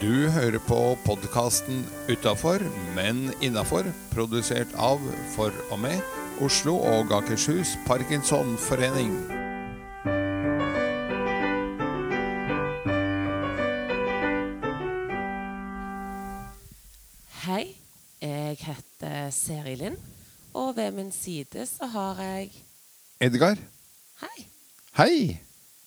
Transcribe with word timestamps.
Du 0.00 0.30
hører 0.32 0.56
på 0.64 0.96
podkasten 1.04 1.82
'Utafor, 2.08 2.62
men 2.96 3.34
innafor', 3.44 3.90
produsert 4.14 4.72
av, 4.74 5.02
for 5.34 5.52
og 5.68 5.78
med, 5.78 6.00
Oslo 6.40 6.78
og 6.78 7.12
Akershus 7.12 7.74
Parkinsonforening. 7.84 9.12
Hei, 17.44 17.76
jeg 18.24 18.56
heter 18.64 19.30
Seri 19.30 19.76
Lind, 19.84 20.00
og 20.54 20.76
ved 20.80 20.96
min 20.96 21.12
side 21.12 21.68
så 21.68 21.92
har 21.92 22.24
jeg 22.24 22.50
Edgar, 23.20 23.56
Hei, 24.24 24.48
hei! 24.96 25.40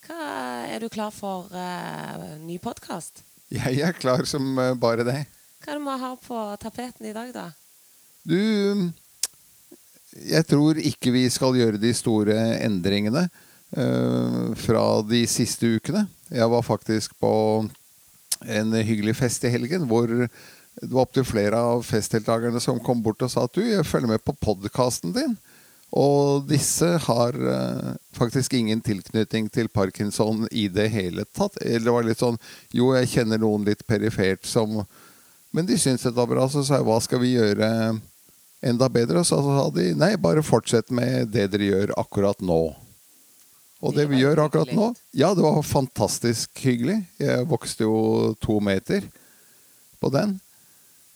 hva 0.05 0.23
er 0.69 0.79
du 0.79 0.89
klar 0.89 1.09
for 1.09 1.49
uh, 1.49 2.37
ny 2.45 2.61
podkast? 2.61 3.32
Jeg 3.53 3.81
er 3.85 3.95
klar 3.97 4.25
som 4.29 4.57
eh, 4.59 4.73
bare 4.79 5.05
det. 5.07 5.19
Hva 5.63 5.73
er 5.73 5.79
det 5.79 5.85
vi 5.85 5.99
har 6.03 6.17
på 6.19 6.41
tapeten 6.61 7.07
i 7.07 7.15
dag, 7.15 7.31
da? 7.35 7.47
Du 8.23 8.39
Jeg 10.13 10.45
tror 10.47 10.79
ikke 10.79 11.11
vi 11.11 11.25
skal 11.33 11.57
gjøre 11.57 11.81
de 11.81 11.91
store 11.95 12.35
endringene 12.63 13.25
uh, 13.77 14.53
fra 14.55 14.83
de 15.07 15.23
siste 15.27 15.65
ukene. 15.75 16.05
Jeg 16.29 16.49
var 16.51 16.61
faktisk 16.61 17.15
på 17.19 17.33
en 18.43 18.75
hyggelig 18.75 19.15
fest 19.17 19.43
i 19.47 19.51
helgen 19.53 19.87
hvor 19.89 20.07
det 20.07 20.89
var 20.89 21.05
opptil 21.05 21.25
flere 21.25 21.57
av 21.57 21.83
festdeltakerne 21.85 22.59
som 22.61 22.81
kom 22.83 23.01
bort 23.03 23.21
og 23.25 23.31
sa 23.31 23.45
at 23.47 23.55
du, 23.55 23.61
jeg 23.65 23.85
følger 23.85 24.15
med 24.15 24.23
på 24.25 24.35
podkasten 24.41 25.13
din. 25.15 25.35
Og 25.93 26.47
disse 26.49 26.87
har 27.05 27.35
uh, 27.37 27.93
faktisk 28.17 28.55
ingen 28.57 28.81
tilknytning 28.81 29.49
til 29.53 29.69
parkinson 29.69 30.47
i 30.49 30.65
det 30.73 30.87
hele 30.89 31.25
tatt. 31.37 31.59
Eller 31.61 31.93
var 31.93 32.07
litt 32.07 32.23
sånn 32.23 32.39
Jo, 32.73 32.95
jeg 32.97 33.11
kjenner 33.11 33.41
noen 33.41 33.67
litt 33.67 33.85
perifert 33.85 34.47
som 34.49 34.81
Men 35.53 35.67
de 35.69 35.77
syntes 35.77 36.07
det 36.07 36.17
var 36.17 36.31
bra. 36.31 36.47
Så 36.49 36.65
sa 36.65 36.79
jeg 36.79 36.87
hva 36.87 36.97
skal 37.03 37.21
vi 37.21 37.35
gjøre 37.35 37.67
enda 38.65 38.89
bedre? 38.89 39.21
Og 39.21 39.29
så 39.29 39.37
sa 39.37 39.67
de 39.75 39.91
nei, 39.93 40.15
bare 40.17 40.41
fortsett 40.45 40.89
med 40.89 41.29
det 41.35 41.51
dere 41.53 41.69
gjør 41.69 41.93
akkurat 42.01 42.41
nå. 42.41 42.63
Og 43.83 43.93
det 43.93 44.07
Det 44.07 44.15
vi 44.15 44.23
gjør 44.23 44.47
akkurat 44.47 44.71
nå. 44.73 44.93
Ja, 45.11 45.33
det 45.35 45.43
var 45.45 45.61
fantastisk 45.61 46.57
hyggelig. 46.63 47.03
Jeg 47.21 47.45
vokste 47.51 47.85
jo 47.85 48.33
to 48.41 48.57
meter 48.63 49.05
på 50.01 50.09
den. 50.09 50.39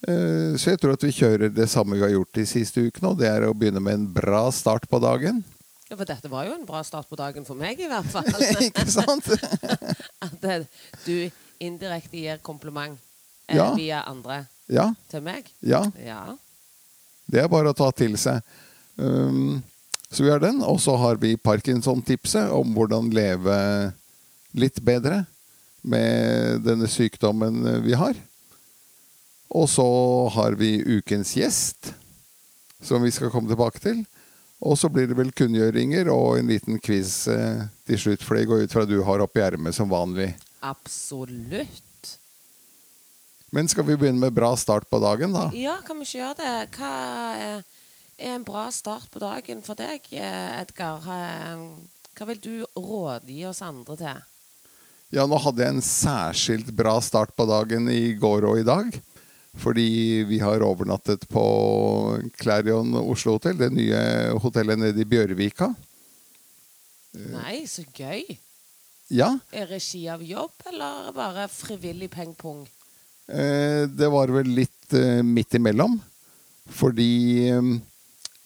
Eh, 0.05 0.53
Så 0.59 0.71
jeg 0.73 0.79
tror 0.81 0.93
at 0.93 1.03
vi 1.03 1.11
kjører 1.15 1.49
det 1.53 1.69
samme 1.71 1.95
vi 1.97 2.03
har 2.05 2.11
gjort 2.13 2.33
de 2.37 2.45
siste 2.45 2.83
ukene, 2.85 3.09
og 3.13 3.17
det 3.21 3.29
er 3.31 3.47
å 3.47 3.53
begynne 3.57 3.81
med 3.81 3.93
en 3.97 4.07
bra 4.13 4.47
start 4.53 4.85
på 4.89 4.99
dagen. 5.01 5.43
Ja, 5.89 5.95
For 5.95 6.05
dette 6.05 6.29
var 6.29 6.45
jo 6.45 6.53
en 6.57 6.65
bra 6.67 6.81
start 6.83 7.07
på 7.09 7.15
dagen 7.17 7.45
for 7.47 7.55
meg, 7.55 7.79
i 7.79 7.87
hvert 7.89 8.09
fall. 8.13 8.27
Ikke 8.61 8.85
sant? 8.91 9.29
At 10.27 10.43
eh, 10.45 10.65
du 11.05 11.29
indirekte 11.63 12.19
gir 12.21 12.37
kompliment 12.45 12.99
eh, 13.47 13.55
Ja. 13.57 13.71
via 13.73 14.03
andre 14.05 14.43
Ja, 14.69 14.89
til 15.09 15.21
meg. 15.23 15.47
ja. 15.63 15.85
Ja. 16.03 16.35
Det 17.27 17.39
er 17.41 17.47
bare 17.51 17.71
å 17.71 17.75
ta 17.75 17.89
til 17.91 18.13
seg. 18.19 18.41
Um, 18.97 19.63
så 20.11 20.23
vi 20.23 20.29
har 20.31 20.39
den, 20.39 20.61
og 20.63 20.77
så 20.79 20.93
har 20.99 21.17
vi 21.19 21.33
Parkinson-tipset 21.35 22.51
om 22.55 22.71
hvordan 22.75 23.09
leve 23.11 23.55
litt 24.55 24.79
bedre 24.83 25.25
med 25.83 26.63
denne 26.63 26.87
sykdommen 26.87 27.63
vi 27.83 27.93
har. 27.99 28.15
Og 29.55 29.69
så 29.71 29.85
har 30.35 30.57
vi 30.59 30.75
ukens 30.97 31.35
gjest, 31.37 31.93
som 32.83 33.03
vi 33.03 33.11
skal 33.11 33.31
komme 33.31 33.49
tilbake 33.51 33.79
til. 33.83 34.03
Og 34.59 34.77
så 34.79 34.89
blir 34.89 35.05
det 35.07 35.17
vel 35.17 35.31
kunngjøringer 35.37 36.09
og 36.09 36.39
en 36.39 36.49
liten 36.49 36.79
quiz 36.81 37.27
eh, 37.29 37.67
til 37.87 37.99
slutt, 38.01 38.23
for 38.25 38.37
det 38.37 38.47
går 38.49 38.65
ut 38.65 38.73
fra 38.73 38.83
at 38.87 38.91
du 38.91 38.99
har 39.05 39.21
oppi 39.21 39.43
ermet 39.45 39.75
som 39.77 39.89
vanlig. 39.91 40.31
Absolutt. 40.65 41.83
Men 43.53 43.69
skal 43.71 43.85
vi 43.87 43.95
begynne 43.95 44.19
med 44.19 44.33
bra 44.35 44.49
start 44.59 44.89
på 44.89 44.99
dagen, 44.99 45.35
da? 45.35 45.47
Ja, 45.55 45.77
kan 45.85 46.01
vi 46.01 46.07
ikke 46.07 46.19
gjøre 46.19 46.39
det? 46.41 46.55
Hva 46.75 46.93
er, 47.37 47.61
er 48.17 48.33
en 48.35 48.47
bra 48.47 48.65
start 48.73 49.07
på 49.13 49.21
dagen 49.23 49.61
for 49.63 49.77
deg, 49.79 50.09
eh, 50.11 50.57
Edgar? 50.63 51.05
Eh, 51.05 51.61
Hva 52.17 52.25
vil 52.31 52.41
du 52.41 52.55
rådgi 52.73 53.43
oss 53.45 53.61
andre 53.61 53.95
til? 54.01 54.25
Ja, 55.13 55.23
nå 55.29 55.37
hadde 55.39 55.63
jeg 55.63 55.77
en 55.77 55.85
særskilt 55.85 56.73
bra 56.75 56.97
start 57.05 57.37
på 57.37 57.45
dagen 57.47 57.85
i 57.93 58.15
går 58.19 58.49
og 58.49 58.59
i 58.59 58.65
dag. 58.67 58.89
Fordi 59.57 60.23
vi 60.29 60.39
har 60.43 60.61
overnattet 60.61 61.23
på 61.31 61.43
Clarion 62.37 62.93
Oslo 62.99 63.37
Hotel, 63.37 63.57
det 63.57 63.71
nye 63.73 64.01
hotellet 64.43 64.77
nede 64.79 65.01
i 65.01 65.07
Bjørvika. 65.09 65.71
Nei, 67.31 67.63
så 67.69 67.85
gøy. 67.97 68.37
Ja, 69.09 69.37
Er 69.55 69.69
regi 69.71 70.03
av 70.11 70.21
jobb, 70.21 70.51
eller 70.67 71.11
bare 71.15 71.47
frivillig 71.47 72.09
pengpung? 72.11 72.65
eh, 73.31 73.87
det 73.87 74.09
var 74.11 74.27
vel 74.31 74.49
litt 74.51 74.93
eh, 74.93 75.23
midt 75.23 75.55
imellom. 75.55 75.97
Fordi 76.69 77.47
eh, 77.49 77.69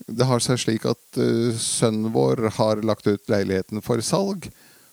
det 0.07 0.27
har 0.29 0.39
seg 0.39 0.59
slik 0.61 0.85
at 0.85 1.17
eh, 1.17 1.57
sønnen 1.57 2.13
vår 2.13 2.45
har 2.59 2.83
lagt 2.85 3.07
ut 3.09 3.27
leiligheten 3.29 3.81
for 3.81 4.01
salg. 4.05 4.47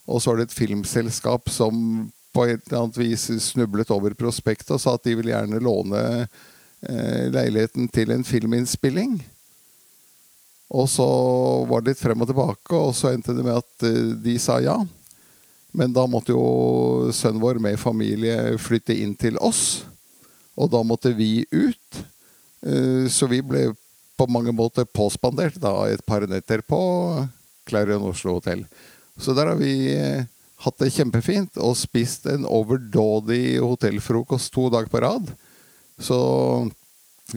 Og 0.09 0.23
så 0.25 0.33
er 0.33 0.41
det 0.41 0.49
et 0.49 0.57
filmselskap 0.57 1.51
som 1.53 2.09
på 2.39 2.47
et 2.47 2.61
eller 2.69 2.85
annet 2.85 3.01
vis 3.01 3.27
snublet 3.43 3.91
over 3.91 4.15
prospektet 4.15 4.77
og 4.77 4.83
sa 4.83 4.95
at 4.95 5.03
de 5.03 5.17
vil 5.19 5.33
gjerne 5.33 5.59
låne 5.59 6.03
eh, 6.23 7.25
leiligheten 7.35 7.91
til 7.91 8.15
en 8.15 8.23
filminnspilling. 8.27 9.17
Og 10.69 10.87
så 10.93 11.09
var 11.67 11.83
det 11.83 11.95
litt 11.95 12.03
frem 12.05 12.23
og 12.23 12.31
tilbake, 12.31 12.77
og 12.77 12.95
så 12.95 13.11
endte 13.11 13.35
det 13.35 13.43
med 13.43 13.59
at 13.59 13.89
eh, 13.89 14.15
de 14.23 14.37
sa 14.39 14.61
ja. 14.63 14.77
Men 15.75 15.93
da 15.97 16.07
måtte 16.09 16.33
jo 16.33 17.11
sønnen 17.15 17.43
vår 17.43 17.59
med 17.65 17.81
familie 17.81 18.55
flytte 18.63 18.95
inn 18.95 19.17
til 19.19 19.41
oss. 19.43 19.83
Og 20.59 20.71
da 20.71 20.85
måtte 20.87 21.13
vi 21.17 21.43
ut. 21.51 22.03
Eh, 22.63 23.11
Så 23.11 23.27
vi 23.27 23.43
ble 23.43 23.73
på 24.19 24.27
mange 24.31 24.55
måter 24.55 24.87
påspandert 24.87 25.59
da 25.63 25.75
et 25.91 26.05
par 26.07 26.27
netter 26.27 26.63
på 26.63 26.79
Clarion 27.69 28.07
Oslo 28.11 28.39
Hotel. 28.39 28.65
Så 29.19 29.35
der 29.35 29.51
har 29.51 29.59
vi 29.59 29.95
eh, 29.95 30.27
hatt 30.65 30.79
det 30.83 30.91
kjempefint 30.95 31.59
og 31.63 31.77
spist 31.79 32.27
en 32.31 32.47
overdådig 32.49 33.59
hotellfrokost 33.63 34.53
to 34.55 34.67
dager 34.75 34.91
på 34.91 35.03
rad. 35.05 35.31
Så 35.99 36.19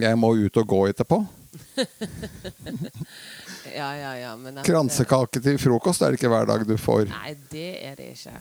jeg 0.00 0.18
må 0.18 0.32
ut 0.38 0.58
og 0.62 0.68
gå 0.74 0.82
etterpå. 0.92 1.22
Ja, 3.72 3.96
ja, 3.96 4.16
ja. 4.18 4.32
Men 4.36 4.58
Kransekake 4.66 5.40
til 5.40 5.58
frokost 5.60 6.02
er 6.02 6.12
det 6.12 6.18
ikke 6.20 6.30
hver 6.32 6.48
dag 6.48 6.64
du 6.68 6.74
får. 6.80 7.06
Nei, 7.08 7.34
det 7.52 7.70
er 7.80 7.96
det 7.96 8.10
ikke. 8.12 8.34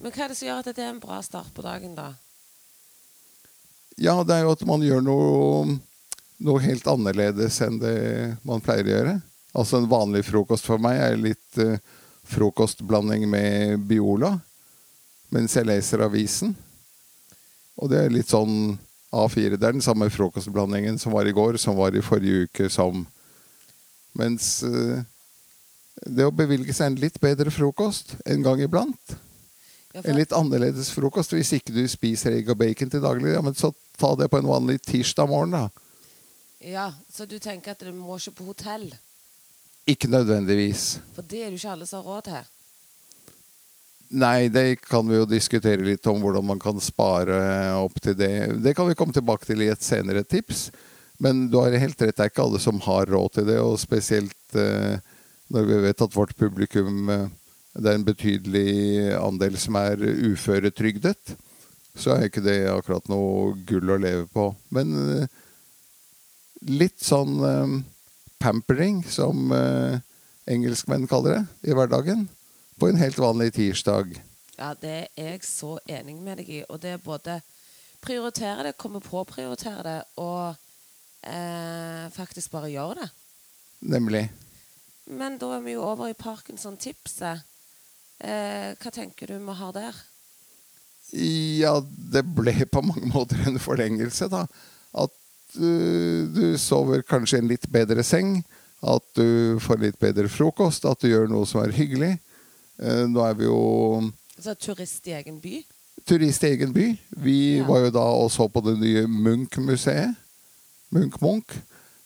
Men 0.00 0.14
hva 0.14 0.24
er 0.24 0.32
det 0.32 0.38
som 0.38 0.48
gjør 0.48 0.60
at 0.62 0.70
det 0.70 0.84
er 0.84 0.92
en 0.94 1.02
bra 1.02 1.18
start 1.24 1.50
på 1.56 1.64
dagen, 1.64 1.92
da? 1.98 2.12
Ja, 4.00 4.14
det 4.24 4.38
er 4.38 4.46
jo 4.46 4.54
at 4.54 4.64
man 4.68 4.84
gjør 4.84 5.02
noe, 5.04 5.78
noe 6.40 6.62
helt 6.64 6.86
annerledes 6.88 7.58
enn 7.66 7.80
det 7.82 7.96
man 8.48 8.64
pleier 8.64 8.86
å 8.86 8.94
gjøre. 8.94 9.16
Altså 9.50 9.80
en 9.80 9.90
vanlig 9.90 10.22
frokost 10.30 10.68
for 10.68 10.80
meg 10.80 11.00
er 11.02 11.18
litt 11.20 11.60
eh, 11.60 11.76
frokostblanding 12.30 13.26
med 13.30 13.80
Biola 13.90 14.36
mens 15.30 15.54
jeg 15.54 15.68
leser 15.68 16.02
avisen. 16.02 16.56
Og 17.78 17.90
det 17.92 18.00
er 18.02 18.12
litt 18.12 18.32
sånn 18.32 18.74
A4. 19.14 19.56
Det 19.56 19.66
er 19.66 19.76
den 19.76 19.84
samme 19.84 20.10
frokostblandingen 20.10 20.98
som 20.98 21.14
var 21.14 21.28
i 21.28 21.34
går, 21.34 21.58
som 21.58 21.78
var 21.78 21.94
i 21.94 22.02
forrige 22.04 22.48
uke, 22.48 22.70
som 22.70 23.06
Mens 24.18 24.64
eh, 24.66 25.02
det 26.10 26.24
å 26.26 26.34
bevilge 26.34 26.74
seg 26.74 26.90
en 26.90 26.96
litt 26.98 27.20
bedre 27.22 27.52
frokost 27.54 28.16
en 28.24 28.42
gang 28.42 28.62
iblant 28.64 29.12
Ja, 29.94 30.02
en 30.02 30.18
litt 30.18 30.34
annerledes 30.34 30.90
frokost 30.94 31.34
hvis 31.34 31.52
ikke 31.54 31.74
du 31.76 31.84
spiser 31.90 32.34
egg 32.38 32.50
og 32.50 32.58
bacon 32.58 32.90
til 32.90 33.04
daglig. 33.04 33.36
Ja, 33.36 33.42
men 33.42 33.54
så 33.58 33.70
ta 34.00 34.10
det 34.18 34.26
på 34.32 34.40
en 34.40 34.50
vanlig 34.50 34.80
tirsdag 34.86 35.30
morgen, 35.30 35.54
da. 35.54 35.68
ja, 36.62 36.88
så 37.10 37.26
du 37.26 37.38
tenker 37.38 37.74
at 37.74 37.86
du 37.86 37.92
må 37.94 38.18
ikke 38.18 38.38
på 38.40 38.50
hotell? 38.50 38.88
Ikke 39.88 40.10
nødvendigvis. 40.10 40.98
For 41.16 41.26
det 41.26 41.44
er 41.44 41.52
jo 41.52 41.60
ikke 41.60 41.76
alle 41.76 41.88
som 41.88 42.02
har 42.02 42.10
råd 42.10 42.26
til. 42.28 42.48
Nei, 44.20 44.48
det 44.50 44.80
kan 44.82 45.06
vi 45.06 45.20
jo 45.20 45.26
diskutere 45.28 45.86
litt 45.86 46.06
om 46.10 46.18
hvordan 46.18 46.44
man 46.48 46.58
kan 46.58 46.80
spare 46.82 47.36
opp 47.78 48.00
til 48.02 48.16
det. 48.18 48.58
Det 48.64 48.74
kan 48.74 48.88
vi 48.88 48.96
komme 48.98 49.14
tilbake 49.14 49.46
til 49.46 49.62
i 49.62 49.70
et 49.70 49.84
senere 49.86 50.24
tips. 50.26 50.68
Men 51.22 51.44
du 51.52 51.60
har 51.60 51.76
helt 51.78 52.00
rett, 52.02 52.16
det 52.16 52.24
er 52.24 52.32
ikke 52.32 52.42
alle 52.42 52.58
som 52.62 52.80
har 52.82 53.06
råd 53.12 53.36
til 53.36 53.46
det. 53.52 53.60
Og 53.62 53.78
spesielt 53.78 54.58
eh, 54.58 54.98
når 55.52 55.68
vi 55.68 55.78
vet 55.84 56.02
at 56.02 56.16
vårt 56.16 56.34
publikum 56.38 57.10
eh, 57.10 57.28
Det 57.70 57.86
er 57.86 58.00
en 58.00 58.04
betydelig 58.04 58.70
andel 59.14 59.54
som 59.62 59.76
er 59.78 60.00
uføretrygdet. 60.02 61.36
Så 61.94 62.10
er 62.10 62.26
ikke 62.26 62.42
det 62.42 62.64
akkurat 62.66 63.06
noe 63.06 63.52
gull 63.68 63.92
å 63.94 63.98
leve 64.00 64.26
på. 64.26 64.48
Men 64.74 64.90
eh, 65.20 65.28
litt 66.66 66.98
sånn 66.98 67.36
eh, 67.46 67.76
pampering, 68.40 69.02
som 69.04 69.52
eh, 69.52 70.00
engelskmenn 70.50 71.06
kaller 71.10 71.38
det, 71.38 71.70
i 71.70 71.76
hverdagen. 71.76 72.26
På 72.80 72.88
en 72.88 73.00
helt 73.00 73.18
vanlig 73.20 73.52
tirsdag. 73.58 74.16
Ja, 74.56 74.72
det 74.80 74.96
er 75.16 75.34
jeg 75.34 75.44
så 75.44 75.76
enig 75.88 76.16
med 76.20 76.40
deg 76.40 76.48
i. 76.48 76.60
Og 76.68 76.80
det 76.82 76.96
er 76.96 77.04
både 77.04 77.40
prioritere 78.00 78.64
det, 78.64 78.78
komme 78.80 79.02
på 79.04 79.20
å 79.20 79.28
prioritere 79.28 79.84
det, 79.84 79.98
og 80.20 80.56
eh, 81.28 82.06
faktisk 82.14 82.52
bare 82.54 82.72
gjøre 82.72 83.02
det. 83.02 83.10
Nemlig. 83.92 84.24
Men 85.10 85.38
da 85.40 85.54
er 85.56 85.64
vi 85.64 85.76
jo 85.76 85.84
over 85.84 86.10
i 86.10 86.16
Parkinson-tipset. 86.16 87.44
Eh, 88.20 88.72
hva 88.80 88.92
tenker 88.92 89.28
du 89.28 89.38
vi 89.40 89.56
har 89.60 89.76
der? 89.76 90.00
Ja, 91.12 91.78
det 91.80 92.22
ble 92.36 92.54
på 92.70 92.84
mange 92.84 93.08
måter 93.14 93.40
en 93.48 93.60
forlengelse, 93.60 94.28
da. 94.32 94.44
At 94.96 95.14
du 95.54 96.56
sover 96.58 97.02
kanskje 97.02 97.38
i 97.38 97.42
en 97.42 97.48
litt 97.50 97.66
bedre 97.72 98.02
seng. 98.06 98.42
At 98.82 99.04
du 99.14 99.58
får 99.60 99.80
litt 99.82 99.98
bedre 100.00 100.28
frokost. 100.32 100.86
At 100.88 101.00
du 101.02 101.08
gjør 101.10 101.28
noe 101.28 101.46
som 101.46 101.62
er 101.64 101.74
hyggelig. 101.76 102.14
Uh, 102.80 103.04
nå 103.12 103.20
er 103.26 103.34
vi 103.36 103.44
jo 103.44 103.58
Altså 104.40 104.54
turist 104.56 105.04
i 105.10 105.12
egen 105.18 105.36
by? 105.42 105.58
turist 106.08 106.42
i 106.46 106.54
egen 106.54 106.70
by. 106.72 106.86
Vi 107.20 107.58
Ja. 107.58 107.66
var 107.68 107.82
jo 107.84 107.90
da 107.92 108.06
og 108.22 108.30
så 108.32 108.46
på 108.48 108.62
det 108.64 108.78
nye 108.80 109.02
Munch-museet. 109.06 110.16
Munch-Munch. 110.94 111.58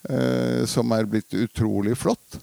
Eh, 0.04 0.66
som 0.68 0.90
er 0.92 1.06
blitt 1.08 1.32
utrolig 1.32 1.94
flott. 1.96 2.40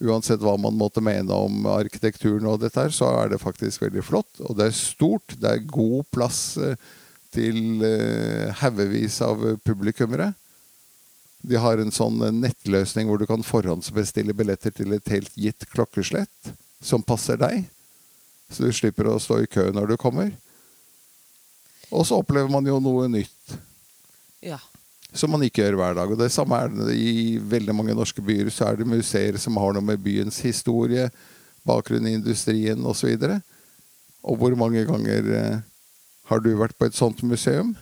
Uansett 0.00 0.38
hva 0.44 0.54
man 0.60 0.76
måtte 0.78 1.02
mene 1.02 1.34
om 1.34 1.64
arkitekturen, 1.66 2.46
og 2.46 2.60
dette 2.62 2.78
her, 2.78 2.92
så 2.94 3.08
er 3.18 3.32
det 3.32 3.40
faktisk 3.42 3.82
veldig 3.82 4.04
flott. 4.06 4.30
Og 4.46 4.54
det 4.56 4.68
er 4.68 4.76
stort. 4.76 5.34
Det 5.40 5.50
er 5.50 5.64
god 5.66 6.04
plass 6.14 6.56
eh, 6.62 6.76
til 7.34 7.82
eh, 7.82 8.52
haugevis 8.62 9.18
av 9.26 9.42
publikummere. 9.66 10.30
De 11.42 11.56
har 11.56 11.80
en 11.80 11.92
sånn 11.94 12.20
eh, 12.26 12.34
nettløsning 12.46 13.08
hvor 13.08 13.20
du 13.20 13.26
kan 13.28 13.44
forhåndsbestille 13.46 14.34
billetter 14.36 14.74
til 14.76 14.92
et 14.96 15.12
helt 15.12 15.36
gitt 15.38 15.66
klokkeslett 15.72 16.52
som 16.84 17.04
passer 17.04 17.40
deg. 17.40 17.64
Så 18.50 18.66
du 18.66 18.72
slipper 18.74 19.08
å 19.08 19.20
stå 19.22 19.40
i 19.44 19.50
kø 19.50 19.68
når 19.72 19.92
du 19.92 19.96
kommer. 20.00 20.32
Og 21.90 22.04
så 22.06 22.18
opplever 22.20 22.50
man 22.50 22.66
jo 22.66 22.78
noe 22.82 23.08
nytt 23.10 23.56
Ja. 24.42 24.58
som 25.12 25.32
man 25.34 25.42
ikke 25.42 25.64
gjør 25.64 25.78
hver 25.80 25.94
dag. 25.98 26.10
Og 26.10 26.18
det 26.18 26.30
samme 26.32 26.58
er 26.58 26.68
det 26.68 26.94
i 26.96 27.38
veldig 27.38 27.74
mange 27.74 27.94
norske 27.94 28.22
byer. 28.22 28.50
Så 28.50 28.66
er 28.68 28.76
det 28.78 28.86
museer 28.86 29.38
som 29.38 29.56
har 29.58 29.74
noe 29.74 29.82
med 29.84 30.02
byens 30.02 30.38
historie, 30.44 31.10
bakgrunn 31.66 32.06
i 32.06 32.14
industrien 32.18 32.84
osv. 32.86 33.10
Og, 33.16 33.20
så 33.20 33.40
og 34.22 34.38
hvor 34.38 34.56
mange 34.56 34.84
ganger 34.86 35.32
eh, 35.34 35.60
har 36.30 36.40
du 36.40 36.52
vært 36.56 36.78
på 36.78 36.86
et 36.86 36.94
sånt 36.96 37.22
museum? 37.26 37.74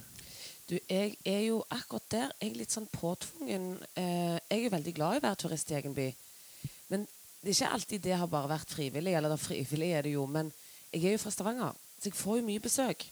Du, 0.68 0.76
jeg 0.88 1.14
er 1.24 1.42
jo 1.46 1.62
akkurat 1.72 2.04
der 2.12 2.32
jeg 2.42 2.50
er 2.50 2.58
litt 2.58 2.74
sånn 2.74 2.88
påtvungen 2.92 3.70
eh, 3.96 4.36
Jeg 4.36 4.58
er 4.58 4.64
jo 4.66 4.72
veldig 4.74 4.92
glad 4.98 5.16
i 5.16 5.20
å 5.22 5.24
være 5.24 5.40
turist 5.40 5.70
i 5.72 5.78
egen 5.78 5.94
by. 5.96 6.08
Men 6.92 7.06
det 7.40 7.52
er 7.52 7.54
ikke 7.54 7.74
alltid 7.78 8.02
det 8.04 8.18
har 8.20 8.28
bare 8.28 8.50
vært 8.50 8.74
frivillig. 8.76 9.14
Eller 9.16 9.32
da 9.32 9.38
frivillig 9.40 9.92
er 9.96 10.04
det 10.04 10.12
jo, 10.16 10.26
men 10.28 10.50
jeg 10.92 11.06
er 11.06 11.16
jo 11.16 11.22
fra 11.22 11.32
Stavanger, 11.32 11.76
så 11.96 12.10
jeg 12.10 12.18
får 12.18 12.40
jo 12.40 12.46
mye 12.48 12.64
besøk. 12.64 13.06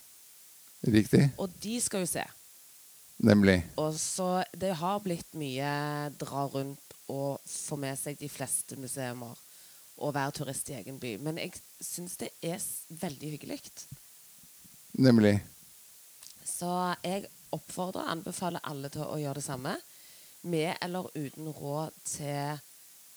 Riktig? 0.85 1.23
Og 1.41 1.53
de 1.63 1.79
skal 1.81 2.05
jo 2.05 2.09
se. 2.11 2.23
Nemlig. 3.25 3.63
Og 3.81 3.95
så 3.97 4.43
det 4.53 4.75
har 4.77 5.01
blitt 5.01 5.33
mye 5.37 5.71
dra 6.21 6.45
rundt 6.53 6.97
og 7.09 7.41
få 7.49 7.77
med 7.81 7.97
seg 7.97 8.19
de 8.19 8.29
fleste 8.29 8.77
museer 8.77 9.17
og 9.17 10.13
være 10.13 10.35
turist 10.37 10.69
i 10.69 10.77
egen 10.77 10.99
by. 11.01 11.15
Men 11.25 11.39
jeg 11.41 11.55
syns 11.81 12.19
det 12.21 12.29
er 12.45 12.61
veldig 13.01 13.33
hyggelig. 13.33 13.61
Nemlig. 14.93 15.39
Så 16.45 16.69
jeg 17.03 17.25
oppfordrer 17.55 18.09
anbefaler 18.11 18.63
alle 18.63 18.89
til 18.93 19.05
å 19.05 19.19
gjøre 19.21 19.39
det 19.39 19.45
samme. 19.45 19.75
Med 20.47 20.75
eller 20.81 21.09
uten 21.15 21.49
råd 21.49 21.95
til, 22.05 22.59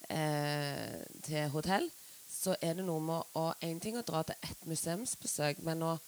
eh, 0.08 1.00
til 1.22 1.48
hotell. 1.54 1.90
Så 2.30 2.54
er 2.62 2.74
det 2.74 2.84
noe 2.86 3.00
med 3.00 3.36
å 3.36 3.52
En 3.60 3.80
ting 3.80 3.98
å 3.98 4.02
dra 4.06 4.22
til 4.22 4.36
ett 4.42 4.66
museumsbesøk, 4.66 5.62
men 5.62 5.82
å 5.82 5.98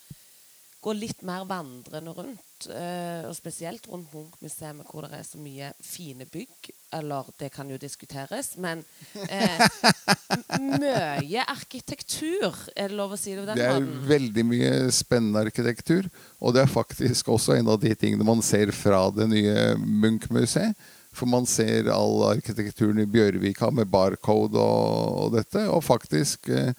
gå 0.83 0.93
litt 0.99 1.21
mer 1.23 1.45
vandrende 1.47 2.13
rundt. 2.17 2.67
Eh, 2.71 3.25
og 3.27 3.35
spesielt 3.35 3.87
rundt 3.91 4.11
Munch-museet, 4.15 4.81
hvor 4.91 5.07
det 5.07 5.19
er 5.21 5.27
så 5.27 5.39
mye 5.43 5.69
fine 5.83 6.27
bygg. 6.31 6.71
Eller 6.93 7.29
det 7.41 7.49
kan 7.55 7.71
jo 7.71 7.79
diskuteres, 7.81 8.53
men 8.61 8.83
eh, 9.29 9.63
mye 10.61 11.45
arkitektur. 11.49 12.51
Er 12.77 12.91
det 12.91 12.99
lov 12.99 13.15
å 13.15 13.21
si 13.21 13.35
det 13.35 13.45
på 13.45 13.49
den 13.53 13.61
Det 13.61 13.69
er 13.69 13.79
måten? 13.79 14.09
veldig 14.11 14.45
mye 14.51 14.73
spennende 14.95 15.45
arkitektur. 15.47 16.09
Og 16.43 16.55
det 16.57 16.65
er 16.65 16.75
faktisk 16.75 17.31
også 17.33 17.57
en 17.57 17.71
av 17.73 17.79
de 17.83 17.95
tingene 17.99 18.27
man 18.27 18.43
ser 18.45 18.75
fra 18.77 19.05
det 19.15 19.29
nye 19.33 19.73
Munch-museet. 19.79 20.75
For 21.13 21.29
man 21.29 21.45
ser 21.45 21.91
all 21.93 22.23
arkitekturen 22.31 23.03
i 23.03 23.09
Bjørvika 23.11 23.69
med 23.75 23.91
barcode 23.93 24.57
og, 24.59 25.17
og 25.27 25.35
dette. 25.37 25.67
Og 25.69 25.83
faktisk 25.85 26.49
eh, 26.51 26.73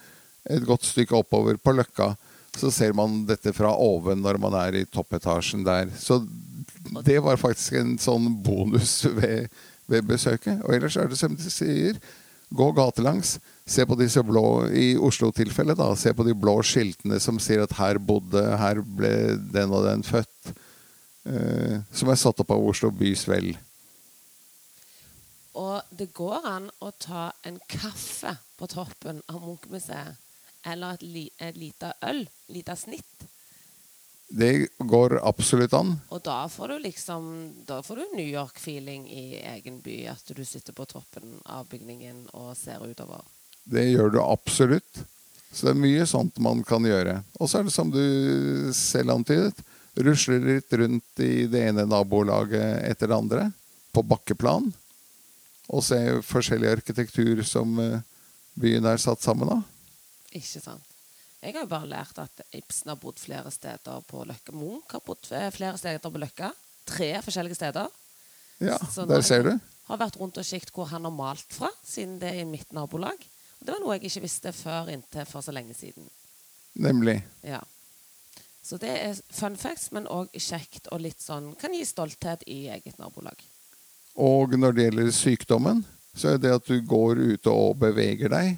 et 0.49 0.67
godt 0.67 0.87
stykke 0.89 1.19
oppover 1.23 1.59
på 1.61 1.75
Løkka 1.77 2.13
så 2.57 2.71
ser 2.71 2.93
man 2.97 3.23
dette 3.29 3.53
fra 3.55 3.73
oven 3.81 4.21
når 4.23 4.39
man 4.41 4.55
er 4.59 4.77
i 4.77 4.85
toppetasjen 4.85 5.63
der. 5.65 5.89
Så 5.97 6.21
det 7.03 7.19
var 7.25 7.41
faktisk 7.41 7.79
en 7.79 7.95
sånn 8.01 8.29
bonus 8.45 9.01
ved, 9.19 9.49
ved 9.89 10.05
besøket. 10.09 10.61
Og 10.63 10.75
ellers 10.75 10.97
er 10.99 11.09
det 11.09 11.19
som 11.19 11.33
de 11.37 11.49
sier, 11.53 11.97
gå 12.53 12.69
gatelangs. 12.77 13.37
Se 13.65 13.85
på 13.87 13.97
disse 13.97 14.21
blå 14.25 14.67
I 14.75 14.93
Oslo-tilfellet, 14.99 15.79
da. 15.79 15.89
Se 15.97 16.13
på 16.13 16.25
de 16.27 16.35
blå 16.37 16.59
skiltene 16.67 17.19
som 17.23 17.39
sier 17.41 17.63
at 17.63 17.75
her 17.79 17.97
bodde, 17.97 18.43
her 18.59 18.83
ble 18.83 19.13
den 19.53 19.73
og 19.73 19.87
den 19.87 20.05
født. 20.05 20.53
Eh, 21.23 21.77
som 21.95 22.11
er 22.11 22.19
satt 22.19 22.43
opp 22.43 22.51
av 22.51 22.65
Oslo 22.67 22.91
bys 22.91 23.23
vel. 23.29 23.53
Og 25.59 25.93
det 25.93 26.09
går 26.17 26.47
an 26.49 26.67
å 26.81 26.89
ta 26.97 27.29
en 27.47 27.59
kaffe 27.69 28.35
på 28.57 28.67
toppen 28.71 29.21
av 29.29 29.41
Munch-museet. 29.45 30.19
Eller 30.63 30.95
et, 30.95 31.01
li, 31.03 31.23
et 31.43 31.57
lite 31.59 31.91
øl. 32.07 32.23
Lite 32.53 32.75
snitt. 32.77 33.25
Det 34.33 34.67
går 34.77 35.19
absolutt 35.21 35.73
an. 35.77 35.91
Og 36.09 36.21
da 36.25 36.47
får 36.49 36.67
du 36.67 36.79
liksom 36.87 37.25
Da 37.67 37.81
får 37.85 37.95
du 37.95 38.05
New 38.17 38.27
York-feeling 38.27 39.05
i 39.09 39.37
egen 39.37 39.79
by. 39.81 39.97
At 40.13 40.25
du 40.25 40.41
sitter 40.45 40.73
på 40.73 40.85
toppen 40.89 41.35
av 41.45 41.67
bygningen 41.69 42.27
og 42.33 42.55
ser 42.57 42.81
utover. 42.81 43.21
Det 43.63 43.83
gjør 43.91 44.09
du 44.13 44.19
absolutt. 44.23 45.03
Så 45.53 45.67
det 45.67 45.75
er 45.75 45.83
mye 45.83 46.05
sånt 46.09 46.39
man 46.41 46.63
kan 46.65 46.85
gjøre. 46.85 47.19
Og 47.37 47.49
så 47.49 47.59
er 47.59 47.67
det 47.67 47.75
som 47.75 47.91
du 47.93 48.01
selv 48.73 49.13
antydet, 49.13 49.61
rusler 49.93 50.41
litt 50.47 50.73
rundt 50.81 51.21
i 51.21 51.45
det 51.45 51.67
ene 51.69 51.85
nabolaget 51.85 52.81
etter 52.89 53.11
det 53.11 53.19
andre. 53.19 53.43
På 53.93 54.01
bakkeplan. 54.01 54.71
Og 55.69 55.85
se 55.85 55.99
forskjellig 56.25 56.71
arkitektur 56.71 57.43
som 57.45 57.77
eh, 57.79 58.01
byen 58.57 58.89
er 58.89 58.97
satt 59.01 59.21
sammen 59.21 59.59
av. 59.59 59.61
Ikke 60.33 60.57
sant? 60.57 60.92
Jeg 61.43 61.57
har 61.57 61.65
jo 61.65 61.71
bare 61.73 61.89
lært 61.91 62.19
at 62.23 62.41
Ibsen 62.55 62.93
har 62.93 62.99
bodd 63.01 63.17
flere 63.19 63.51
steder 63.51 64.03
på 64.07 64.21
Løkka. 64.23 64.53
Munch 64.55 64.93
har 64.95 65.01
bodd 65.03 65.27
eh, 65.35 65.49
flere 65.51 65.75
steder 65.79 65.99
på 65.99 66.21
Løkka. 66.21 66.53
Tre 66.87 67.09
forskjellige 67.25 67.57
steder. 67.59 67.89
Ja, 68.63 68.77
Så 68.91 69.03
der 69.09 69.21
ser 69.21 69.43
du. 69.43 69.51
Har 69.89 69.99
vært 69.99 70.15
rundt 70.21 70.39
og 70.39 70.47
kikt 70.47 70.71
hvor 70.71 70.87
han 70.87 71.03
har 71.03 71.11
malt 71.11 71.51
fra, 71.51 71.67
siden 71.83 72.15
det 72.21 72.31
er 72.31 72.45
i 72.45 72.47
mitt 72.47 72.71
nabolag. 72.71 73.19
Og 73.59 73.67
det 73.67 73.75
var 73.75 73.83
noe 73.83 73.97
jeg 73.97 74.07
ikke 74.07 74.23
visste 74.23 74.55
før 74.55 74.91
inntil 74.93 75.27
for 75.27 75.43
så 75.43 75.51
lenge 75.51 75.75
siden. 75.75 76.07
Nemlig. 76.79 77.19
Ja. 77.43 77.59
Så 78.63 78.79
det 78.79 78.93
er 78.95 79.19
fun 79.35 79.59
facts, 79.59 79.89
men 79.91 80.07
òg 80.07 80.31
kjekt 80.39 80.87
og 80.95 81.03
litt 81.03 81.19
sånn 81.21 81.51
Kan 81.59 81.75
gi 81.75 81.83
stolthet 81.85 82.47
i 82.47 82.69
eget 82.71 82.95
nabolag. 83.03 83.35
Og 84.15 84.55
når 84.55 84.77
det 84.77 84.87
gjelder 84.87 85.11
sykdommen, 85.11 85.83
så 86.15 86.35
er 86.35 86.39
det 86.39 86.55
at 86.55 86.69
du 86.69 86.77
går 86.87 87.19
ute 87.33 87.51
og 87.51 87.81
beveger 87.81 88.31
deg. 88.31 88.55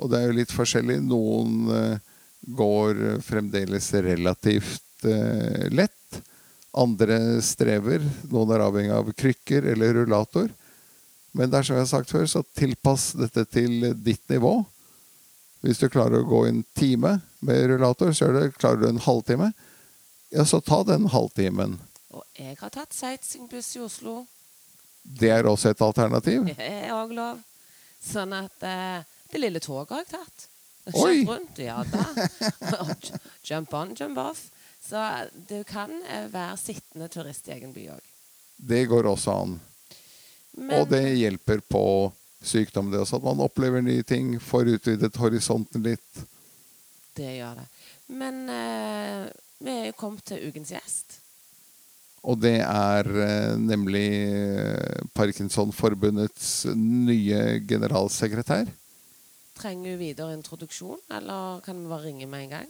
Og 0.00 0.10
det 0.10 0.20
er 0.20 0.30
jo 0.30 0.38
litt 0.38 0.54
forskjellig. 0.54 0.98
Noen 1.04 1.70
eh, 1.76 2.22
går 2.56 3.20
fremdeles 3.24 3.92
relativt 4.00 5.04
eh, 5.04 5.68
lett. 5.72 6.20
Andre 6.80 7.40
strever. 7.44 8.04
Noen 8.30 8.54
er 8.54 8.64
avhengig 8.64 8.94
av 8.96 9.12
krykker 9.12 9.68
eller 9.74 10.00
rullator. 10.00 10.48
Men 11.36 11.50
det 11.50 11.60
er 11.60 11.66
som 11.66 11.76
jeg 11.76 11.84
har 11.84 11.92
sagt 11.92 12.12
før, 12.12 12.26
så 12.26 12.42
tilpass 12.56 13.12
dette 13.18 13.44
til 13.52 13.92
ditt 14.02 14.24
nivå. 14.32 14.56
Hvis 15.60 15.82
du 15.82 15.90
klarer 15.92 16.22
å 16.22 16.28
gå 16.28 16.44
en 16.48 16.62
time 16.74 17.18
med 17.44 17.66
rullator, 17.70 18.14
så 18.16 18.30
er 18.30 18.38
det, 18.38 18.46
klarer 18.56 18.80
du 18.80 18.88
en 18.88 19.04
halvtime. 19.04 19.52
Ja, 20.32 20.46
så 20.48 20.62
ta 20.64 20.80
den 20.86 21.10
halvtimen. 21.12 21.76
Og 22.14 22.24
jeg 22.38 22.56
har 22.58 22.72
tatt 22.72 22.96
sightseeingbuss 22.96 23.74
i 23.76 23.84
Oslo. 23.84 24.22
Det 25.02 25.30
er 25.34 25.46
også 25.46 25.74
et 25.74 25.84
alternativ. 25.84 26.48
Det 26.50 26.66
er 26.66 26.94
òg 26.96 27.14
lov. 27.14 27.40
Sånn 28.00 28.32
at 28.32 28.64
eh, 28.64 29.02
Det 29.30 29.40
lille 29.42 29.60
toget 29.62 29.94
har 29.94 30.04
jeg 30.04 30.10
tatt. 30.14 30.46
Oi! 30.94 31.24
Rundt. 31.28 31.58
Ja 31.62 31.82
da. 31.86 32.04
jump 33.50 33.74
on, 33.74 33.94
jump 33.98 34.18
off. 34.18 34.46
Så 34.80 35.02
du 35.48 35.60
kan 35.68 35.92
eh, 36.08 36.26
være 36.32 36.56
sittende 36.58 37.08
turist 37.12 37.48
i 37.48 37.54
egen 37.58 37.74
by 37.74 37.90
òg. 37.94 38.06
Det 38.56 38.84
går 38.90 39.08
også 39.08 39.34
an. 39.44 39.58
Og 40.80 40.88
det 40.90 41.04
hjelper 41.20 41.62
på 41.68 41.84
sykdom, 42.42 42.90
det 42.90 43.00
også. 43.00 43.20
At 43.20 43.28
man 43.28 43.44
opplever 43.44 43.84
nye 43.84 44.02
ting, 44.02 44.34
får 44.40 44.74
utvidet 44.76 45.16
horisonten 45.20 45.84
litt. 45.84 46.24
det 47.14 47.36
gjør 47.36 47.60
det. 47.60 47.66
Men 48.10 48.48
eh, 48.50 49.26
vi 49.60 49.70
er 49.70 49.90
jo 49.90 49.98
kommet 49.98 50.24
til 50.26 50.48
ukens 50.48 50.72
gjest. 50.72 51.20
Og 52.26 52.40
det 52.40 52.58
er 52.64 53.06
eh, 53.24 53.56
nemlig 53.56 54.08
eh, 54.28 55.04
Parkinsonforbundets 55.16 56.66
nye 56.74 57.60
generalsekretær. 57.68 58.68
Trenger 59.60 59.90
vi 59.96 60.08
videre 60.08 60.32
introduksjon, 60.32 61.00
eller 61.12 61.60
kan 61.60 61.76
vi 61.82 61.88
bare 61.90 62.06
ringe 62.06 62.26
med 62.26 62.46
en 62.46 62.52
gang? 62.54 62.68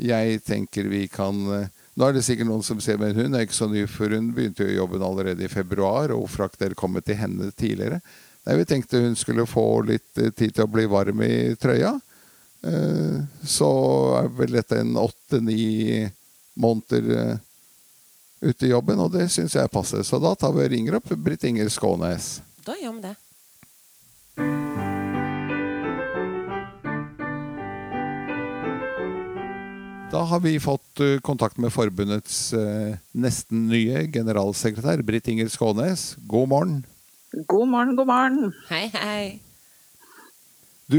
Jeg 0.00 0.40
tenker 0.46 0.88
vi 0.88 1.02
kan 1.12 1.36
eh, 1.52 1.66
Nå 1.98 2.06
er 2.06 2.14
det 2.16 2.22
sikkert 2.24 2.48
noen 2.48 2.64
som 2.64 2.78
sier 2.80 2.96
men 2.96 3.12
hun 3.18 3.34
er 3.36 3.44
ikke 3.44 3.58
så 3.58 3.66
ny, 3.68 3.82
for 3.90 4.08
hun 4.14 4.30
begynte 4.32 4.64
jo 4.64 4.78
jobben 4.78 5.02
allerede 5.04 5.44
i 5.44 5.50
februar. 5.52 6.14
Og 6.16 6.30
har 6.38 6.54
dere 6.56 6.78
kommet 6.78 7.04
til 7.04 7.18
henne 7.20 7.50
tidligere? 7.52 7.98
Nei, 8.46 8.54
Vi 8.56 8.64
tenkte 8.70 9.02
hun 9.02 9.18
skulle 9.18 9.44
få 9.50 9.66
litt 9.84 10.16
eh, 10.16 10.30
tid 10.32 10.54
til 10.56 10.64
å 10.64 10.70
bli 10.72 10.86
varm 10.88 11.20
i 11.26 11.52
trøya. 11.60 11.92
Eh, 12.64 13.20
Så 13.44 13.70
er 14.22 14.32
vel 14.40 14.56
dette 14.56 14.80
en 14.80 14.96
åtte-ni 14.96 16.08
måneder 16.60 17.40
ute 18.40 18.66
i 18.66 18.70
jobben, 18.72 19.02
og 19.04 19.12
det 19.12 19.28
syns 19.28 19.58
jeg 19.58 19.72
passer. 19.72 20.00
Så 20.06 20.16
da 20.22 20.32
tar 20.38 20.54
vi 20.56 20.64
og 20.64 20.72
ringer 20.72 20.96
opp 20.96 21.12
Britt 21.20 21.44
Inger 21.44 21.68
Skånes. 21.68 22.38
Da 22.64 22.78
gjør 22.80 22.96
vi 22.96 23.10
det. 23.10 23.18
Da 30.10 30.22
har 30.26 30.40
vi 30.40 30.56
fått 30.60 31.00
eh, 31.00 31.18
kontakt 31.22 31.58
med 31.62 31.70
forbundets 31.72 32.52
eh, 32.52 32.96
nesten 33.14 33.68
nye 33.70 34.02
generalsekretær, 34.10 35.04
Britt 35.06 35.28
Inger 35.30 35.48
Skånes. 35.52 36.16
God 36.26 36.48
morgen. 36.50 36.80
God 37.46 37.68
morgen, 37.70 37.94
god 37.96 38.10
morgen. 38.10 38.52
Hei, 38.70 38.88
hei. 38.94 39.38
Du, 40.90 40.98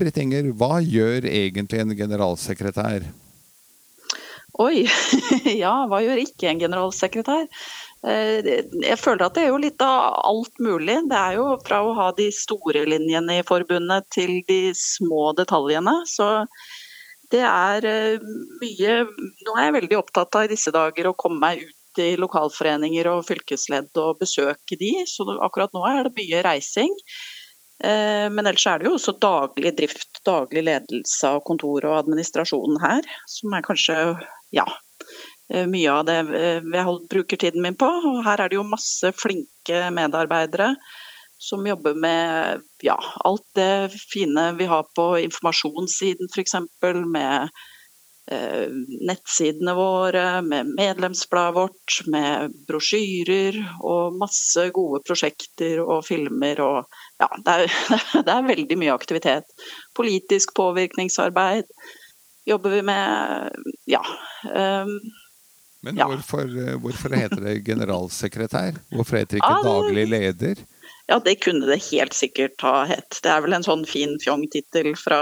Britt 0.00 0.16
Inger, 0.22 0.48
hva 0.56 0.78
gjør 0.80 1.28
egentlig 1.28 1.82
en 1.82 1.92
generalsekretær? 1.98 3.04
Oi, 4.64 4.86
ja, 5.62 5.74
hva 5.90 6.00
gjør 6.00 6.22
ikke 6.22 6.48
en 6.48 6.62
generalsekretær? 6.64 7.44
Eh, 8.08 8.40
Jeg 8.86 8.96
føler 9.02 9.26
at 9.26 9.36
det 9.36 9.44
er 9.44 9.52
jo 9.52 9.60
litt 9.60 9.84
av 9.84 10.16
alt 10.32 10.56
mulig. 10.64 11.02
Det 11.12 11.20
er 11.20 11.36
jo 11.36 11.50
fra 11.66 11.82
å 11.84 11.92
ha 12.00 12.08
de 12.16 12.30
store 12.32 12.86
linjene 12.88 13.42
i 13.42 13.44
forbundet 13.44 14.08
til 14.16 14.38
de 14.48 14.62
små 14.72 15.34
detaljene. 15.36 15.98
Så 16.08 16.46
det 17.32 17.42
er 17.42 17.86
eh, 17.88 18.28
mye 18.60 18.94
Nå 19.06 19.56
er 19.56 19.66
jeg 19.66 19.76
veldig 19.80 19.98
opptatt 19.98 20.38
av 20.38 20.46
i 20.46 20.52
disse 20.52 20.72
dager 20.74 21.10
å 21.10 21.16
komme 21.18 21.40
meg 21.42 21.64
ut 21.64 22.02
i 22.02 22.10
lokalforeninger 22.20 23.08
og 23.08 23.24
fylkesledd 23.28 23.96
og 24.02 24.20
besøke 24.20 24.78
de. 24.78 24.92
Så 25.08 25.24
akkurat 25.40 25.72
nå 25.74 25.84
er 25.88 26.06
det 26.06 26.16
mye 26.18 26.42
reising. 26.44 26.92
Eh, 27.84 28.26
Men 28.30 28.44
ellers 28.44 28.66
er 28.68 28.80
det 28.80 28.90
jo 28.90 28.96
også 28.98 29.16
daglig 29.22 29.72
drift, 29.78 30.20
daglig 30.26 30.66
ledelse 30.68 31.32
av 31.32 31.42
kontor 31.48 31.88
og 31.88 32.00
administrasjonen 32.02 32.80
her, 32.82 33.08
som 33.30 33.56
er 33.56 33.64
kanskje 33.64 33.96
ja, 34.54 34.66
eh, 35.50 35.66
mye 35.68 35.92
av 35.92 36.06
det 36.08 36.20
jeg 36.20 37.00
bruker 37.10 37.40
tiden 37.40 37.64
min 37.64 37.78
på. 37.80 37.88
Og 38.12 38.22
her 38.28 38.44
er 38.44 38.52
det 38.52 38.60
jo 38.60 38.68
masse 38.68 39.12
flinke 39.16 39.88
medarbeidere 39.96 40.74
som 41.38 41.66
jobber 41.66 41.94
med 41.94 42.62
ja, 42.82 42.96
alt 43.24 43.46
det 43.54 43.92
fine 44.12 44.52
vi 44.58 44.68
har 44.70 44.86
på 44.96 45.18
informasjonssiden 45.18 46.30
f.eks. 46.32 46.54
Med 47.06 47.48
eh, 48.30 48.68
nettsidene 49.08 49.74
våre, 49.76 50.24
med 50.42 50.72
medlemsbladet 50.78 51.56
vårt, 51.58 51.98
med 52.06 52.56
brosjyrer 52.68 53.58
og 53.84 54.16
masse 54.20 54.68
gode 54.76 55.02
prosjekter 55.06 55.82
og 55.84 56.06
filmer 56.08 56.62
og 56.64 56.98
ja, 57.20 57.28
det 57.44 57.58
er, 57.58 57.76
det 58.26 58.32
er 58.32 58.50
veldig 58.50 58.80
mye 58.80 58.96
aktivitet. 58.96 59.52
Politisk 59.96 60.56
påvirkningsarbeid 60.56 61.68
jobber 62.46 62.78
vi 62.78 62.82
med, 62.86 63.62
ja. 63.90 64.02
Um, 64.54 64.98
Men 65.80 65.98
hvorfor, 66.00 66.48
ja. 66.48 66.76
hvorfor 66.80 67.14
heter 67.14 67.42
det 67.42 67.60
generalsekretær? 67.66 68.78
Hvorfor 68.94 69.20
heter 69.20 69.36
det 69.36 69.42
ikke 69.42 69.66
daglig 69.66 70.06
leder? 70.08 70.64
Ja, 71.06 71.20
det 71.22 71.36
kunne 71.44 71.66
det 71.68 71.84
helt 71.92 72.14
sikkert 72.16 72.62
ha 72.66 72.84
hett. 72.90 73.20
Det 73.22 73.30
er 73.30 73.42
vel 73.44 73.54
en 73.54 73.66
sånn 73.66 73.84
fin 73.86 74.16
fjong-tittel 74.22 74.94
fra, 74.98 75.20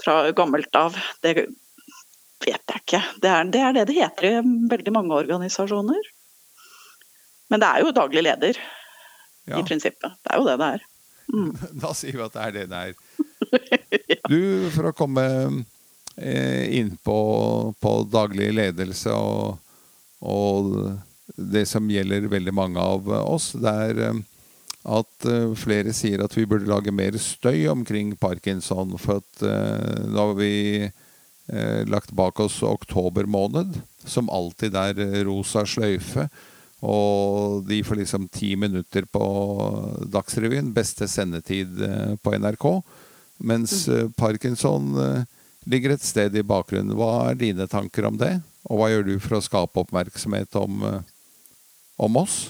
fra 0.00 0.20
gammelt 0.36 0.74
av. 0.78 0.96
Det 1.24 1.34
vet 1.36 2.72
jeg 2.72 2.82
ikke. 2.82 3.02
Det 3.20 3.32
er, 3.32 3.50
det 3.52 3.64
er 3.64 3.76
det 3.76 3.86
det 3.90 3.98
heter 3.98 4.28
i 4.30 4.34
veldig 4.72 4.94
mange 4.96 5.18
organisasjoner. 5.18 6.12
Men 7.52 7.62
det 7.62 7.68
er 7.68 7.84
jo 7.84 7.96
daglig 7.96 8.24
leder, 8.24 8.60
Ja, 9.48 9.60
i 9.60 9.64
prinsippet. 9.64 10.16
Det 10.24 10.32
er 10.32 10.40
jo 10.40 10.48
det 10.48 10.56
det 10.60 10.70
er. 10.78 10.86
Mm. 11.32 11.52
da 11.84 11.92
sier 11.96 12.16
vi 12.16 12.24
at 12.24 12.36
det 12.36 12.46
er 12.46 12.56
det 12.56 12.66
det 12.72 12.84
er. 12.88 12.96
Du, 14.28 14.68
for 14.74 14.90
å 14.90 14.96
komme 14.96 15.22
eh, 16.20 16.64
inn 16.76 16.90
på, 17.00 17.18
på 17.80 17.92
daglig 18.12 18.50
ledelse 18.52 19.14
og, 19.14 19.56
og 20.20 20.74
det 21.32 21.62
som 21.70 21.88
gjelder 21.88 22.28
veldig 22.28 22.52
mange 22.52 22.82
av 22.82 23.08
oss, 23.22 23.54
det 23.56 23.72
er 23.86 24.02
eh, 24.10 24.20
at 24.88 25.28
eh, 25.28 25.52
flere 25.58 25.92
sier 25.96 26.22
at 26.24 26.34
vi 26.36 26.46
burde 26.48 26.68
lage 26.68 26.92
mer 26.94 27.16
støy 27.20 27.66
omkring 27.70 28.14
parkinson. 28.20 28.96
For 29.00 29.22
at 29.22 29.44
eh, 29.44 30.04
nå 30.08 30.28
har 30.30 30.36
vi 30.38 30.52
eh, 30.86 31.82
lagt 31.88 32.14
bak 32.16 32.40
oss 32.40 32.62
oktober 32.66 33.28
måned, 33.28 33.80
som 34.04 34.30
alltid 34.32 34.78
er 34.78 35.02
eh, 35.04 35.18
rosa 35.28 35.66
sløyfe. 35.68 36.28
Og 36.86 37.64
de 37.66 37.80
får 37.82 37.98
liksom 38.00 38.28
ti 38.30 38.52
minutter 38.56 39.06
på 39.10 39.24
Dagsrevyen, 40.12 40.70
beste 40.74 41.08
sendetid 41.10 41.82
eh, 41.82 42.14
på 42.22 42.36
NRK. 42.38 42.68
Mens 43.38 43.86
eh, 43.88 44.06
parkinson 44.18 44.92
eh, 45.02 45.24
ligger 45.68 45.94
et 45.94 46.04
sted 46.06 46.36
i 46.36 46.46
bakgrunnen. 46.46 46.96
Hva 46.98 47.30
er 47.30 47.40
dine 47.40 47.66
tanker 47.70 48.08
om 48.08 48.18
det? 48.20 48.38
Og 48.68 48.80
hva 48.80 48.92
gjør 48.92 49.08
du 49.08 49.16
for 49.22 49.38
å 49.38 49.44
skape 49.44 49.82
oppmerksomhet 49.82 50.54
om, 50.60 50.84
eh, 50.86 51.02
om 51.98 52.22
oss? 52.22 52.48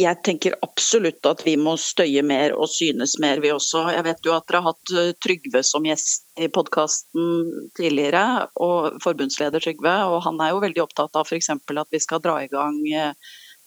Jeg 0.00 0.22
tenker 0.24 0.54
absolutt 0.64 1.20
at 1.28 1.42
vi 1.44 1.52
må 1.60 1.74
støye 1.76 2.22
mer 2.24 2.54
og 2.56 2.70
synes 2.72 3.18
mer, 3.20 3.36
vi 3.44 3.50
også. 3.52 3.92
Jeg 3.92 4.00
vet 4.06 4.24
jo 4.24 4.32
at 4.32 4.46
dere 4.48 4.62
har 4.64 4.72
hatt 4.72 4.88
eh, 4.96 5.12
Trygve 5.20 5.60
som 5.68 5.84
gjest 5.84 6.24
i 6.40 6.48
podkasten 6.48 7.68
tidligere, 7.76 8.48
og 8.56 8.96
forbundsleder 9.04 9.60
Trygve. 9.60 9.92
Og 10.08 10.24
han 10.24 10.40
er 10.40 10.48
jo 10.54 10.64
veldig 10.64 10.80
opptatt 10.86 11.12
av 11.18 11.26
f.eks. 11.28 11.50
at 11.52 11.92
vi 11.92 12.00
skal 12.00 12.24
dra 12.24 12.40
i 12.40 12.48
gang 12.52 12.76
eh, 12.88 13.12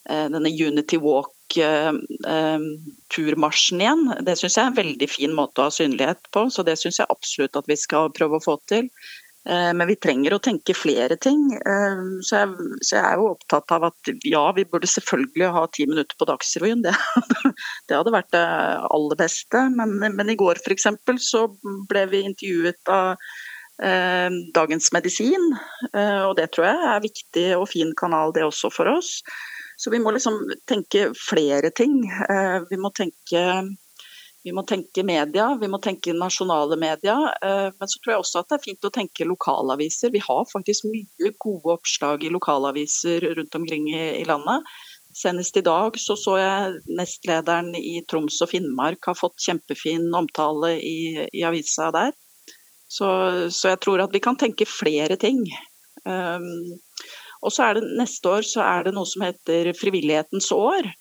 eh, 0.10 0.28
denne 0.34 0.50
Unity 0.50 0.98
Walk-turmarsjen 1.04 3.82
igjen. 3.86 4.04
Det 4.26 4.34
syns 4.42 4.58
jeg 4.58 4.66
er 4.66 4.70
en 4.74 4.82
veldig 4.82 5.10
fin 5.12 5.34
måte 5.38 5.62
å 5.62 5.70
ha 5.70 5.74
synlighet 5.78 6.26
på, 6.34 6.50
så 6.50 6.66
det 6.66 6.82
syns 6.82 6.98
jeg 7.04 7.14
absolutt 7.14 7.60
at 7.62 7.70
vi 7.70 7.78
skal 7.78 8.10
prøve 8.18 8.42
å 8.42 8.46
få 8.50 8.58
til. 8.72 8.90
Eh, 9.46 9.72
Men 9.74 9.88
vi 9.88 9.96
trenger 10.02 10.36
å 10.36 10.42
tenke 10.42 10.74
flere 10.78 11.18
ting. 11.22 11.42
Eh, 11.54 12.04
Så 12.26 12.40
jeg, 12.42 12.70
så 12.82 12.98
jeg 12.98 13.06
er 13.06 13.20
jo 13.22 13.32
opptatt 13.36 13.72
av 13.76 13.90
at 13.92 14.14
ja, 14.26 14.44
vi 14.58 14.66
burde 14.66 14.90
selvfølgelig 14.90 15.52
ha 15.54 15.66
ti 15.74 15.86
minutter 15.90 16.18
på 16.18 16.28
Dagsrevyen. 16.30 16.86
Det, 16.86 16.94
det 17.88 17.98
hadde 17.98 18.16
vært 18.16 18.32
det 18.34 18.46
aller 18.90 19.20
beste. 19.20 19.66
Men, 19.76 19.98
men 20.02 20.32
i 20.34 20.38
går 20.40 20.62
f.eks. 20.64 20.90
så 21.22 21.46
ble 21.90 22.08
vi 22.10 22.24
intervjuet 22.26 22.94
av 22.94 23.14
eh, 23.86 24.30
Dagens 24.58 24.90
Medisin. 24.96 25.52
Eh, 25.94 26.24
og 26.26 26.38
det 26.40 26.50
tror 26.56 26.72
jeg 26.72 26.90
er 26.96 27.06
viktig 27.06 27.50
og 27.60 27.70
fin 27.70 27.94
kanal 27.98 28.34
det 28.34 28.48
også 28.48 28.74
for 28.74 28.90
oss. 28.98 29.20
Så 29.78 29.92
vi 29.92 30.00
må 30.00 30.14
liksom 30.16 30.40
tenke 30.72 31.10
flere 31.20 31.68
ting. 31.76 31.98
Vi 32.70 32.78
må 32.80 32.94
tenke 32.96 33.42
vi 34.46 34.54
må 34.54 34.62
tenke 34.70 35.02
media, 35.02 35.48
vi 35.58 35.68
må 35.72 35.80
tenke 35.82 36.14
nasjonale 36.14 36.78
media. 36.78 37.16
eh, 37.42 37.70
Men 37.74 37.90
så 37.90 38.00
tror 38.00 38.12
jeg 38.14 38.22
også 38.22 38.42
at 38.44 38.50
det 38.50 38.58
er 38.60 38.66
fint 38.66 38.86
å 38.86 38.92
tenke 38.94 39.26
lokalaviser. 39.26 40.12
Vi 40.14 40.22
har 40.22 40.44
faktisk 40.52 40.86
mye 40.86 41.32
gode 41.42 41.74
oppslag 41.74 42.24
i 42.24 42.30
lokalaviser 42.30 43.26
rundt 43.40 43.58
omkring 43.58 43.90
i, 43.90 44.24
landet. 44.30 44.62
Senest 45.16 45.58
i 45.58 45.64
dag 45.66 45.98
så, 45.98 46.14
så 46.20 46.38
jeg 46.38 46.76
nestlederen 47.00 47.74
i 47.80 48.04
Troms 48.06 48.38
og 48.46 48.52
Finnmark 48.52 49.10
har 49.10 49.18
fått 49.18 49.42
kjempefin 49.42 50.12
omtale 50.14 50.76
i, 50.78 51.26
i 51.34 51.42
avisa 51.48 51.90
der. 51.96 52.14
Så, 52.86 53.08
så 53.50 53.74
jeg 53.74 53.82
tror 53.82 54.04
at 54.04 54.14
vi 54.14 54.22
kan 54.22 54.38
tenke 54.38 54.68
flere 54.70 55.18
ting. 55.18 55.42
Um, 56.06 56.78
og 57.42 57.50
så 57.50 57.66
er 57.66 57.80
det 57.80 57.96
neste 57.98 58.30
år 58.30 58.46
så 58.46 58.62
er 58.62 58.86
det 58.86 58.94
noe 58.94 59.10
som 59.10 59.26
heter 59.26 59.72
Frivillighetens 59.74 60.52
år. 60.54 60.92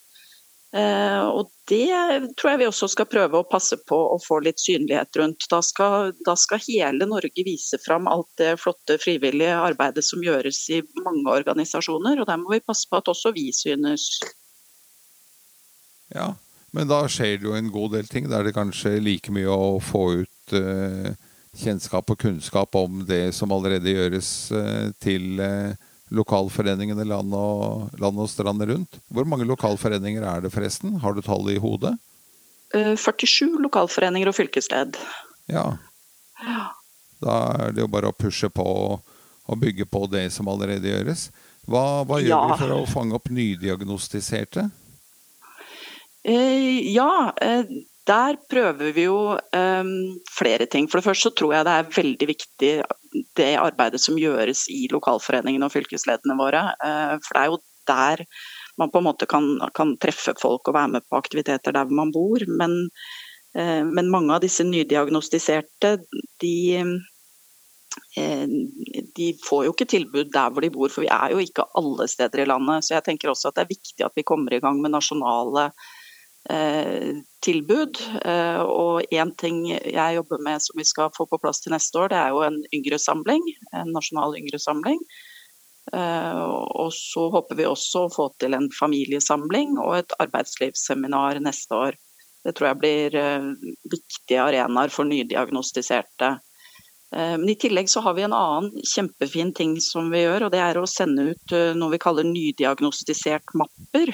Eh, 0.74 1.24
og 1.30 1.52
det 1.70 1.86
tror 2.34 2.50
jeg 2.50 2.60
vi 2.64 2.66
også 2.66 2.88
skal 2.90 3.06
prøve 3.06 3.38
å 3.38 3.46
passe 3.46 3.76
på 3.86 3.94
å 3.94 4.16
få 4.18 4.40
litt 4.42 4.58
synlighet 4.58 5.14
rundt. 5.20 5.46
Da 5.50 5.60
skal, 5.62 6.10
da 6.26 6.34
skal 6.38 6.62
hele 6.66 7.06
Norge 7.06 7.44
vise 7.46 7.78
fram 7.84 8.08
alt 8.10 8.30
det 8.40 8.56
flotte 8.62 8.96
frivillige 8.98 9.54
arbeidet 9.54 10.02
som 10.06 10.24
gjøres 10.24 10.64
i 10.74 10.80
mange 11.04 11.30
organisasjoner, 11.30 12.18
og 12.18 12.26
der 12.30 12.40
må 12.42 12.56
vi 12.56 12.64
passe 12.64 12.90
på 12.90 12.98
at 12.98 13.12
også 13.12 13.30
vi 13.36 13.52
synes. 13.54 14.08
Ja, 16.14 16.32
men 16.74 16.90
da 16.90 17.04
skjer 17.06 17.38
det 17.38 17.46
jo 17.46 17.54
en 17.54 17.70
god 17.70 17.94
del 17.94 18.10
ting. 18.10 18.26
Da 18.30 18.40
er 18.40 18.50
det 18.50 18.58
kanskje 18.58 18.96
like 19.02 19.30
mye 19.34 19.54
å 19.54 19.78
få 19.78 20.04
ut 20.24 20.58
eh, 20.58 21.14
kjennskap 21.54 22.10
og 22.10 22.18
kunnskap 22.18 22.74
om 22.74 23.04
det 23.06 23.28
som 23.36 23.54
allerede 23.54 23.94
gjøres 23.94 24.30
eh, 24.58 24.88
til 25.02 25.38
eh, 25.38 25.78
lokalforeningene 26.14 27.04
land 27.08 27.34
og, 27.36 27.90
land 28.00 28.20
og 28.22 28.28
strand 28.30 28.62
rundt. 28.68 28.98
Hvor 29.12 29.26
mange 29.28 29.46
lokalforeninger 29.48 30.22
er 30.24 30.44
det 30.44 30.52
forresten? 30.54 30.96
Har 31.02 31.14
du 31.16 31.22
tallet 31.24 31.56
i 31.56 31.62
hodet? 31.62 31.94
Eh, 32.74 32.94
47 32.98 33.58
lokalforeninger 33.62 34.30
og 34.30 34.36
fylkesledd. 34.38 34.96
Ja. 35.52 35.66
Da 37.24 37.34
er 37.66 37.74
det 37.74 37.84
jo 37.84 37.90
bare 37.90 38.10
å 38.10 38.16
pushe 38.16 38.50
på 38.52 38.64
og 39.44 39.58
bygge 39.60 39.84
på 39.86 40.06
det 40.10 40.26
som 40.32 40.48
allerede 40.48 40.88
gjøres. 40.88 41.28
Hva, 41.68 42.04
hva 42.08 42.18
gjør 42.20 42.30
Ja. 42.32 42.40
vi 42.48 42.58
for 42.62 42.72
å 42.78 42.86
fange 42.88 43.14
opp 43.16 43.28
nydiagnostiserte? 43.32 44.70
Eh, 46.24 46.92
ja, 46.94 47.32
eh, 47.40 47.64
der 48.08 48.36
prøver 48.50 48.92
vi 48.92 49.06
jo 49.06 49.18
um, 49.32 49.92
flere 50.36 50.66
ting. 50.70 50.88
For 50.90 51.00
det 51.00 51.06
første 51.06 51.30
så 51.30 51.36
tror 51.36 51.54
jeg 51.54 51.66
det 51.66 51.74
er 51.74 51.94
veldig 51.96 52.28
viktig 52.28 52.72
det 53.38 53.52
arbeidet 53.60 54.00
som 54.02 54.18
gjøres 54.20 54.66
i 54.72 54.84
lokalforeningene 54.92 55.68
og 55.68 55.72
fylkesledene 55.72 56.36
våre. 56.36 56.66
Uh, 56.84 57.16
for 57.24 57.36
det 57.36 57.44
er 57.44 57.52
jo 57.52 57.62
der 57.88 58.24
man 58.80 58.90
på 58.90 59.00
en 59.00 59.06
måte 59.06 59.28
kan, 59.30 59.46
kan 59.76 59.94
treffe 60.02 60.34
folk 60.40 60.68
og 60.68 60.76
være 60.76 60.96
med 60.96 61.06
på 61.08 61.16
aktiviteter 61.20 61.76
der 61.76 61.88
man 61.88 62.12
bor. 62.12 62.44
Men, 62.60 62.76
uh, 63.56 63.82
men 63.88 64.12
mange 64.12 64.36
av 64.36 64.44
disse 64.44 64.66
nydiagnostiserte, 64.68 65.96
de 66.44 66.56
eh, 68.18 68.46
de 69.14 69.26
får 69.46 69.66
jo 69.66 69.72
ikke 69.72 69.86
tilbud 69.86 70.32
der 70.34 70.50
hvor 70.50 70.64
de 70.64 70.70
bor, 70.74 70.90
for 70.90 71.04
vi 71.04 71.10
er 71.14 71.30
jo 71.30 71.42
ikke 71.42 71.66
alle 71.78 72.08
steder 72.10 72.42
i 72.42 72.48
landet. 72.50 72.84
Så 72.84 72.96
jeg 72.96 73.04
tenker 73.06 73.30
også 73.30 73.52
at 73.52 73.58
det 73.58 73.64
er 73.64 73.74
viktig 73.76 74.04
at 74.04 74.16
vi 74.18 74.26
kommer 74.26 74.52
i 74.52 74.58
gang 74.62 74.80
med 74.82 74.92
nasjonale 74.96 75.68
eh, 75.70 75.92
tilbud. 76.44 78.00
Eh, 78.24 78.62
og 78.62 79.14
én 79.14 79.30
ting 79.40 79.62
jeg 79.70 80.16
jobber 80.18 80.42
med 80.44 80.60
som 80.62 80.76
vi 80.78 80.84
skal 80.84 81.12
få 81.16 81.28
på 81.30 81.40
plass 81.40 81.64
til 81.64 81.72
neste 81.72 81.98
år, 81.98 82.10
det 82.12 82.18
er 82.20 82.34
jo 82.34 82.42
en 82.44 82.58
yngresamling. 82.76 83.46
En 83.72 83.94
nasjonal 83.96 84.36
yngresamling. 84.40 85.00
samling 85.00 85.22
og 85.92 86.92
så 86.92 87.28
håper 87.30 87.58
vi 87.58 87.66
også 87.68 88.06
å 88.06 88.12
få 88.12 88.30
til 88.40 88.56
en 88.56 88.70
familiesamling 88.72 89.76
og 89.82 89.98
et 89.98 90.16
arbeidslivsseminar 90.22 91.40
neste 91.44 91.76
år. 91.76 91.98
Det 92.44 92.54
tror 92.56 92.70
jeg 92.70 92.80
blir 92.80 93.14
eh, 93.16 93.46
viktige 93.88 94.42
arenaer 94.42 94.92
for 94.92 95.08
nydiagnostiserte. 95.08 96.34
Eh, 97.14 97.36
men 97.40 97.48
I 97.48 97.56
tillegg 97.60 97.88
så 97.88 98.02
har 98.04 98.16
vi 98.18 98.26
en 98.26 98.36
annen 98.36 98.84
kjempefin 98.84 99.54
ting 99.56 99.78
som 99.80 100.10
vi 100.12 100.26
gjør, 100.26 100.46
og 100.46 100.52
det 100.52 100.60
er 100.60 100.80
å 100.80 100.88
sende 100.88 101.30
ut 101.32 101.56
eh, 101.56 101.72
noe 101.76 101.94
vi 101.94 102.02
kaller 102.04 102.28
nydiagnostisert 102.28 103.56
mapper. 103.56 104.12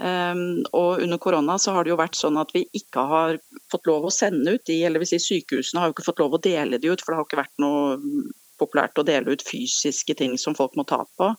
Og 0.00 1.02
under 1.04 1.18
korona 1.20 1.58
så 1.60 1.74
har 1.76 1.84
det 1.84 1.92
jo 1.92 2.00
vært 2.00 2.16
sånn 2.16 2.38
at 2.40 2.52
vi 2.54 2.64
ikke 2.76 3.02
har 3.10 3.40
fått 3.72 3.88
lov 3.90 4.06
å 4.08 4.14
sende 4.14 4.54
ut 4.56 4.64
de, 4.68 4.78
eller 4.86 5.02
vil 5.02 5.10
si 5.10 5.20
sykehusene 5.20 5.82
har 5.82 5.90
jo 5.90 5.96
ikke 5.96 6.06
fått 6.06 6.22
lov 6.22 6.38
å 6.38 6.42
dele 6.42 6.80
de 6.80 6.92
ut, 6.92 7.02
for 7.02 7.12
det 7.12 7.20
har 7.20 7.28
ikke 7.28 7.42
vært 7.42 7.62
noe 7.62 7.98
populært 8.62 9.00
å 9.00 9.04
dele 9.06 9.34
ut 9.34 9.44
fysiske 9.44 10.14
ting 10.18 10.36
som 10.38 10.54
folk 10.56 10.76
må 10.78 10.84
ta 10.88 11.00
på. 11.18 11.30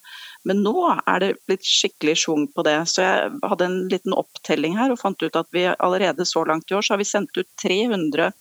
Men 0.47 0.61
nå 0.65 0.75
er 0.91 1.23
det 1.23 1.31
blitt 1.47 1.65
skikkelig 1.67 2.17
schwung 2.23 2.47
på 2.55 2.65
det. 2.67 2.75
Så 2.91 3.03
jeg 3.05 3.31
hadde 3.47 3.69
en 3.69 3.79
liten 3.91 4.15
opptelling 4.17 4.77
her 4.79 4.93
og 4.93 4.99
fant 5.01 5.23
ut 5.23 5.39
at 5.39 5.49
vi 5.55 5.65
allerede 5.73 6.27
så 6.27 6.43
langt 6.49 6.71
i 6.71 6.77
år 6.77 6.85
så 6.85 6.95
har 6.95 7.03
vi 7.03 7.09
sendt 7.09 7.37
ut 7.39 7.49
300 7.63 8.31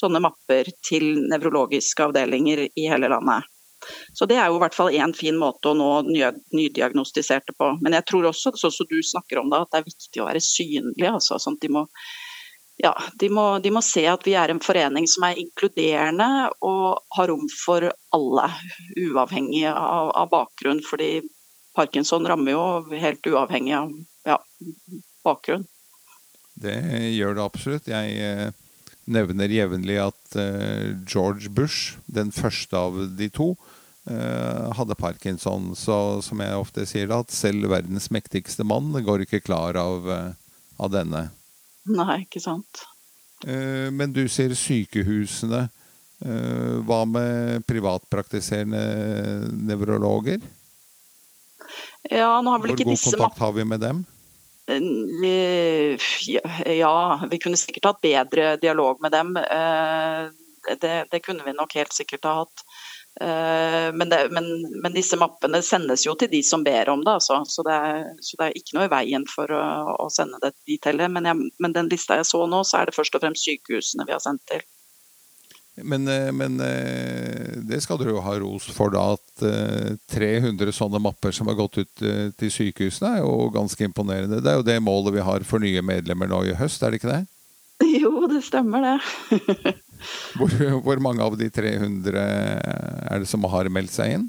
sånne 0.00 0.22
mapper 0.24 0.72
til 0.86 1.26
nevrologiske 1.30 2.10
avdelinger 2.10 2.66
i 2.70 2.88
hele 2.88 3.12
landet. 3.12 3.48
Så 4.12 4.26
det 4.28 4.36
er 4.38 4.50
jo 4.50 4.58
i 4.58 4.62
hvert 4.62 4.76
fall 4.76 4.94
én 4.94 5.14
fin 5.16 5.38
måte 5.40 5.70
å 5.70 5.76
nå 5.76 5.90
nydiagnostiserte 6.10 7.54
på. 7.56 7.72
Men 7.80 7.96
jeg 7.98 8.06
tror 8.10 8.30
også, 8.30 8.52
sånn 8.58 8.74
som 8.74 8.90
du 8.90 8.98
snakker 9.04 9.40
om 9.40 9.52
det, 9.52 9.62
at 9.62 9.72
det 9.72 9.80
er 9.80 9.88
viktig 9.88 10.22
å 10.22 10.28
være 10.28 10.44
synlig. 10.44 11.08
Altså, 11.08 11.40
sånn 11.40 11.58
de 11.62 11.72
må 11.72 11.86
ja, 12.80 12.94
de 13.20 13.28
må, 13.28 13.58
de 13.60 13.70
må, 13.74 13.82
se 13.84 14.06
at 14.08 14.22
vi 14.24 14.32
er 14.40 14.48
en 14.48 14.62
forening 14.64 15.04
som 15.10 15.26
er 15.28 15.40
inkluderende 15.42 16.48
og 16.64 17.02
har 17.12 17.28
rom 17.28 17.44
for 17.52 17.84
alle, 18.16 18.46
uavhengig 18.96 19.66
av, 19.68 20.08
av 20.16 20.30
bakgrunn. 20.32 20.80
Fordi 20.86 21.10
parkinson 21.76 22.24
rammer 22.28 22.56
jo 22.56 22.64
helt 23.02 23.28
uavhengig 23.28 23.76
av 23.76 23.92
ja, 24.24 24.38
bakgrunn. 25.26 25.66
Det 26.60 26.76
gjør 27.12 27.36
det 27.36 27.44
absolutt. 27.44 27.92
Jeg 27.92 28.16
eh, 28.24 28.48
nevner 29.10 29.52
jevnlig 29.52 29.98
at 30.02 30.38
eh, 30.38 30.92
George 31.08 31.50
Bush, 31.54 31.96
den 32.06 32.32
første 32.34 32.76
av 32.76 32.98
de 33.18 33.28
to, 33.32 33.54
eh, 34.10 34.70
hadde 34.76 34.98
parkinson. 34.98 35.72
Så 35.78 36.20
som 36.26 36.42
jeg 36.44 36.60
ofte 36.60 36.86
sier, 36.88 37.12
at 37.14 37.34
selv 37.34 37.70
verdens 37.72 38.10
mektigste 38.12 38.66
mann 38.66 38.92
går 38.92 39.26
ikke 39.26 39.42
klar 39.44 39.78
av, 39.80 40.08
av 40.78 40.92
denne. 40.92 41.28
Nei, 41.90 42.22
ikke 42.26 42.42
sant. 42.44 42.84
Men 43.40 44.12
du 44.12 44.26
sier 44.28 44.52
sykehusene. 44.52 45.62
Hva 46.84 46.98
med 47.08 47.64
privatpraktiserende 47.64 49.48
nevrologer? 49.64 50.42
Ja, 52.10 52.40
nå 52.44 52.52
har 52.52 52.60
vel 52.60 52.74
ikke 52.74 52.84
Hvor 52.88 52.98
god 52.98 53.04
kontakt 53.06 53.40
har 53.44 53.54
vi 53.56 53.64
med 53.64 53.80
dem? 53.80 54.02
Ja, 56.70 56.94
vi 57.30 57.38
kunne 57.42 57.58
sikkert 57.58 57.90
hatt 57.90 58.00
bedre 58.04 58.54
dialog 58.62 59.00
med 59.02 59.12
dem. 59.12 59.36
Eh, 59.36 60.30
det, 60.80 60.94
det 61.10 61.20
kunne 61.24 61.44
vi 61.46 61.56
nok 61.56 61.74
helt 61.74 61.92
sikkert 61.96 62.24
ha 62.28 62.34
hatt. 62.42 62.64
Eh, 63.20 63.92
men, 63.92 64.08
det, 64.08 64.28
men, 64.30 64.44
men, 64.82 64.92
disse 64.94 65.18
mappene 65.18 65.62
sendes 65.66 66.06
jo 66.06 66.14
til 66.18 66.30
de 66.30 66.42
som 66.46 66.62
ber 66.64 66.88
om 66.92 67.02
det, 67.04 67.16
altså. 67.18 67.40
så, 67.48 67.64
det 67.66 67.74
er, 67.74 68.04
så, 68.22 68.36
det 68.38 68.46
er, 68.46 68.58
ikke 68.60 68.76
noe 68.76 68.86
i 68.86 68.92
veien 68.92 69.26
for 69.28 69.50
å, 69.52 69.62
å 70.04 70.10
sende 70.14 70.38
det 70.44 70.54
dit 70.68 70.86
heller. 70.86 71.10
Men, 71.12 71.26
jeg, 71.28 71.50
men 71.58 71.76
den 71.76 71.90
lista 71.90 72.20
jeg 72.20 72.28
så 72.30 72.44
nå, 72.46 72.62
så 72.64 72.80
er 72.80 72.90
det 72.90 72.96
først 72.96 73.16
og 73.18 73.24
fremst 73.24 73.48
sykehusene 73.48 74.06
vi 74.08 74.16
har 74.16 74.22
sendt 74.24 74.44
til. 74.50 74.62
Men, 75.84 76.08
eh, 76.08 76.32
men, 76.32 76.60
eh, 76.60 77.56
det 77.56 77.80
skal 77.82 77.98
dere 77.98 78.14
jo 78.14 78.22
ha 78.24 78.36
ros 78.38 78.68
for, 78.74 78.92
da. 78.94 79.16
At 79.16 79.44
300 80.12 80.68
eh, 80.68 80.74
sånne 80.74 81.00
mapper 81.02 81.34
som 81.34 81.50
har 81.50 81.58
gått 81.58 81.80
ut 81.80 82.02
til 82.38 82.54
sykehusene, 82.54 83.16
er 83.16 83.22
jo 83.24 83.50
ganske 83.54 83.84
imponerende. 83.86 84.42
Det 84.42 84.50
er 84.52 84.60
jo 84.60 84.66
det 84.66 84.80
målet 84.84 85.16
vi 85.18 85.26
har 85.26 85.46
for 85.48 85.62
nye 85.62 85.82
medlemmer 85.84 86.30
nå 86.30 86.42
i 86.48 86.56
høst, 86.58 86.82
er 86.82 86.92
det 86.92 87.02
ikke 87.02 87.14
det? 87.14 87.22
Jo, 88.00 88.26
det 88.28 88.42
stemmer 88.44 88.84
det. 88.84 89.72
hvor, 90.36 90.52
hvor, 90.84 91.00
mange 91.00 91.24
av 91.24 91.38
de 91.40 91.48
300 91.52 92.20
er 92.20 93.22
det 93.22 93.28
som 93.28 93.46
har 93.48 93.70
meldt 93.72 93.94
seg 93.94 94.18
inn? 94.18 94.28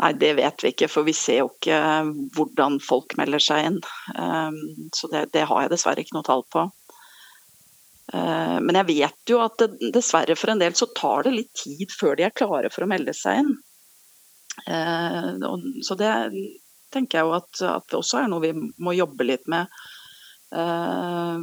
Nei, 0.00 0.14
det 0.16 0.32
vet 0.38 0.62
vi 0.64 0.72
ikke, 0.72 0.88
for 0.88 1.04
vi 1.04 1.12
ser 1.12 1.42
jo 1.42 1.50
ikke 1.50 1.76
hvordan 2.36 2.78
folk 2.80 3.12
melder 3.20 3.42
seg 3.44 3.68
inn. 3.68 3.78
Så 4.96 5.10
det, 5.12 5.26
det 5.36 5.44
har 5.50 5.66
jeg 5.66 5.72
dessverre 5.74 6.00
ikke 6.00 6.16
noe 6.16 6.24
tall 6.24 6.46
på. 6.48 6.64
Eh, 8.14 8.58
men 8.62 8.78
jeg 8.80 8.88
vet 8.92 9.32
jo 9.32 9.40
at 9.42 9.58
det, 9.62 9.90
dessverre 9.94 10.36
for 10.38 10.52
en 10.52 10.62
del 10.62 10.76
så 10.78 10.88
tar 10.94 11.26
det 11.26 11.34
litt 11.34 11.52
tid 11.58 11.90
før 11.94 12.16
de 12.18 12.28
er 12.28 12.36
klare 12.36 12.70
for 12.72 12.86
å 12.86 12.90
melde 12.90 13.14
seg 13.16 13.42
inn. 13.42 13.52
Eh, 14.70 15.30
så 15.86 15.98
det 15.98 16.12
tenker 16.94 17.18
jeg 17.18 17.28
jo 17.28 17.36
at, 17.36 17.62
at 17.66 17.98
også 17.98 18.22
er 18.22 18.32
noe 18.32 18.44
vi 18.44 18.54
må 18.54 18.94
jobbe 18.96 19.26
litt 19.26 19.46
med. 19.50 19.72
Eh, 20.54 21.38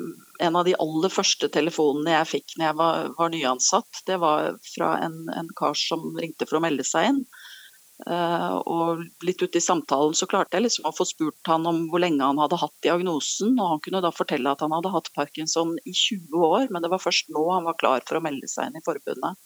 en 0.48 0.56
av 0.56 0.64
de 0.66 0.76
aller 0.80 1.12
første 1.12 1.50
telefonene 1.52 2.16
jeg 2.16 2.32
fikk 2.38 2.56
når 2.58 2.70
jeg 2.70 2.80
var, 2.80 3.10
var 3.20 3.34
nyansatt, 3.34 4.04
det 4.08 4.20
var 4.24 4.56
fra 4.72 4.96
en, 5.04 5.20
en 5.36 5.52
kar 5.60 5.76
som 5.78 6.14
ringte 6.20 6.48
for 6.48 6.60
å 6.60 6.64
melde 6.64 6.88
seg 6.88 7.12
inn. 7.12 7.24
Uh, 8.04 8.60
og 8.68 9.04
litt 9.24 9.40
ute 9.40 9.60
i 9.60 9.64
samtalen 9.64 10.16
så 10.18 10.28
klarte 10.28 10.58
jeg 10.58 10.66
liksom 10.66 10.90
å 10.90 10.92
få 10.96 11.06
spurt 11.08 11.48
han 11.48 11.64
om 11.70 11.86
hvor 11.92 12.04
lenge 12.04 12.26
han 12.26 12.42
hadde 12.42 12.60
hatt 12.60 12.76
diagnosen. 12.84 13.56
Og 13.56 13.76
han 13.76 13.82
kunne 13.86 14.04
da 14.04 14.12
fortelle 14.16 14.52
at 14.52 14.64
han 14.66 14.76
hadde 14.76 14.92
hatt 14.94 15.12
parkinson 15.16 15.78
i 15.88 15.96
20 15.96 16.46
år, 16.50 16.68
men 16.74 16.84
det 16.84 16.92
var 16.92 17.04
først 17.04 17.32
nå 17.34 17.48
han 17.52 17.68
var 17.70 17.80
klar 17.80 18.04
for 18.08 18.20
å 18.20 18.24
melde 18.26 18.50
seg 18.52 18.70
inn 18.70 18.80
i 18.82 18.86
forbundet. 18.86 19.40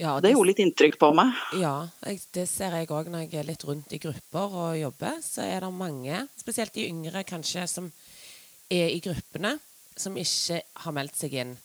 Ja, 0.00 0.14
det, 0.16 0.30
det, 0.30 0.32
gjorde 0.32 0.48
litt 0.48 0.60
inntrykk 0.64 0.96
på 0.96 1.10
meg. 1.12 1.36
Ja, 1.60 1.74
det 2.32 2.46
ser 2.48 2.72
jeg 2.78 2.88
òg 2.88 3.10
når 3.12 3.26
jeg 3.26 3.42
er 3.42 3.50
litt 3.50 3.66
rundt 3.68 3.90
i 3.92 4.00
grupper 4.00 4.54
og 4.62 4.78
jobber. 4.80 5.18
Så 5.20 5.44
er 5.44 5.60
det 5.60 5.74
mange, 5.76 6.22
spesielt 6.40 6.72
de 6.72 6.86
yngre 6.88 7.20
kanskje, 7.28 7.66
som 7.68 7.90
er 8.72 8.94
i 8.94 9.02
gruppene, 9.04 9.58
som 10.00 10.16
ikke 10.16 10.62
har 10.86 10.96
meldt 10.96 11.20
seg 11.20 11.36
inn. 11.42 11.58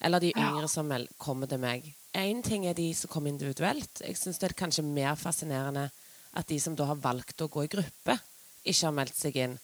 Eller 0.00 0.24
de 0.24 0.32
yngre 0.32 0.64
ja. 0.64 0.72
som 0.72 0.88
kommer 1.20 1.50
til 1.50 1.60
meg. 1.60 1.92
Én 2.18 2.42
ting 2.44 2.66
er 2.68 2.76
de 2.76 2.90
som 2.94 3.10
kommer 3.10 3.32
individuelt. 3.32 4.02
Jeg 4.04 4.18
syns 4.20 4.40
det 4.40 4.50
er 4.50 4.58
kanskje 4.58 4.84
mer 4.84 5.14
fascinerende 5.16 5.88
at 6.36 6.48
de 6.48 6.58
som 6.60 6.76
da 6.76 6.88
har 6.90 7.00
valgt 7.00 7.40
å 7.44 7.50
gå 7.52 7.64
i 7.64 7.70
gruppe, 7.72 8.16
ikke 8.62 8.86
har 8.86 8.96
meldt 8.96 9.16
seg 9.16 9.38
inn. 9.40 9.56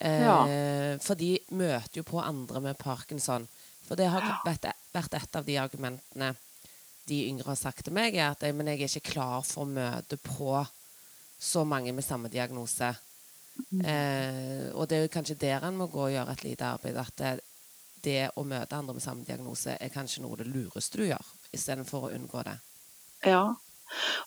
Eh, 0.00 0.24
ja. 0.24 0.38
For 1.04 1.16
de 1.18 1.36
møter 1.54 2.00
jo 2.00 2.06
på 2.08 2.22
andre 2.24 2.60
med 2.64 2.80
parkinson. 2.80 3.46
For 3.84 4.00
det 4.00 4.08
har 4.12 4.24
vært, 4.46 4.70
vært 4.94 5.16
et 5.20 5.38
av 5.38 5.44
de 5.44 5.58
argumentene 5.60 6.32
de 7.08 7.20
yngre 7.28 7.50
har 7.50 7.60
sagt 7.60 7.84
til 7.84 7.96
meg, 7.96 8.16
er 8.16 8.32
at 8.32 8.44
men 8.56 8.70
jeg 8.72 8.80
er 8.80 8.88
ikke 8.88 9.12
klar 9.12 9.42
for 9.44 9.64
å 9.64 9.72
møte 9.76 10.16
på 10.24 10.62
så 11.40 11.64
mange 11.68 11.92
med 11.92 12.04
samme 12.04 12.30
diagnose. 12.32 12.94
Mm. 13.70 13.82
Eh, 13.84 14.68
og 14.72 14.88
det 14.88 14.96
er 14.96 15.04
jo 15.04 15.12
kanskje 15.12 15.40
der 15.44 15.66
en 15.66 15.76
må 15.78 15.90
gå 15.92 16.06
og 16.06 16.14
gjøre 16.14 16.32
et 16.32 16.44
lite 16.46 16.70
arbeid. 16.76 16.96
At 16.96 17.44
det, 18.04 18.30
å 18.36 18.44
møte 18.46 18.76
andre 18.76 18.96
med 18.96 19.04
samme 19.04 19.26
diagnose 19.26 19.76
er 19.80 19.92
kanskje 19.92 20.22
noe 20.24 20.38
det 20.40 20.48
lureste 20.50 21.00
du 21.00 21.06
gjør 21.08 21.34
istedenfor 21.54 22.08
å 22.08 22.14
unngå 22.14 22.44
det. 22.46 22.58
Ja. 23.24 23.44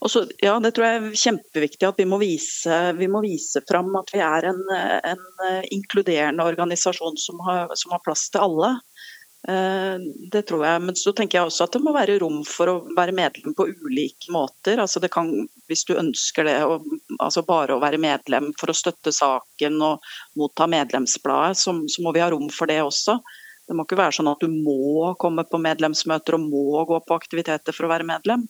Så, 0.06 0.24
ja, 0.44 0.56
det 0.64 0.74
tror 0.76 0.88
jeg 0.88 1.00
er 1.00 1.22
kjempeviktig 1.22 1.88
at 1.88 2.00
vi 2.00 2.06
må 2.08 2.20
vise, 2.22 2.78
vi 2.98 3.10
må 3.12 3.22
vise 3.26 3.62
fram 3.68 3.90
at 4.00 4.14
vi 4.14 4.22
er 4.24 4.52
en, 4.52 4.62
en 4.72 5.24
inkluderende 5.74 6.46
organisasjon 6.46 7.18
som 7.20 7.42
har, 7.48 7.74
som 7.76 7.96
har, 7.96 8.04
plass 8.06 8.28
til 8.32 8.46
alle. 8.46 8.70
Eh, 9.48 9.98
det 10.32 10.44
tror 10.48 10.64
jeg. 10.68 10.84
Men 10.86 11.00
så 11.00 11.12
tenker 11.16 11.40
jeg 11.40 11.50
også 11.50 11.68
at 11.68 11.76
det 11.76 11.84
må 11.84 11.94
være 11.96 12.20
rom 12.24 12.40
for 12.48 12.72
å 12.72 12.78
være 12.98 13.16
medlem 13.18 13.58
på 13.58 13.68
ulike 13.68 14.32
måter. 14.34 14.80
Altså 14.84 15.02
det 15.04 15.12
kan, 15.14 15.34
hvis 15.68 15.84
du 15.90 15.98
ønsker 15.98 16.48
det, 16.48 16.58
og, 16.68 16.86
altså 17.18 17.44
bare 17.48 17.76
å 17.76 17.84
være 17.84 18.00
medlem 18.02 18.54
for 18.60 18.72
å 18.72 18.78
støtte 18.78 19.16
saken 19.16 19.82
og 19.90 20.08
motta 20.40 20.70
medlemsbladet, 20.72 21.60
så, 21.60 21.76
så 21.92 22.06
må 22.06 22.16
vi 22.16 22.24
ha 22.24 22.32
rom 22.32 22.48
for 22.54 22.72
det 22.72 22.80
også. 22.86 23.20
Det 23.68 23.76
må 23.76 23.84
ikke 23.84 24.00
være 24.00 24.16
sånn 24.16 24.30
at 24.32 24.44
du 24.44 24.48
må 24.52 25.14
komme 25.20 25.44
på 25.48 25.60
medlemsmøter 25.60 26.38
og 26.38 26.46
må 26.48 26.86
gå 26.88 27.02
på 27.04 27.18
aktiviteter 27.18 27.76
for 27.76 27.88
å 27.88 27.92
være 27.92 28.08
medlem. 28.08 28.46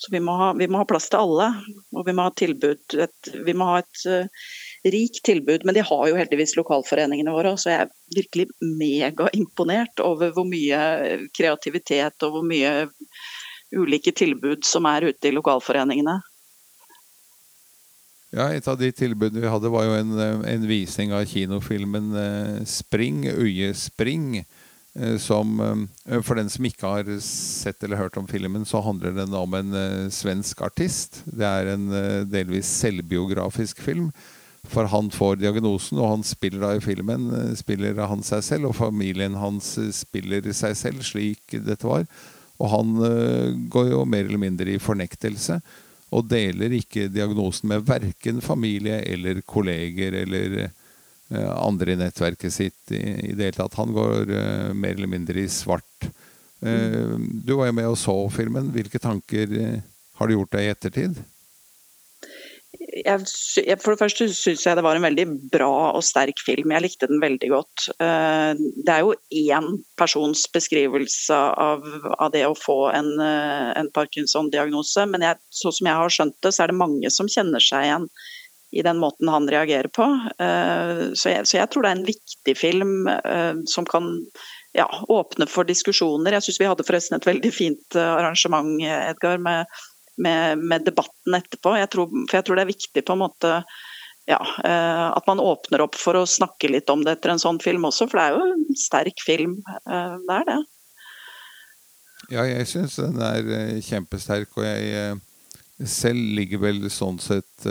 Så 0.00 0.08
vi 0.14 0.20
må 0.24 0.32
ha, 0.40 0.52
vi 0.56 0.64
må 0.70 0.80
ha 0.80 0.86
plass 0.88 1.10
til 1.12 1.20
alle, 1.20 1.50
og 1.92 2.06
vi 2.06 2.14
må 2.16 2.24
ha, 2.24 2.32
tilbud, 2.32 2.94
et, 3.04 3.30
vi 3.44 3.52
må 3.52 3.66
ha 3.68 3.82
et 3.82 4.04
uh, 4.08 4.46
rikt 4.88 5.20
tilbud. 5.28 5.66
Men 5.68 5.76
de 5.76 5.84
har 5.84 6.06
jo 6.08 6.16
heldigvis 6.16 6.56
lokalforeningene 6.56 7.34
våre, 7.34 7.52
så 7.60 7.68
jeg 7.68 7.84
er 7.84 7.92
virkelig 8.16 8.48
megaimponert 8.80 10.00
over 10.00 10.32
hvor 10.32 10.48
mye 10.48 10.80
kreativitet 11.36 12.24
og 12.24 12.38
hvor 12.38 12.48
mye 12.48 12.72
ulike 13.76 14.14
tilbud 14.16 14.64
som 14.66 14.88
er 14.88 15.10
ute 15.10 15.28
i 15.28 15.36
lokalforeningene. 15.36 16.16
Ja, 18.30 18.52
Et 18.54 18.66
av 18.70 18.76
de 18.78 18.92
tilbudene 18.94 19.42
vi 19.42 19.50
hadde, 19.50 19.70
var 19.74 19.88
jo 19.88 19.94
en, 19.98 20.12
en 20.46 20.66
visning 20.70 21.10
av 21.10 21.24
kinofilmen 21.26 22.12
eh, 22.14 22.58
'Spring', 22.62 23.24
Øye 23.26 23.72
Spring. 23.74 24.44
Eh, 24.94 25.16
som, 25.18 25.58
eh, 26.06 26.20
for 26.22 26.38
den 26.38 26.48
som 26.48 26.64
ikke 26.64 26.86
har 26.86 27.10
sett 27.26 27.82
eller 27.82 27.98
hørt 27.98 28.16
om 28.16 28.28
filmen, 28.30 28.62
så 28.64 28.84
handler 28.86 29.16
den 29.18 29.34
om 29.34 29.54
en 29.58 29.74
svensk 30.14 30.62
artist. 30.62 31.24
Det 31.26 31.46
er 31.46 31.72
en 31.72 31.90
delvis 32.30 32.70
selvbiografisk 32.70 33.82
film. 33.82 34.12
For 34.62 34.86
han 34.86 35.10
får 35.10 35.40
diagnosen, 35.40 35.98
og 35.98 36.10
han 36.14 36.22
spiller 36.22 36.60
da 36.60 36.72
i 36.76 36.84
filmen 36.84 37.56
spiller 37.58 37.98
han 38.06 38.22
seg 38.22 38.44
selv. 38.46 38.70
Og 38.70 38.78
familien 38.78 39.34
hans 39.34 39.74
spiller 39.96 40.52
seg 40.54 40.78
selv, 40.78 41.02
slik 41.02 41.58
dette 41.66 41.82
var. 41.82 42.06
Og 42.60 42.68
han 42.76 43.68
går 43.72 43.90
jo 43.90 44.04
mer 44.04 44.28
eller 44.28 44.38
mindre 44.38 44.76
i 44.76 44.78
fornektelse. 44.78 45.62
Og 46.10 46.26
deler 46.26 46.72
ikke 46.74 47.08
diagnosen 47.12 47.70
med 47.70 47.86
verken 47.86 48.40
familie 48.42 48.98
eller 49.06 49.42
kolleger 49.46 50.16
eller 50.24 50.70
Eh, 51.30 51.50
andre 51.62 51.92
i 51.92 51.98
nettverket 51.98 52.52
sitt 52.52 52.90
i, 52.90 53.00
i 53.30 53.34
det 53.38 53.44
hele 53.44 53.58
tatt. 53.60 53.76
Han 53.78 53.92
går 53.94 54.32
uh, 54.34 54.70
mer 54.74 54.96
eller 54.96 55.10
mindre 55.10 55.44
i 55.44 55.50
svart. 55.50 56.08
Uh, 56.58 57.14
du 57.46 57.54
var 57.54 57.70
jo 57.70 57.76
med 57.76 57.86
og 57.86 57.98
så 58.00 58.16
filmen. 58.34 58.72
Hvilke 58.74 58.98
tanker 58.98 59.52
uh, 59.54 59.76
har 60.18 60.26
du 60.26 60.34
gjort 60.34 60.56
deg 60.56 60.66
i 60.66 60.72
ettertid? 60.72 61.20
Jeg, 62.78 63.76
for 63.82 63.92
det 63.92 63.98
første 63.98 64.28
syns 64.30 64.62
jeg 64.66 64.78
det 64.78 64.84
var 64.86 64.94
en 64.94 65.04
veldig 65.04 65.24
bra 65.50 65.70
og 65.96 66.04
sterk 66.06 66.38
film. 66.46 66.70
Jeg 66.70 66.84
likte 66.84 67.08
den 67.10 67.22
veldig 67.22 67.48
godt. 67.50 67.86
Det 67.98 68.92
er 68.94 69.02
jo 69.02 69.16
én 69.40 69.66
persons 69.98 70.44
beskrivelse 70.54 71.34
av, 71.34 71.82
av 72.14 72.30
det 72.34 72.44
å 72.46 72.54
få 72.54 72.78
en, 72.94 73.10
en 73.18 73.90
Parkinson-diagnose, 73.96 75.08
men 75.10 75.26
jeg, 75.26 75.40
så 75.50 75.74
som 75.74 75.90
jeg 75.90 75.98
har 75.98 76.14
skjønt 76.14 76.38
det, 76.46 76.54
så 76.54 76.62
er 76.62 76.70
det 76.70 76.78
mange 76.78 77.10
som 77.10 77.30
kjenner 77.30 77.64
seg 77.64 77.88
igjen 77.88 78.06
i 78.70 78.82
den 78.82 78.98
måten 79.02 79.28
han 79.28 79.48
reagerer 79.50 79.88
på. 79.88 80.06
Eh, 80.38 81.10
så 81.14 81.34
jeg, 81.34 81.46
så 81.46 81.58
jeg 81.58 81.70
tror 81.70 81.84
det 81.84 81.90
er 81.90 81.98
en 81.98 82.08
viktig 82.08 82.56
film 82.58 83.10
eh, 83.10 83.54
som 83.70 83.86
kan 83.88 84.12
ja, 84.76 84.86
åpne 85.10 85.48
for 85.50 85.66
diskusjoner. 85.66 86.36
Jeg 86.36 86.46
syns 86.46 86.60
vi 86.62 86.68
hadde 86.70 86.86
forresten 86.86 87.18
et 87.18 87.26
veldig 87.26 87.52
fint 87.54 87.98
eh, 87.98 88.12
arrangement, 88.14 88.76
Edgar, 88.86 89.42
med, 89.42 89.80
med, 90.18 90.58
med 90.58 90.84
debatten 90.88 91.36
etterpå. 91.38 91.76
Jeg 91.78 91.90
tror, 91.92 92.10
for 92.26 92.38
jeg 92.38 92.46
tror 92.46 92.58
det 92.58 92.64
er 92.64 92.72
viktig 92.72 93.04
på 93.06 93.16
en 93.16 93.22
måte 93.22 93.54
ja, 94.28 94.38
at 94.38 95.26
man 95.26 95.40
åpner 95.42 95.82
opp 95.82 95.96
for 95.98 96.14
å 96.14 96.26
snakke 96.28 96.68
litt 96.70 96.90
om 96.92 97.00
det 97.02 97.16
etter 97.16 97.32
en 97.32 97.40
sånn 97.42 97.58
film 97.58 97.88
også, 97.88 98.06
for 98.06 98.20
det 98.20 98.26
er 98.28 98.36
jo 98.36 98.44
en 98.52 98.76
sterk 98.78 99.22
film. 99.26 99.56
Det 99.88 100.36
er 100.36 100.44
det. 100.46 100.58
Ja, 102.30 102.44
jeg 102.46 102.68
syns 102.70 102.94
den 103.00 103.18
er 103.26 103.80
kjempesterk, 103.82 104.52
og 104.60 104.68
jeg 104.68 105.88
selv 105.88 106.36
ligger 106.36 106.62
vel 106.68 106.84
sånn 106.94 107.18
sett 107.18 107.66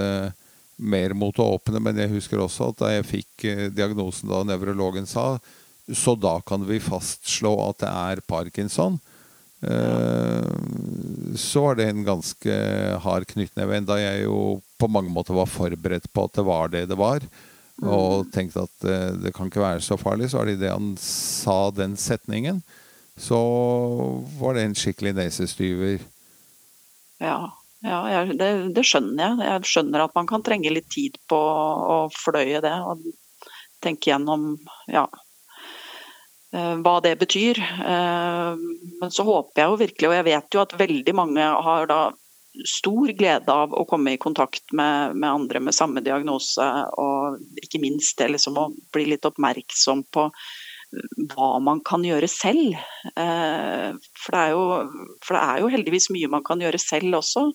mer 0.80 1.14
mot 1.18 1.40
å 1.40 1.54
åpne, 1.56 1.82
men 1.84 2.00
jeg 2.00 2.14
husker 2.14 2.42
også 2.42 2.72
at 2.72 2.82
da 2.82 2.92
jeg 2.94 3.08
fikk 3.08 3.46
eh, 3.50 3.66
diagnosen 3.74 4.32
da 4.32 4.44
nevrologen 4.48 5.08
sa 5.10 5.36
så 5.96 6.14
da 6.16 6.36
kan 6.46 6.64
vi 6.70 6.78
fastslå 6.84 7.52
at 7.66 7.80
det 7.82 7.90
er 7.90 8.20
parkinson. 8.30 9.00
Eh, 9.62 10.50
så 11.36 11.62
var 11.62 11.76
det 11.76 11.90
en 11.90 12.04
ganske 12.08 12.56
hard 13.04 13.28
knyttneve, 13.28 13.78
enda 13.78 14.00
jeg 14.00 14.26
jo 14.26 14.60
på 14.80 14.88
mange 14.92 15.12
måter 15.12 15.36
var 15.36 15.50
forberedt 15.52 16.08
på 16.14 16.28
at 16.28 16.38
det 16.40 16.46
var 16.48 16.72
det 16.74 16.86
det 16.92 17.00
var. 17.00 17.26
Og 17.80 18.26
mm. 18.26 18.32
tenkte 18.36 18.66
at 18.68 18.88
eh, 18.88 19.12
det 19.24 19.34
kan 19.36 19.52
ikke 19.52 19.64
være 19.64 19.84
så 19.84 19.98
farlig. 20.00 20.32
Så 20.32 20.40
var 20.40 20.50
det 20.50 20.60
idet 20.60 20.74
han 20.76 20.94
sa 21.04 21.60
den 21.76 21.96
setningen, 22.00 22.62
så 23.20 23.40
var 24.40 24.56
det 24.56 24.68
en 24.68 24.78
skikkelig 24.78 25.16
nesestyver. 25.20 26.04
Ja. 27.24 27.40
Ja, 27.80 28.00
jeg, 28.12 28.34
det, 28.36 28.48
det, 28.76 28.84
skjønner 28.84 29.22
jeg. 29.24 29.48
Jeg 29.48 29.68
skjønner 29.72 30.02
at 30.04 30.16
man 30.18 30.28
kan 30.28 30.42
trenge 30.44 30.72
litt 30.74 30.90
tid 30.92 31.16
på 31.32 31.38
å 31.40 32.00
fløye 32.12 32.60
det. 32.64 32.74
Og 32.92 33.06
tenke 33.80 34.12
gjennom 34.12 34.58
ja, 34.92 35.06
hva 36.56 36.96
det 37.06 37.16
betyr. 37.22 37.60
Eh, 37.62 38.64
men 39.02 39.14
så 39.14 39.26
håper 39.28 39.62
jeg 39.62 39.70
jo 39.70 39.82
virkelig, 39.84 40.10
og 40.10 40.18
jeg 40.18 40.28
vet 40.30 40.56
jo 40.56 40.64
at 40.64 40.80
veldig 40.80 41.16
mange 41.18 41.52
har 41.68 41.90
da 41.90 42.00
stor 42.66 43.12
glede 43.16 43.54
av 43.54 43.76
å 43.78 43.86
komme 43.88 44.16
i 44.16 44.22
kontakt 44.22 44.74
med, 44.76 45.16
med 45.16 45.30
andre 45.30 45.62
med 45.64 45.76
samme 45.76 46.02
diagnose, 46.04 46.66
og 46.98 47.38
ikke 47.62 47.82
minst 47.84 48.18
det 48.20 48.32
liksom 48.34 48.58
å 48.60 48.70
bli 48.94 49.06
litt 49.12 49.28
oppmerksom 49.30 50.04
på 50.12 50.26
hva 51.30 51.50
man 51.62 51.84
kan 51.86 52.04
gjøre 52.06 52.28
selv. 52.32 52.74
Eh, 53.14 53.92
for 54.18 54.36
det, 54.36 54.46
jo, 54.56 54.64
for 55.26 55.38
det, 55.38 55.44
er 55.44 55.62
jo, 55.62 55.72
heldigvis 55.76 56.10
mye 56.16 56.32
man 56.32 56.46
kan 56.46 56.62
gjøre 56.64 56.82
selv 56.82 57.22
også. 57.22 57.46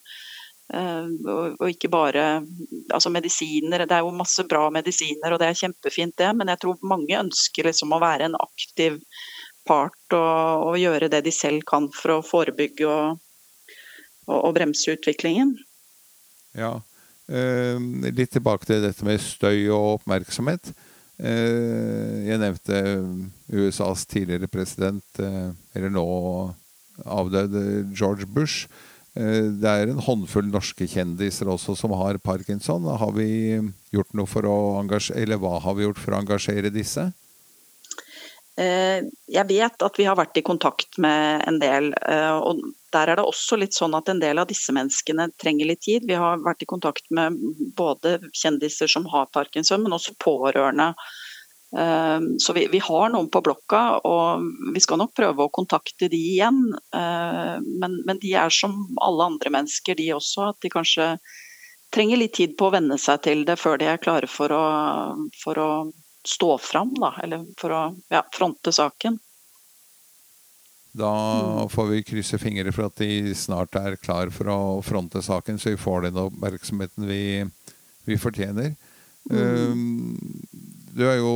Eh, 0.74 1.08
og 1.30 1.68
ikke 1.70 1.90
bare 1.92 2.24
altså 2.92 3.12
medisiner. 3.12 3.84
Det 3.86 3.96
er 3.96 4.04
jo 4.04 4.14
masse 4.16 4.44
bra 4.48 4.66
medisiner, 4.74 5.34
og 5.34 5.42
det 5.42 5.50
er 5.50 5.60
kjempefint 5.64 6.16
det, 6.20 6.30
men 6.36 6.50
jeg 6.50 6.62
tror 6.64 6.88
mange 6.94 7.18
ønsker 7.20 7.68
liksom 7.68 7.94
å 7.94 8.02
være 8.02 8.30
en 8.30 8.38
aktiv 8.40 8.98
part 9.64 10.16
og, 10.16 10.64
og, 10.68 10.74
gjøre 10.76 11.08
det 11.12 11.22
de 11.24 11.32
selv 11.32 11.64
kan 11.68 11.86
for 11.94 12.18
å 12.18 12.24
forebygge 12.24 12.88
og, 12.88 13.20
og, 14.26 14.40
og 14.40 14.50
bremse 14.56 14.96
utviklingen. 14.96 15.54
Ja, 16.54 16.74
eh, 17.28 17.78
litt 18.10 18.34
tilbake 18.34 18.68
til 18.68 18.82
dette 18.84 19.06
med 19.06 19.22
støy 19.22 19.70
og 19.70 20.00
oppmerksomhet. 20.00 20.74
Eh, 21.22 22.26
jeg 22.26 22.42
nevnte 22.42 22.82
USAs 23.54 24.04
tidligere 24.10 24.50
president, 24.50 25.06
eh, 25.22 25.54
eller 25.76 25.94
nå 25.94 26.08
avdøde 27.04 27.86
George 27.94 28.26
Bush. 28.26 28.68
Eh, 29.14 29.50
det 29.62 29.70
er 29.70 29.90
en 29.90 30.02
håndfull 30.02 30.48
norske 30.50 30.88
kjendiser 30.90 31.50
også 31.50 31.76
som 31.78 31.94
har 31.98 32.18
parkinson. 32.22 32.86
Har 32.86 33.12
vi 33.16 33.60
gjort 33.94 34.14
noe 34.18 34.30
for 34.30 34.46
å 34.48 34.56
engasjere, 34.80 35.22
eller 35.22 35.42
hva 35.42 35.58
har 35.62 35.76
vi 35.78 35.86
gjort 35.86 36.00
for 36.02 36.14
å 36.16 36.22
engasjere 36.22 36.74
disse? 36.74 37.10
Jeg 38.54 39.42
vet 39.48 39.82
at 39.82 39.96
vi 39.98 40.04
har 40.06 40.14
vært 40.14 40.38
i 40.38 40.42
kontakt 40.46 40.94
med 41.02 41.40
en 41.42 41.56
del. 41.58 41.88
og 42.38 42.60
Der 42.94 43.10
er 43.10 43.18
det 43.18 43.24
også 43.26 43.58
litt 43.58 43.74
sånn 43.74 43.96
at 43.98 44.06
en 44.12 44.20
del 44.22 44.38
av 44.38 44.46
disse 44.46 44.70
menneskene 44.70 45.26
trenger 45.42 45.66
litt 45.72 45.82
tid. 45.82 46.06
Vi 46.06 46.14
har 46.14 46.38
vært 46.38 46.62
i 46.62 46.68
kontakt 46.70 47.10
med 47.10 47.34
både 47.74 48.20
kjendiser 48.30 48.86
som 48.86 49.08
har 49.10 49.26
parkinson, 49.34 49.82
men 49.82 49.96
også 49.98 50.14
pårørende. 50.22 50.92
Ehm, 51.78 52.38
så 52.38 52.52
vi, 52.52 52.68
vi, 52.72 52.78
har 52.78 53.10
noen 53.10 53.28
på 53.30 53.42
blokka, 53.42 53.82
og 54.06 54.44
vi 54.74 54.82
skal 54.82 55.00
nok 55.00 55.14
prøve 55.16 55.46
å 55.46 55.52
kontakte 55.54 56.08
de 56.12 56.20
igjen. 56.34 56.60
Ehm, 56.94 57.66
men, 57.82 57.98
men, 58.06 58.20
de 58.22 58.34
er 58.38 58.54
som 58.54 58.76
alle 59.02 59.26
andre 59.32 59.52
mennesker, 59.56 59.98
de 59.98 60.12
også. 60.14 60.52
At 60.52 60.62
de 60.62 60.70
kanskje 60.72 61.14
trenger 61.94 62.20
litt 62.20 62.36
tid 62.38 62.56
på 62.58 62.68
å 62.68 62.74
venne 62.74 62.98
seg 63.00 63.22
til 63.26 63.44
det 63.48 63.58
før 63.60 63.78
de 63.80 63.90
er 63.90 64.02
klare 64.02 64.30
for 64.30 64.54
å, 64.54 64.64
for 65.42 65.60
å 65.62 65.70
stå 66.26 66.56
fram, 66.62 66.94
da. 67.00 67.14
Eller 67.26 67.46
for 67.60 67.74
å 67.74 67.84
ja, 68.12 68.22
fronte 68.34 68.74
saken. 68.74 69.18
Da 70.94 71.10
får 71.72 71.88
vi 71.90 72.04
krysse 72.06 72.38
fingre 72.38 72.70
for 72.70 72.86
at 72.86 73.00
de 73.02 73.34
snart 73.34 73.74
er 73.80 73.96
klar 73.98 74.30
for 74.30 74.46
å 74.46 74.58
fronte 74.86 75.24
saken, 75.26 75.58
så 75.58 75.72
vi 75.72 75.80
får 75.80 76.06
den 76.06 76.20
oppmerksomheten 76.22 77.08
vi, 77.10 77.22
vi 78.06 78.18
fortjener. 78.22 78.76
Mm. 79.26 79.72
Um, 79.72 80.44
du 80.94 81.02
er 81.08 81.18
jo 81.18 81.34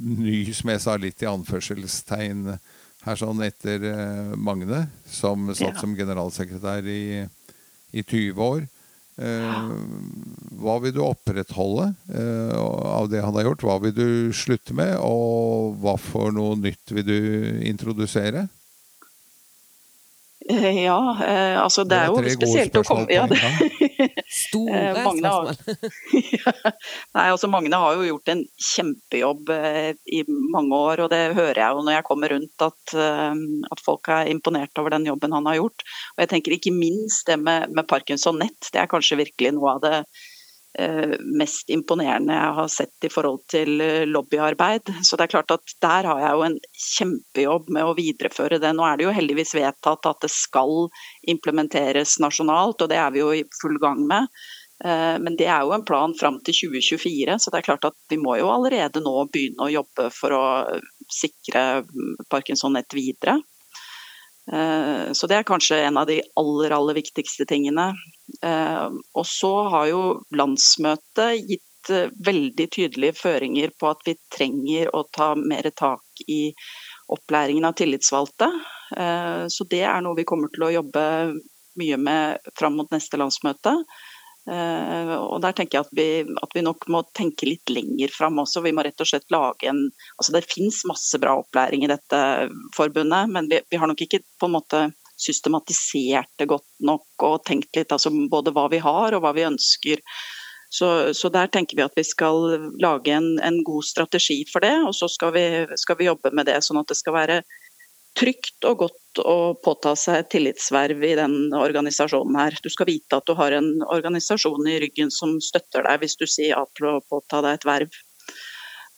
ny, 0.00 0.38
som 0.56 0.72
jeg 0.72 0.82
sa, 0.84 0.96
litt 1.00 1.22
i 1.22 1.28
anførselstegn 1.28 2.54
her 3.04 3.18
sånn 3.20 3.42
etter 3.44 3.82
eh, 3.90 4.32
Magne, 4.40 4.86
som 5.04 5.50
satt 5.52 5.74
ja. 5.74 5.80
som 5.82 5.96
generalsekretær 5.96 6.86
i, 6.88 7.26
i 7.92 8.02
20 8.02 8.40
år. 8.40 8.64
Eh, 9.14 9.58
hva 10.58 10.78
vil 10.82 10.94
du 10.96 11.02
opprettholde 11.04 11.90
eh, 12.16 12.56
av 12.56 13.10
det 13.12 13.20
han 13.22 13.36
har 13.36 13.50
gjort? 13.50 13.66
Hva 13.66 13.76
vil 13.84 13.94
du 13.94 14.08
slutte 14.34 14.76
med, 14.76 14.96
og 15.04 15.76
hva 15.84 15.98
for 16.00 16.32
noe 16.34 16.56
nytt 16.58 16.94
vil 16.96 17.06
du 17.06 17.18
introdusere? 17.68 18.48
Eh, 20.50 20.84
ja, 20.84 21.24
eh, 21.26 21.62
altså 21.62 21.84
det, 21.84 21.96
det 21.96 22.00
er, 22.04 22.26
jo 22.26 22.32
spesielt 22.36 22.74
å 22.76 22.82
komme 22.84 23.06
ja, 23.08 23.22
det, 23.30 23.38
Store 24.44 24.76
eh, 24.76 24.98
spørsmål. 24.98 25.48
Nei, 27.16 27.24
altså 27.30 27.48
Magne 27.48 27.80
har 27.80 27.96
jo 27.96 28.04
gjort 28.10 28.32
en 28.34 28.42
kjempejobb 28.60 29.54
i 29.54 30.20
mange 30.28 30.76
år, 30.76 31.06
og 31.06 31.10
det 31.14 31.22
hører 31.38 31.62
jeg 31.62 31.78
jo 31.78 31.86
når 31.86 31.96
jeg 31.96 32.06
kommer 32.10 32.34
rundt 32.34 32.66
at, 32.66 32.94
at 32.98 33.84
folk 33.84 34.12
er 34.12 34.28
imponert 34.34 34.82
over 34.82 34.92
den 34.92 35.08
jobben 35.08 35.32
han 35.36 35.48
har 35.48 35.62
gjort. 35.62 35.86
Og 36.16 36.24
jeg 36.24 36.32
tenker 36.34 36.58
ikke 36.58 36.76
minst 36.76 37.24
det 37.30 37.38
med, 37.40 37.72
med 37.72 37.88
Parkinson 37.88 38.40
Nett, 38.42 38.68
det 38.74 38.82
er 38.82 38.90
kanskje 38.90 39.22
virkelig 39.24 39.56
noe 39.56 39.78
av 39.78 39.84
det 39.86 39.96
mest 41.38 41.70
imponerende 41.70 42.34
jeg 42.34 42.54
har 42.56 42.70
sett 42.72 43.06
i 43.06 43.10
forhold 43.12 43.44
til 43.50 43.78
eh, 43.84 44.06
lobbyarbeid. 44.10 44.90
Så 45.06 45.16
det 45.16 45.26
er 45.26 45.34
klart 45.36 45.54
at 45.54 45.74
der 45.84 46.08
har 46.10 46.22
jeg 46.22 46.32
jo 46.34 46.44
en 46.48 46.58
kjempejobb 46.86 47.70
med 47.76 47.86
å 47.86 47.94
videreføre 47.98 48.58
det. 48.62 48.74
Nå 48.74 48.86
er 48.88 48.98
det 48.98 49.06
jo 49.06 49.14
heldigvis 49.14 49.54
vedtatt 49.54 50.10
at 50.10 50.24
det 50.24 50.32
skal 50.34 50.88
implementeres 51.30 52.18
nasjonalt, 52.22 52.82
og 52.82 52.90
det 52.90 52.98
er 52.98 53.14
vi 53.14 53.22
jo 53.22 53.30
i 53.36 53.46
full 53.60 53.78
gang 53.82 54.02
med. 54.10 54.26
Eh, 54.84 55.16
men 55.22 55.38
det 55.38 55.46
er 55.46 55.62
jo 55.62 55.76
en 55.76 55.86
plan 55.86 56.14
fram 56.18 56.40
til 56.42 56.58
2024, 56.72 57.38
så 57.38 57.54
det 57.54 57.60
er 57.60 57.68
klart 57.70 57.88
at 57.92 57.98
vi 58.10 58.18
må 58.20 58.38
jo 58.40 58.50
allerede 58.50 59.02
nå 59.04 59.16
begynne 59.30 59.68
å 59.68 59.72
jobbe 59.72 60.10
for 60.14 60.34
å 60.34 60.44
sikre 61.12 61.84
Parkinson-nett 62.32 62.98
videre. 62.98 63.38
Eh, 64.52 65.12
så 65.12 65.30
det 65.30 65.38
er 65.38 65.48
kanskje 65.48 65.80
en 65.86 66.02
av 66.02 66.08
de 66.10 66.18
aller, 66.40 66.74
aller 66.76 66.98
viktigste 66.98 67.46
tingene. 67.48 67.92
Eh, 68.42 68.88
og 69.14 69.26
så 69.26 69.52
har 69.72 69.88
jo 69.90 70.02
landsmøtet 70.36 71.44
gitt 71.48 71.92
eh, 71.92 72.12
veldig 72.26 72.66
tydelige 72.72 73.18
føringer 73.18 73.74
på 73.78 73.90
at 73.92 74.04
vi 74.06 74.16
trenger 74.32 74.92
å 74.96 75.04
ta 75.12 75.34
mer 75.38 75.68
tak 75.76 76.24
i 76.28 76.54
opplæringen 77.12 77.66
av 77.68 77.76
tillitsvalgte. 77.76 78.48
Så 79.52 79.64
det 79.68 79.82
er 79.84 80.00
noe 80.04 80.16
vi 80.16 80.24
kommer 80.28 80.48
til 80.52 80.62
å 80.64 80.70
jobbe 80.72 81.02
mye 81.80 81.96
med 82.00 82.46
fram 82.56 82.78
mot 82.78 82.88
neste 82.94 83.18
landsmøte. 83.20 83.72
Og 84.46 85.36
der 85.44 85.56
tenker 85.56 85.78
jeg 85.78 85.84
at 85.84 85.92
vi, 85.98 86.06
at 86.46 86.56
vi 86.56 86.62
nok 86.64 86.86
må 86.92 87.02
tenke 87.16 87.48
litt 87.48 87.72
lenger 87.72 88.12
fram 88.14 88.40
også. 88.40 88.62
Vi 88.64 88.72
må 88.76 88.84
rett 88.86 89.02
og 89.04 89.10
slett 89.10 89.28
lage 89.34 89.68
en 89.68 89.82
Altså 90.14 90.36
det 90.36 90.46
finnes 90.46 90.80
masse 90.88 91.20
bra 91.20 91.34
opplæring 91.42 91.84
i 91.84 91.90
dette 91.90 92.22
forbundet, 92.76 93.28
men 93.34 93.50
vi, 93.52 93.60
vi 93.68 93.82
har 93.82 93.90
nok 93.90 94.06
ikke 94.06 94.22
på 94.40 94.48
en 94.48 94.56
måte 94.56 94.84
systematisert 95.20 96.30
det 96.38 96.48
godt 96.50 96.66
nok 96.82 97.26
og 97.26 97.42
tenkt 97.46 97.76
litt 97.76 97.92
altså 97.94 98.12
både 98.30 98.54
hva 98.54 98.66
vi 98.72 98.80
har 98.82 99.14
og 99.14 99.22
hva 99.24 99.34
vi 99.36 99.46
ønsker. 99.46 100.02
Så, 100.74 100.88
så 101.14 101.30
der 101.30 101.50
tenker 101.54 101.78
vi 101.78 101.84
at 101.84 101.94
vi 101.94 102.02
skal 102.06 102.70
lage 102.82 103.12
en, 103.14 103.36
en 103.38 103.60
god 103.66 103.86
strategi 103.86 104.40
for 104.50 104.64
det, 104.64 104.74
og 104.82 104.94
så 104.96 105.06
skal 105.12 105.30
vi, 105.36 105.44
skal 105.78 106.00
vi, 106.00 106.08
jobbe 106.08 106.32
med 106.34 106.48
det 106.50 106.58
sånn 106.66 106.80
at 106.80 106.90
det 106.90 106.98
skal 106.98 107.14
være 107.14 107.36
trygt 108.18 108.66
og 108.66 108.80
godt 108.82 109.22
å 109.22 109.36
påta 109.62 109.94
seg 109.98 110.26
tillitsverv 110.30 111.02
i 111.06 111.14
den 111.18 111.54
organisasjonen 111.54 112.38
her. 112.38 112.58
Du 112.62 112.70
skal 112.70 112.90
vite 112.90 113.18
at 113.18 113.26
du 113.26 113.34
har 113.38 113.54
en 113.54 113.70
organisasjon 113.86 114.66
i 114.70 114.80
ryggen 114.82 115.14
som 115.14 115.36
støtter 115.42 115.86
deg 115.86 116.02
hvis 116.02 116.18
du 116.18 116.26
sier 116.26 116.54
ja 116.54 116.62
til 116.78 116.90
å 116.90 117.00
påta 117.10 117.42
deg 117.44 117.58
et 117.58 117.68
verv. 117.70 117.98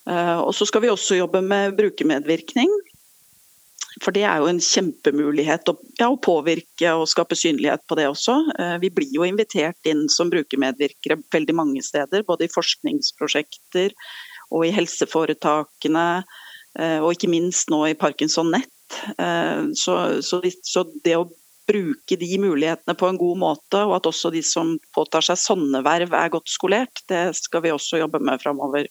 Eh, 0.08 0.38
og 0.38 0.52
så 0.56 0.68
skal 0.68 0.84
vi 0.84 0.92
også 0.92 1.18
jobbe 1.18 1.42
med 1.44 1.76
brukermedvirkning. 1.78 2.72
For 4.04 4.12
det 4.12 4.26
er 4.28 4.42
jo 4.42 4.48
en 4.50 4.60
kjempemulighet 4.60 5.70
å, 5.72 5.76
ja, 5.96 6.10
å, 6.10 6.18
påvirke 6.20 6.92
og 6.98 7.08
skape 7.08 7.38
synlighet 7.38 7.86
på 7.88 7.96
det 7.98 8.08
også. 8.10 8.36
Eh, 8.60 8.74
vi 8.82 8.90
blir 8.92 9.14
jo 9.16 9.24
invitert 9.24 9.88
inn 9.88 10.04
som 10.12 10.30
brukermedvirkere 10.32 11.18
veldig 11.32 11.56
mange 11.56 11.84
steder, 11.84 12.26
både 12.28 12.46
i 12.46 12.52
forskningsprosjekter 12.52 13.94
og 14.52 14.66
i 14.66 14.74
helseforetakene, 14.76 16.06
eh, 16.78 16.98
og 17.00 17.14
ikke 17.14 17.32
minst 17.32 17.72
nå 17.72 17.86
i 17.88 17.96
Parkinson 17.98 18.52
Nett. 18.52 19.00
Eh, 19.16 19.72
så, 19.80 19.96
så, 20.20 20.42
så 20.62 20.84
det 21.04 21.16
å 21.16 21.28
bruke 21.66 22.18
de 22.20 22.36
mulighetene 22.38 22.94
på 22.98 23.08
en 23.08 23.18
god 23.18 23.40
måte, 23.40 23.80
og 23.80 23.96
at 23.96 24.06
også 24.12 24.30
de 24.34 24.42
som 24.44 24.76
påtar 24.94 25.24
seg 25.24 25.40
sånne 25.40 25.82
verv 25.86 26.14
er 26.14 26.30
godt 26.36 26.52
skolert, 26.52 27.02
det 27.10 27.30
skal 27.40 27.64
vi 27.64 27.74
også 27.74 28.04
jobbe 28.04 28.20
med 28.22 28.44
framover. 28.44 28.86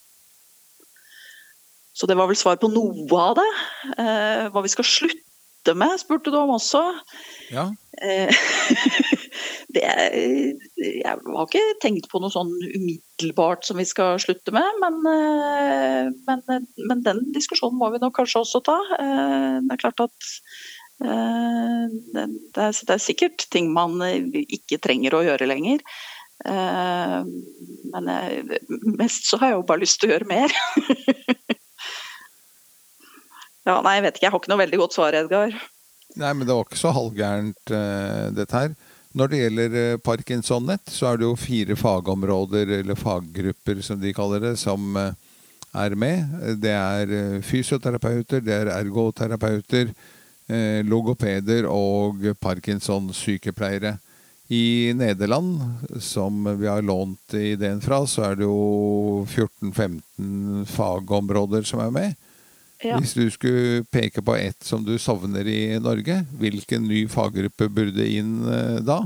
Så 1.96 2.10
det 2.10 2.18
var 2.20 2.28
vel 2.28 2.40
svar 2.40 2.60
på 2.60 2.70
noe 2.72 3.22
av 3.22 3.38
det. 3.40 3.52
Eh, 3.96 4.48
hva 4.52 4.64
vi 4.66 4.72
skal 4.72 4.88
slutte 4.88 5.76
med, 5.80 5.96
spurte 6.02 6.32
du 6.34 6.38
om 6.38 6.52
også. 6.58 6.82
Ja. 7.56 7.70
Eh, 8.04 8.32
det, 9.76 9.86
jeg 10.76 11.06
har 11.08 11.46
ikke 11.46 11.64
tenkt 11.84 12.10
på 12.12 12.20
noe 12.20 12.34
sånn 12.34 12.52
umiddelbart 12.52 13.64
som 13.68 13.80
vi 13.80 13.88
skal 13.88 14.20
slutte 14.22 14.52
med, 14.56 14.82
men, 14.84 15.00
eh, 15.14 16.12
men, 16.28 16.68
men 16.90 17.06
den 17.08 17.24
diskusjonen 17.36 17.80
må 17.80 17.94
vi 17.96 18.04
nok 18.04 18.18
kanskje 18.20 18.44
også 18.44 18.64
ta. 18.68 18.78
Eh, 19.00 19.62
det 19.64 19.78
er 19.78 19.84
klart 19.86 20.04
at 20.10 20.32
eh, 21.00 21.96
det, 22.12 22.28
er, 22.28 22.76
det 22.76 22.98
er 22.98 23.06
sikkert 23.08 23.48
ting 23.56 23.72
man 23.72 24.04
ikke 24.04 24.84
trenger 24.84 25.16
å 25.16 25.26
gjøre 25.30 25.48
lenger. 25.48 25.80
Eh, 26.44 27.20
men 27.96 28.16
mest 29.00 29.32
så 29.32 29.40
har 29.40 29.54
jeg 29.54 29.62
jo 29.62 29.68
bare 29.72 29.88
lyst 29.88 30.04
til 30.04 30.12
å 30.12 30.18
gjøre 30.18 30.34
mer. 30.36 30.60
Ja, 33.66 33.80
nei, 33.82 33.96
jeg 33.98 34.06
vet 34.06 34.18
ikke. 34.18 34.28
Jeg 34.28 34.34
har 34.34 34.42
ikke 34.44 34.52
noe 34.52 34.62
veldig 34.62 34.80
godt 34.84 34.96
svar, 34.96 35.16
Edgar. 35.18 35.56
Nei, 36.16 36.32
men 36.32 36.46
det 36.46 36.54
var 36.54 36.68
ikke 36.68 36.80
så 36.80 36.94
halvgærent, 36.96 37.72
uh, 37.74 38.28
dette 38.36 38.60
her. 38.60 38.76
Når 39.16 39.32
det 39.32 39.40
gjelder 39.42 39.78
uh, 39.78 40.02
Parkinsonnett, 40.06 40.92
så 40.92 41.10
er 41.10 41.20
det 41.20 41.26
jo 41.26 41.38
fire 41.40 41.78
fagområder, 41.80 42.76
eller 42.80 43.00
faggrupper 43.00 43.82
som 43.86 44.00
de 44.02 44.14
kaller 44.16 44.44
det, 44.44 44.54
som 44.62 45.00
uh, 45.00 45.10
er 45.76 45.96
med. 46.00 46.38
Det 46.62 46.72
er 46.72 47.42
fysioterapeuter, 47.44 48.44
det 48.46 48.54
er 48.54 48.72
ergoterapeuter, 48.78 49.90
logopeder 50.86 51.66
og 51.66 52.22
Parkinson-sykepleiere. 52.38 53.96
I 54.54 54.94
Nederland, 54.94 55.58
som 56.00 56.46
vi 56.60 56.70
har 56.70 56.86
lånt 56.86 57.34
ideen 57.34 57.82
fra, 57.82 58.04
så 58.06 58.28
er 58.28 58.38
det 58.38 58.46
jo 58.46 59.26
14-15 59.26 60.70
fagområder 60.70 61.66
som 61.66 61.82
er 61.82 61.92
med. 61.98 62.25
Ja. 62.86 63.00
Hvis 63.02 63.16
du 63.18 63.26
skulle 63.34 63.84
peke 63.90 64.22
på 64.22 64.36
ett 64.38 64.64
som 64.64 64.84
du 64.86 64.96
savner 65.02 65.48
i 65.50 65.80
Norge, 65.82 66.20
hvilken 66.38 66.86
ny 66.86 67.06
faggruppe 67.10 67.70
burde 67.74 68.06
inn 68.06 68.44
eh, 68.46 68.82
da? 68.86 69.00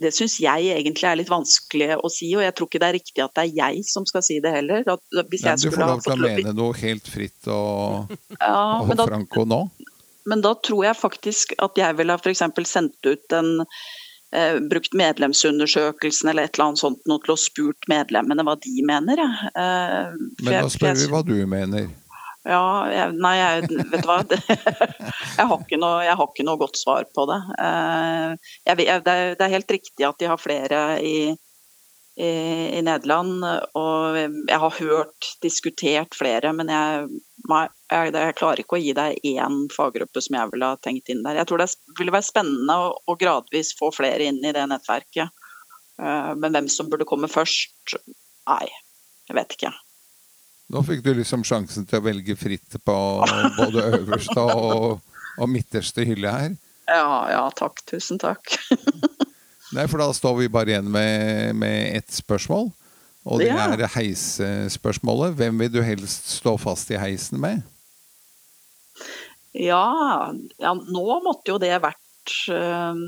Det 0.00 0.12
syns 0.14 0.38
jeg 0.40 0.70
egentlig 0.72 1.08
er 1.08 1.18
litt 1.18 1.32
vanskelig 1.32 1.90
å 1.98 2.10
si, 2.12 2.30
og 2.38 2.44
jeg 2.44 2.54
tror 2.56 2.70
ikke 2.70 2.80
det 2.80 2.88
er 2.88 2.96
riktig 2.96 3.24
at 3.24 3.34
det 3.36 3.42
er 3.44 3.58
jeg 3.58 3.82
som 3.88 4.06
skal 4.08 4.24
si 4.24 4.38
det 4.44 4.54
heller. 4.54 4.86
Nei, 4.86 5.24
du 5.60 5.68
får 5.74 5.82
lov 5.82 6.04
til 6.06 6.14
å 6.14 6.20
mene 6.22 6.54
noe 6.56 6.78
helt 6.78 7.10
fritt 7.10 7.50
og, 7.52 8.14
ja, 8.38 8.54
og 8.80 8.94
franco 9.02 9.44
nå. 9.48 9.60
Men 10.30 10.40
da 10.44 10.54
tror 10.56 10.86
jeg 10.86 10.96
faktisk 10.96 11.52
at 11.60 11.76
jeg 11.76 11.98
ville 11.98 12.14
ha 12.14 12.20
f.eks. 12.22 12.46
sendt 12.70 13.10
ut 13.10 13.36
en 13.36 13.66
eh, 14.34 14.60
brukt 14.70 14.94
medlemsundersøkelsen 14.98 16.30
eller 16.30 16.48
et 16.48 16.56
eller 16.56 16.70
annet 16.70 16.82
sånt 16.82 17.04
noe 17.10 17.22
til 17.24 17.34
å 17.34 17.40
spurt 17.40 17.88
medlemmene 17.90 18.46
hva 18.46 18.56
de 18.60 18.86
mener. 18.86 19.22
Eh, 19.54 20.14
Men 20.42 20.58
da 20.58 20.72
spør 20.72 20.98
vi 20.98 21.12
hva 21.12 21.22
du 21.26 21.36
mener. 21.50 21.92
Ja, 22.44 22.64
jeg, 22.92 23.14
nei, 23.24 23.32
jeg, 23.38 23.68
vet 23.88 24.02
du 24.04 24.08
hva. 24.10 24.18
jeg, 25.38 25.46
har 25.48 25.62
noe, 25.80 25.94
jeg, 26.04 26.16
har 26.18 26.28
ikke 26.28 26.44
noe, 26.44 26.60
godt 26.60 26.76
svar 26.76 27.06
på 27.16 27.24
det. 27.30 27.40
Eh, 27.56 28.52
jeg, 28.68 28.80
det, 28.82 28.88
er, 28.92 29.32
det 29.38 29.46
er 29.46 29.54
helt 29.54 29.74
riktig 29.78 30.08
at 30.08 30.20
de 30.20 30.28
har 30.28 30.42
flere 30.42 30.82
i, 31.00 31.16
i, 32.20 32.28
i, 32.28 32.82
Nederland. 32.84 33.40
Og 33.80 34.18
jeg 34.20 34.60
har 34.66 34.76
hørt 34.76 35.30
diskutert 35.44 36.18
flere, 36.18 36.52
men 36.56 36.68
jeg, 36.74 37.08
jeg, 37.92 38.12
jeg, 38.16 38.34
klarer 38.38 38.62
ikke 38.62 38.78
å 38.78 38.80
gi 38.80 38.92
deg 38.96 39.26
én 39.28 39.64
faggruppe 39.72 40.22
som 40.24 40.38
jeg 40.38 40.52
ville 40.52 40.68
ha 40.72 40.78
tenkt 40.80 41.10
inn 41.12 41.24
der. 41.24 41.38
Jeg 41.40 41.48
tror 41.50 41.60
det 41.60 41.68
ville 41.98 42.14
være 42.14 42.26
spennende 42.26 42.76
å, 42.80 42.92
å 43.04 43.16
gradvis 43.20 43.74
få 43.78 43.90
flere 43.94 44.30
inn 44.30 44.40
i 44.40 44.52
det 44.56 44.64
nettverket. 44.70 45.32
Uh, 46.00 46.32
men 46.40 46.56
hvem 46.56 46.70
som 46.72 46.88
burde 46.90 47.06
komme 47.08 47.28
først, 47.30 47.96
nei, 48.48 48.66
jeg 49.28 49.36
vet 49.38 49.56
ikke. 49.58 49.72
Nå 50.72 50.80
fikk 50.86 51.04
du 51.04 51.12
liksom 51.18 51.44
sjansen 51.46 51.84
til 51.86 52.00
å 52.00 52.06
velge 52.06 52.36
fritt 52.40 52.78
på 52.80 52.94
både 53.58 53.84
øverste 54.00 54.46
og, 54.48 55.02
og 55.36 55.50
midterste 55.52 56.06
hylle 56.08 56.32
her. 56.32 56.54
Ja, 56.88 57.18
ja, 57.32 57.44
takk. 57.56 57.84
Tusen 57.88 58.18
takk. 58.20 58.56
nei, 59.76 59.84
for 59.90 60.00
da 60.00 60.08
står 60.16 60.40
vi 60.40 60.50
bare 60.52 60.72
igjen 60.72 60.88
med, 60.92 61.52
med 61.60 62.00
ett 62.00 62.16
spørsmål. 62.16 62.72
Og 63.24 63.40
det 63.40 63.52
er 63.52 63.86
heisespørsmålet. 63.94 65.36
Hvem 65.38 65.62
vil 65.62 65.72
du 65.72 65.80
helst 65.84 66.28
stå 66.40 66.58
fast 66.60 66.90
i 66.92 67.00
heisen 67.00 67.40
med? 67.40 67.62
Ja, 69.54 70.34
ja 70.58 70.74
nå 70.74 71.06
måtte 71.22 71.54
jo 71.54 71.60
det 71.62 71.76
vært 71.82 72.36
eh, 72.50 73.02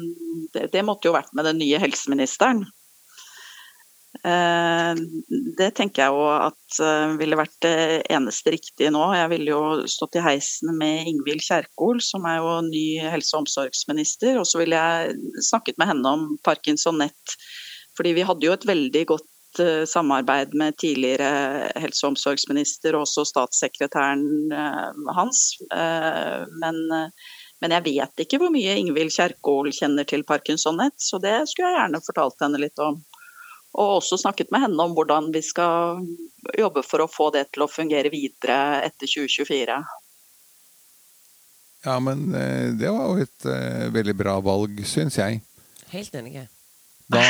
det, 0.55 0.83
måtte 0.87 1.11
jo 1.11 1.17
vært 1.17 1.35
med 1.35 1.49
den 1.49 1.59
nye 1.63 1.81
helseministeren. 1.83 2.65
Eh, 4.25 4.93
det 5.59 5.69
tenker 5.77 6.07
jeg 6.07 6.15
jo 6.15 6.25
at 6.31 6.79
eh, 6.83 7.17
ville 7.19 7.39
vært 7.39 7.59
det 7.67 7.77
eneste 8.15 8.55
riktige 8.55 8.93
nå. 8.95 9.03
Jeg 9.19 9.33
ville 9.35 9.53
jo 9.53 9.63
stått 9.91 10.19
i 10.21 10.25
heisen 10.25 10.73
med 10.79 11.11
Ingvild 11.11 11.45
Kjerkol, 11.45 12.01
som 12.05 12.27
er 12.31 12.41
jo 12.41 12.59
ny 12.71 12.87
helse- 13.03 13.35
og 13.37 13.45
omsorgsminister. 13.45 14.39
Og 14.41 14.47
så 14.49 14.63
ville 14.63 14.79
jeg 14.79 15.43
snakket 15.51 15.83
med 15.83 15.93
henne 15.93 16.19
om 16.19 16.29
Parkinson 16.47 17.03
Nett. 17.03 17.39
Fordi 17.97 18.15
vi 18.17 18.27
hadde 18.29 18.47
jo 18.47 18.55
et 18.55 18.69
veldig 18.69 19.07
godt 19.13 19.31
Eh, 19.61 19.85
samarbeid 19.85 20.55
med 20.55 20.77
tidligere 20.77 21.71
helse- 21.75 22.07
og 22.07 22.15
omsorgsminister 22.15 22.97
og 22.97 23.07
også 23.07 23.25
statssekretæren 23.25 24.53
eh, 24.53 25.13
hans. 25.17 25.43
Eh, 25.73 26.45
men, 26.61 26.81
men, 27.61 27.75
jeg 27.77 27.85
vet 27.87 28.25
ikke 28.25 28.41
hvor 28.43 28.53
mye 28.53 28.77
Ingvild 28.81 29.15
Kjerkol 29.15 29.71
kjenner 29.73 30.09
til 30.09 30.27
parkinsonhet, 30.29 30.97
så 31.01 31.21
det 31.23 31.39
skulle 31.49 31.71
jeg 31.71 31.79
gjerne 31.81 32.03
fortalt 32.07 32.45
henne 32.45 32.63
litt 32.63 32.83
om. 32.83 32.99
Og 33.77 33.99
også 33.99 34.19
snakket 34.21 34.53
med 34.53 34.67
henne 34.67 34.89
om 34.89 34.97
hvordan 34.97 35.31
vi 35.35 35.43
skal 35.45 36.03
jobbe 36.57 36.85
for 36.87 37.05
å 37.05 37.11
få 37.13 37.31
det 37.35 37.51
til 37.53 37.67
å 37.67 37.71
fungere 37.71 38.13
videre 38.13 38.83
etter 38.87 39.09
2024. 39.09 39.79
Ja, 41.87 41.99
men 42.03 42.31
det 42.81 42.89
var 42.89 43.13
jo 43.13 43.23
et 43.23 43.49
veldig 43.95 44.17
bra 44.19 44.39
valg, 44.43 44.81
syns 44.89 45.21
jeg. 45.21 45.43
Helt 45.93 46.17
enig. 46.19 46.49
Da, 47.13 47.23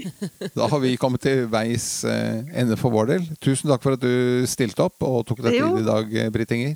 da, 0.56 0.66
har 0.68 0.80
vi 0.82 0.96
kommet 1.00 1.22
til 1.24 1.46
veis 1.52 1.86
eh, 2.08 2.42
ende 2.52 2.76
for 2.80 2.92
vår 2.92 3.08
del. 3.14 3.28
Tusen 3.44 3.70
takk 3.72 3.84
for 3.84 3.96
at 3.96 4.02
du 4.04 4.44
stilte 4.50 4.84
opp 4.84 5.04
og 5.06 5.22
tok 5.28 5.40
deg 5.46 5.56
tid 5.56 5.80
i 5.80 5.86
dag, 5.86 6.12
eh, 6.20 6.32
Britt 6.34 6.52
Inger. 6.56 6.74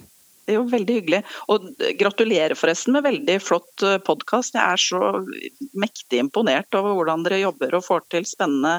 Det 0.49 0.55
er 0.55 0.63
jo 0.63 0.69
veldig 0.71 0.95
hyggelig. 0.97 1.21
Og 1.53 1.67
gratulerer 2.01 2.57
forresten 2.57 2.97
med 2.97 3.05
veldig 3.05 3.37
flott 3.45 3.85
eh, 3.85 3.99
podkast. 4.01 4.57
Jeg 4.57 4.65
er 4.65 4.81
så 4.81 5.11
mektig 5.77 6.23
imponert 6.25 6.73
over 6.79 6.97
hvordan 6.97 7.27
dere 7.27 7.43
jobber 7.43 7.77
og 7.77 7.85
får 7.85 8.07
til 8.15 8.29
spennende 8.29 8.79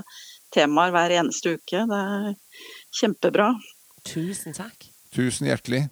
temaer 0.55 0.95
hver 0.95 1.13
eneste 1.19 1.53
uke. 1.59 1.85
Det 1.91 2.01
er 2.01 2.33
kjempebra. 3.01 3.51
Tusen 4.09 4.57
takk. 4.57 4.89
Tusen 5.13 5.49
hjertelig. 5.49 5.85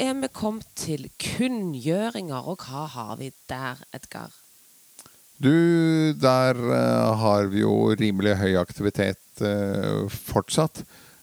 Er 0.00 0.14
vi 0.16 0.30
kommet 0.32 0.68
til 0.78 1.08
kunngjøringer, 1.20 2.46
og 2.48 2.64
hva 2.64 2.86
har 2.94 3.18
vi 3.20 3.30
der, 3.50 3.80
Edgar? 3.96 4.32
Du, 5.40 6.12
der 6.20 6.58
uh, 6.58 7.16
har 7.20 7.48
vi 7.52 7.62
jo 7.62 7.92
rimelig 7.96 8.36
høy 8.42 8.58
aktivitet 8.60 9.40
uh, 9.40 10.04
fortsatt. 10.12 10.82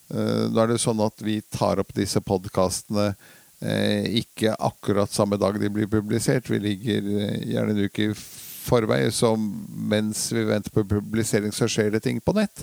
Uh, 0.10 0.48
da 0.54 0.64
er 0.64 0.74
det 0.74 0.82
sånn 0.82 1.02
at 1.06 1.22
vi 1.22 1.40
tar 1.54 1.82
opp 1.84 1.94
disse 1.98 2.22
podkastene 2.26 3.14
ikke 3.58 4.52
akkurat 4.62 5.10
samme 5.10 5.34
dag 5.42 5.56
de 5.58 5.72
blir 5.74 5.88
publisert. 5.90 6.46
Vi 6.46 6.60
ligger 6.62 7.08
gjerne 7.42 7.74
en 7.74 7.88
uke 7.88 8.04
i 8.04 8.12
forvei, 8.14 9.00
så 9.10 9.32
mens 9.34 10.28
vi 10.30 10.44
venter 10.46 10.70
på 10.76 10.84
publisering, 10.86 11.50
så 11.50 11.66
skjer 11.66 11.90
det 11.96 12.04
ting 12.06 12.20
på 12.22 12.36
nett. 12.38 12.62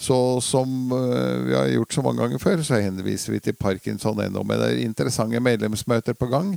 Så 0.00 0.16
som 0.40 0.70
vi 0.88 1.52
har 1.52 1.66
gjort 1.68 1.92
så 1.92 2.02
mange 2.02 2.22
ganger 2.22 2.40
før, 2.40 2.62
så 2.64 2.78
henviser 2.80 3.34
vi 3.34 3.40
til 3.44 3.56
parkinson.no. 3.60 4.40
Men 4.40 4.56
det 4.56 4.68
er 4.70 4.84
interessante 4.86 5.42
medlemsmøter 5.44 6.16
på 6.16 6.30
gang. 6.32 6.54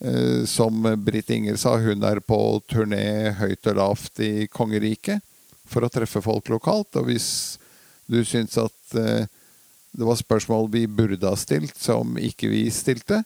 Eh, 0.00 0.44
som 0.44 0.96
Britt 0.96 1.30
Inger 1.30 1.56
sa, 1.56 1.76
hun 1.76 2.02
er 2.06 2.20
på 2.22 2.38
turné 2.70 3.32
høyt 3.40 3.66
og 3.66 3.80
lavt 3.80 4.20
i 4.22 4.46
kongeriket 4.46 5.24
for 5.66 5.82
å 5.82 5.90
treffe 5.90 6.22
folk 6.22 6.50
lokalt. 6.52 6.94
Og 7.00 7.10
hvis 7.10 7.58
du 8.06 8.22
syns 8.24 8.56
at 8.62 8.94
eh, 8.98 9.26
det 9.90 10.06
var 10.06 10.20
spørsmål 10.20 10.70
vi 10.70 10.86
burde 10.86 11.26
ha 11.26 11.34
stilt, 11.38 11.76
som 11.80 12.14
ikke 12.20 12.50
vi 12.52 12.68
stilte, 12.70 13.24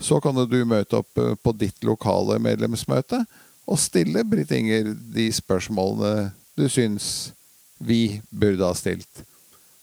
så 0.00 0.18
kan 0.20 0.36
du 0.48 0.60
møte 0.66 1.02
opp 1.02 1.20
eh, 1.20 1.36
på 1.36 1.52
ditt 1.60 1.84
lokale 1.84 2.40
medlemsmøte 2.42 3.24
og 3.64 3.80
stille 3.80 4.24
Britt 4.28 4.52
Inger 4.52 4.94
de 5.14 5.28
spørsmålene 5.32 6.32
du 6.56 6.66
syns 6.72 7.34
vi 7.78 8.20
burde 8.30 8.64
ha 8.66 8.74
stilt. 8.76 9.24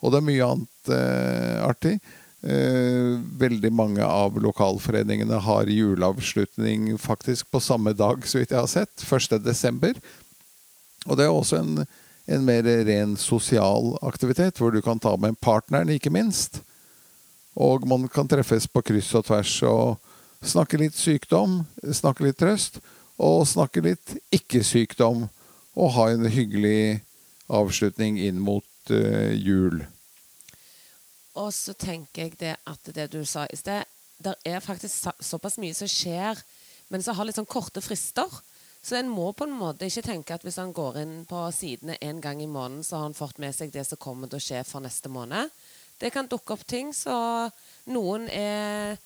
Og 0.01 0.11
det 0.11 0.21
er 0.21 0.27
mye 0.27 0.47
annet 0.47 0.91
eh, 0.95 1.57
artig. 1.65 1.95
Eh, 2.41 3.19
veldig 3.37 3.69
mange 3.73 4.05
av 4.05 4.37
lokalforeningene 4.41 5.37
har 5.45 5.69
juleavslutning 5.69 6.95
faktisk 6.97 7.51
på 7.53 7.61
samme 7.61 7.93
dag, 7.93 8.25
så 8.25 8.41
vidt 8.41 8.55
jeg 8.55 8.63
har 8.63 8.71
sett. 8.71 9.03
1.12. 9.05 9.99
Og 11.05 11.17
det 11.17 11.27
er 11.27 11.33
også 11.33 11.59
en, 11.61 11.83
en, 12.25 12.45
mer 12.45 12.65
ren 12.87 13.13
sosial 13.17 13.93
aktivitet, 14.01 14.57
hvor 14.57 14.73
du 14.73 14.81
kan 14.81 14.99
ta 14.99 15.13
med 15.21 15.37
partneren, 15.41 15.93
ikke 15.93 16.13
minst. 16.13 16.63
Og 17.53 17.85
man 17.89 18.07
kan 18.09 18.29
treffes 18.29 18.65
på 18.65 18.81
kryss 18.89 19.13
og 19.17 19.27
tvers 19.27 19.53
og 19.67 19.99
snakke 20.41 20.79
litt 20.81 20.97
sykdom, 20.97 21.61
snakke 21.93 22.25
litt 22.25 22.39
trøst, 22.41 22.79
og 23.21 23.45
snakke 23.45 23.83
litt 23.85 24.17
ikke-sykdom. 24.33 25.27
Og 25.77 25.93
ha 25.95 26.09
en 26.11 26.25
hyggelig 26.27 27.03
avslutning 27.51 28.19
inn 28.21 28.39
mot 28.41 28.93
uh, 28.93 29.31
jul. 29.35 29.83
Og 31.39 31.51
så 31.55 31.73
tenker 31.73 32.27
jeg 32.27 32.39
det 32.41 32.55
at 32.67 32.93
det 32.95 33.11
du 33.13 33.21
sa 33.27 33.45
i 33.47 33.59
sted 33.59 33.87
Det 34.21 34.35
er 34.45 34.59
faktisk 34.59 35.07
såpass 35.23 35.57
mye 35.61 35.73
som 35.73 35.89
skjer, 35.89 36.37
men 36.91 37.01
som 37.01 37.15
har 37.17 37.25
litt 37.25 37.39
sånn 37.39 37.49
korte 37.49 37.81
frister. 37.81 38.29
Så 38.81 38.97
en 38.97 39.09
må 39.09 39.31
på 39.33 39.45
en 39.45 39.53
måte 39.53 39.85
ikke 39.85 40.01
tenke 40.05 40.35
at 40.35 40.43
hvis 40.45 40.57
han 40.61 40.73
går 40.73 40.99
inn 41.03 41.25
på 41.29 41.51
sidene 41.53 41.97
en 42.01 42.21
gang 42.21 42.41
i 42.41 42.49
måneden, 42.49 42.83
så 42.83 42.97
har 42.97 43.07
han 43.07 43.17
fått 43.17 43.37
med 43.41 43.55
seg 43.55 43.71
det 43.73 43.85
som 43.87 43.97
kommer 44.01 44.29
til 44.29 44.41
å 44.41 44.45
skje 44.45 44.63
for 44.65 44.81
neste 44.81 45.09
måned. 45.09 45.49
Det 46.01 46.09
kan 46.13 46.29
dukke 46.29 46.53
opp 46.57 46.65
ting, 46.65 46.93
så 46.93 47.49
noen 47.93 48.29
er 48.29 48.97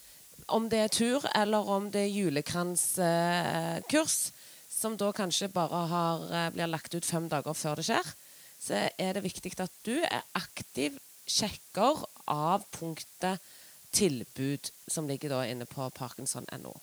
Om 0.45 0.67
det 0.69 0.77
er 0.77 0.91
tur, 0.93 1.23
eller 1.33 1.65
om 1.73 1.87
det 1.89 2.05
er 2.05 2.11
julekranskurs, 2.13 4.17
som 4.69 4.97
da 4.97 5.11
kanskje 5.15 5.47
bare 5.49 5.87
har, 5.89 6.19
eh, 6.29 6.49
blir 6.53 6.67
lagt 6.69 6.93
ut 6.93 7.05
fem 7.05 7.27
dager 7.27 7.53
før 7.53 7.75
det 7.75 7.85
skjer, 7.87 8.05
er 8.73 9.13
det 9.13 9.25
viktig 9.25 9.53
at 9.59 9.73
du 9.85 9.95
er 9.99 10.23
aktiv 10.37 10.97
sjekker 11.27 12.05
av 12.29 12.65
punktet 12.73 13.41
tilbud, 13.95 14.69
som 14.87 15.07
ligger 15.07 15.37
inne 15.45 15.65
på 15.65 15.89
parkinson.no. 15.95 16.73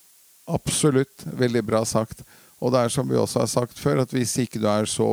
Absolutt. 0.51 1.25
Veldig 1.25 1.63
bra 1.65 1.85
sagt. 1.85 2.25
Og 2.63 2.73
det 2.73 2.85
er 2.85 2.95
som 2.95 3.09
vi 3.09 3.19
også 3.19 3.43
har 3.43 3.51
sagt 3.51 3.79
før, 3.79 4.03
at 4.03 4.15
hvis 4.15 4.35
ikke 4.43 4.61
du 4.63 4.69
er 4.71 4.89
så 4.91 5.09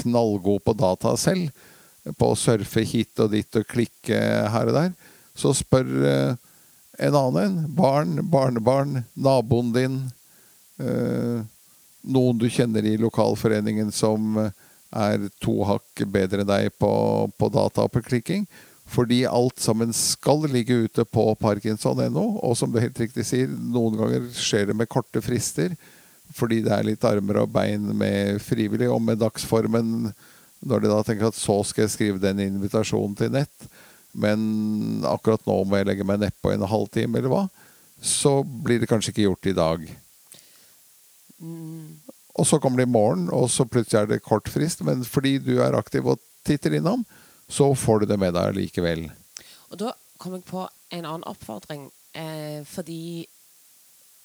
knallgod 0.00 0.62
på 0.64 0.76
data 0.78 1.16
selv, 1.18 1.50
på 2.16 2.30
å 2.32 2.38
surfe 2.38 2.84
hit 2.88 3.20
og 3.20 3.32
dit 3.34 3.56
og 3.58 3.66
klikke 3.68 4.20
her 4.52 4.70
og 4.70 4.76
der, 4.76 4.94
så 5.36 5.52
spør 5.56 5.90
eh, 6.08 6.38
en 7.00 7.16
annen 7.16 7.42
en. 7.42 7.58
Barn, 7.76 8.16
barnebarn, 8.32 9.02
naboen 9.14 9.72
din. 9.74 9.98
Eh, 10.80 11.44
noen 12.00 12.40
du 12.40 12.48
kjenner 12.48 12.86
i 12.88 12.96
lokalforeningen 13.00 13.92
som 13.92 14.38
er 14.90 15.28
to 15.42 15.60
hakk 15.68 16.02
bedre 16.10 16.42
enn 16.42 16.50
deg 16.50 16.72
på, 16.80 16.90
på 17.38 17.48
data 17.52 17.86
og 17.86 17.94
på 17.94 18.02
klikking. 18.06 18.46
Fordi 18.90 19.22
alt 19.28 19.60
sammen 19.62 19.92
skal 19.94 20.42
ligge 20.50 20.74
ute 20.86 21.04
på 21.06 21.28
parkinson.no. 21.38 22.24
Og 22.42 22.56
som 22.58 22.72
du 22.72 22.80
helt 22.82 22.98
riktig 22.98 23.26
sier, 23.28 23.50
noen 23.50 23.98
ganger 23.98 24.26
skjer 24.34 24.66
det 24.70 24.76
med 24.76 24.90
korte 24.90 25.22
frister. 25.22 25.76
Fordi 26.34 26.60
det 26.66 26.74
er 26.74 26.86
litt 26.86 27.06
armer 27.06 27.44
og 27.44 27.52
bein 27.54 27.86
med 27.98 28.42
frivillig, 28.42 28.90
og 28.90 29.02
med 29.02 29.22
dagsformen. 29.22 30.10
Når 30.60 30.82
de 30.82 30.90
da 30.90 30.98
tenker 31.06 31.30
at 31.30 31.38
så 31.38 31.60
skal 31.66 31.86
jeg 31.86 31.94
skrive 31.94 32.22
den 32.22 32.42
invitasjonen 32.44 33.14
til 33.16 33.30
nett, 33.32 33.70
men 34.12 35.00
akkurat 35.08 35.46
nå 35.48 35.54
må 35.64 35.78
jeg 35.78 35.88
legge 35.88 36.04
meg 36.04 36.20
nedpå 36.20 36.52
en 36.52 36.66
halvtime, 36.68 37.16
eller 37.16 37.32
hva, 37.32 37.44
så 38.02 38.40
blir 38.44 38.82
det 38.82 38.90
kanskje 38.90 39.14
ikke 39.14 39.24
gjort 39.24 39.48
i 39.48 39.56
dag. 39.56 39.86
Mm. 41.40 41.99
Og 42.40 42.46
så 42.48 42.56
kommer 42.60 42.80
det 42.80 42.88
i 42.88 42.94
morgen, 42.94 43.28
og 43.36 43.50
så 43.52 43.66
plutselig 43.68 44.00
er 44.00 44.06
det 44.14 44.22
kort 44.24 44.48
frist. 44.48 44.80
Men 44.86 45.04
fordi 45.04 45.36
du 45.44 45.58
er 45.60 45.76
aktiv 45.76 46.06
og 46.08 46.20
titter 46.46 46.78
innom, 46.78 47.04
så 47.50 47.68
får 47.76 48.00
du 48.00 48.12
det 48.12 48.20
med 48.20 48.32
deg 48.36 48.56
likevel. 48.56 49.10
Og 49.68 49.82
da 49.82 49.92
kom 50.20 50.38
jeg 50.38 50.46
på 50.48 50.64
en 50.64 51.04
annen 51.04 51.26
oppfordring. 51.28 51.90
Eh, 52.16 52.62
fordi 52.66 53.26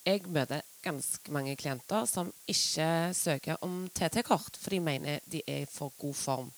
jeg 0.06 0.22
møter 0.32 0.64
ganske 0.86 1.34
mange 1.34 1.56
klienter 1.58 2.06
som 2.10 2.30
ikke 2.50 3.12
søker 3.18 3.58
om 3.66 3.88
TT-kort, 3.94 4.58
for 4.62 4.74
de 4.74 4.80
mener 4.86 5.20
de 5.26 5.42
er 5.48 5.66
i 5.66 5.70
for 5.70 5.94
god 6.00 6.16
form. 6.18 6.52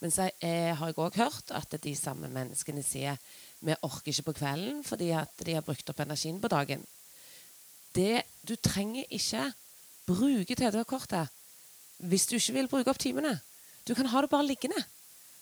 Men 0.00 0.12
så 0.12 0.30
jeg, 0.40 0.76
har 0.76 0.88
jeg 0.88 0.96
òg 0.96 1.18
hørt 1.20 1.52
at 1.52 1.76
de 1.84 1.92
samme 1.96 2.30
menneskene 2.32 2.82
sier 2.84 3.20
vi 3.60 3.76
orker 3.84 4.08
ikke 4.08 4.30
på 4.30 4.38
kvelden 4.38 4.78
fordi 4.86 5.10
at 5.12 5.42
de 5.44 5.58
har 5.58 5.64
brukt 5.66 5.92
opp 5.92 6.00
energien 6.00 6.40
på 6.40 6.48
dagen. 6.48 6.86
Det, 7.92 8.22
du 8.48 8.54
trenger 8.56 9.04
ikke 9.12 9.50
bruke 10.08 10.56
TT-kortet 10.56 11.36
hvis 12.00 12.26
du 12.28 12.38
ikke 12.38 12.56
vil 12.56 12.70
bruke 12.70 12.92
opp 12.92 13.00
timene. 13.00 13.34
Du 13.84 13.92
kan 13.94 14.08
ha 14.08 14.22
det 14.22 14.30
bare 14.32 14.46
liggende. 14.48 14.80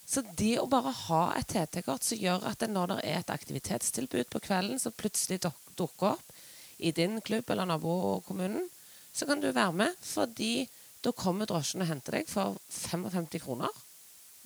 Så 0.08 0.22
det 0.40 0.56
å 0.58 0.66
bare 0.70 0.90
ha 1.04 1.22
et 1.36 1.50
TT-kort 1.52 2.06
som 2.06 2.18
gjør 2.18 2.46
at 2.48 2.64
når 2.66 2.94
det 2.94 2.98
er 3.04 3.20
et 3.20 3.32
aktivitetstilbud 3.34 4.30
på 4.32 4.40
kvelden 4.46 4.80
som 4.80 4.94
plutselig 4.96 5.42
dukker 5.44 6.14
opp 6.14 6.32
i 6.78 6.94
din 6.96 7.20
klubb 7.20 7.50
eller 7.50 7.68
nabokommunen, 7.68 8.64
så 9.12 9.26
kan 9.28 9.42
du 9.42 9.50
være 9.50 9.74
med, 9.74 9.94
fordi 10.00 10.68
da 11.04 11.12
kommer 11.12 11.46
drosjen 11.46 11.82
og 11.84 11.90
henter 11.90 12.18
deg 12.18 12.30
for 12.30 12.56
55 12.72 13.28
kroner. 13.42 13.72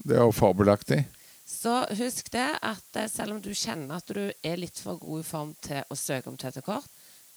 Det 0.03 0.17
er 0.17 0.25
jo 0.27 0.35
fabelaktig. 0.35 1.05
Så 1.47 1.83
husk 1.99 2.31
det 2.33 2.49
at 2.63 2.99
eh, 2.99 3.11
selv 3.11 3.37
om 3.37 3.41
du 3.43 3.51
kjenner 3.55 3.99
at 3.99 4.09
du 4.09 4.23
er 4.31 4.61
litt 4.61 4.79
for 4.81 5.01
god 5.01 5.23
i 5.23 5.27
form 5.27 5.55
til 5.65 5.83
å 5.91 5.99
søke 5.99 6.31
om 6.31 6.39
TT-kort, 6.39 6.89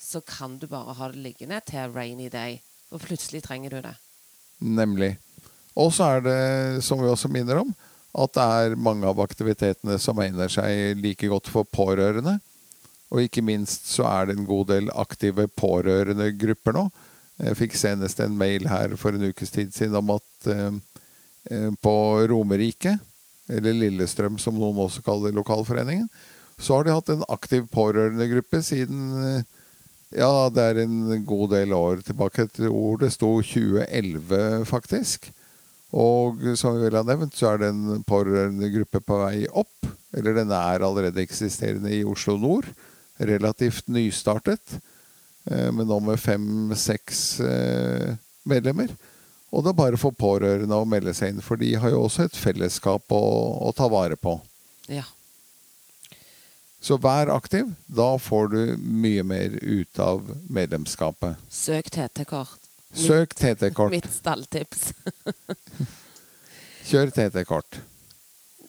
så 0.06 0.22
kan 0.22 0.60
du 0.62 0.68
bare 0.70 0.94
ha 0.98 1.10
det 1.12 1.22
liggende 1.24 1.60
til 1.66 1.94
rainy 1.96 2.30
day. 2.30 2.60
For 2.92 3.02
plutselig 3.02 3.42
trenger 3.46 3.74
du 3.74 3.82
det. 3.82 3.96
Nemlig. 4.62 5.16
Og 5.76 5.92
så 5.94 6.16
er 6.16 6.26
det, 6.26 6.84
som 6.86 7.02
vi 7.02 7.10
også 7.10 7.32
minner 7.34 7.64
om, 7.64 7.74
at 8.16 8.36
det 8.38 8.44
er 8.44 8.78
mange 8.80 9.08
av 9.10 9.20
aktivitetene 9.20 9.98
som 10.00 10.20
egner 10.24 10.52
seg 10.52 11.02
like 11.02 11.28
godt 11.28 11.50
for 11.52 11.68
pårørende. 11.68 12.38
Og 13.12 13.26
ikke 13.26 13.44
minst 13.46 13.90
så 13.92 14.06
er 14.08 14.30
det 14.30 14.38
en 14.38 14.48
god 14.48 14.70
del 14.72 14.88
aktive 14.96 15.50
pårørendegrupper 15.52 16.78
nå. 16.78 16.86
Jeg 17.42 17.60
fikk 17.60 17.76
senest 17.76 18.22
en 18.24 18.38
mail 18.40 18.70
her 18.72 18.96
for 19.00 19.16
en 19.16 19.28
ukes 19.28 19.52
tid 19.52 19.74
siden 19.76 19.98
om 20.00 20.16
at 20.16 20.48
eh, 20.52 20.78
eh 21.52 21.68
på 21.84 21.96
Romerike, 22.32 22.96
eller 23.52 23.76
Lillestrøm 23.76 24.40
som 24.40 24.56
noen 24.56 24.80
også 24.86 25.04
kaller 25.04 25.36
lokalforeningen, 25.36 26.08
så 26.58 26.78
har 26.78 26.86
de 26.86 26.96
hatt 26.96 27.12
en 27.12 27.28
aktiv 27.28 27.68
pårørendegruppe 27.74 28.64
siden 28.64 29.12
eh, 29.20 29.55
ja, 30.16 30.50
det 30.54 30.64
er 30.64 30.82
en 30.86 31.26
god 31.28 31.52
del 31.54 31.74
år 31.76 32.04
tilbake. 32.08 32.48
Tror 32.56 33.02
det 33.02 33.12
sto 33.14 33.32
2011, 33.44 34.66
faktisk. 34.70 35.30
Og 35.96 36.42
som 36.60 36.76
vi 36.76 36.88
vel 36.88 36.98
har 36.98 37.08
nevnt, 37.08 37.36
så 37.38 37.54
er 37.54 37.62
det 37.62 37.72
en 37.72 38.04
pårørendegruppe 38.08 39.02
på 39.04 39.20
vei 39.22 39.46
opp. 39.48 39.88
Eller 40.16 40.38
den 40.40 40.52
er 40.56 40.84
allerede 40.84 41.24
eksisterende 41.24 41.92
i 41.94 42.04
Oslo 42.08 42.38
nord. 42.40 42.68
Relativt 43.20 43.88
nystartet. 43.92 44.78
Eh, 45.52 45.70
men 45.72 45.88
nå 45.88 46.00
med 46.04 46.20
fem-seks 46.20 47.26
eh, 47.46 48.16
medlemmer. 48.48 48.92
Og 49.56 49.64
det 49.64 49.72
er 49.72 49.80
bare 49.80 50.00
for 50.00 50.16
pårørende 50.16 50.80
å 50.80 50.88
melde 50.90 51.14
seg 51.16 51.32
inn, 51.32 51.44
for 51.44 51.60
de 51.60 51.70
har 51.80 51.94
jo 51.94 52.06
også 52.08 52.26
et 52.26 52.40
fellesskap 52.40 53.12
å, 53.16 53.24
å 53.64 53.72
ta 53.76 53.88
vare 53.92 54.18
på. 54.20 54.36
Ja. 54.92 55.06
Så 56.86 57.00
vær 57.02 57.32
aktiv. 57.34 57.72
Da 57.90 58.12
får 58.22 58.48
du 58.52 58.60
mye 58.78 59.24
mer 59.26 59.56
ut 59.58 60.00
av 60.00 60.28
medlemskapet. 60.54 61.40
Søk 61.50 61.90
TT-kort. 61.90 62.68
Søk 62.94 63.34
TT-kort. 63.34 63.90
Mitt 63.92 64.12
stalltips. 64.14 64.92
Kjør 66.90 67.10
TT-kort. 67.16 67.80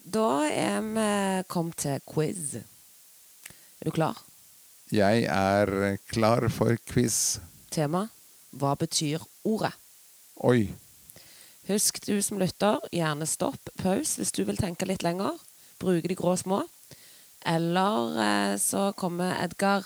Da 0.09 0.31
er 0.49 0.81
vi 0.81 1.09
kommet 1.53 1.77
til 1.83 2.01
quiz. 2.09 2.55
Er 2.57 3.91
du 3.91 3.93
klar? 3.93 4.23
Jeg 4.89 5.27
er 5.29 5.99
klar 6.09 6.49
for 6.49 6.73
quiz. 6.89 7.37
Tema 7.69 8.07
hva 8.57 8.73
betyr 8.81 9.21
ordet? 9.45 9.75
Oi. 10.41 10.71
Husk 11.69 12.01
du 12.07 12.15
som 12.25 12.41
lytter, 12.41 12.81
gjerne 12.95 13.29
stopp, 13.29 13.69
pause 13.83 14.23
hvis 14.23 14.33
du 14.33 14.47
vil 14.49 14.57
tenke 14.57 14.89
litt 14.89 15.05
lenger. 15.05 15.37
Bruke 15.83 16.09
de 16.09 16.17
grå 16.17 16.33
små. 16.41 16.63
Eller 17.47 18.19
eh, 18.27 18.57
så 18.59 18.89
kommer 18.99 19.37
Edgar 19.45 19.85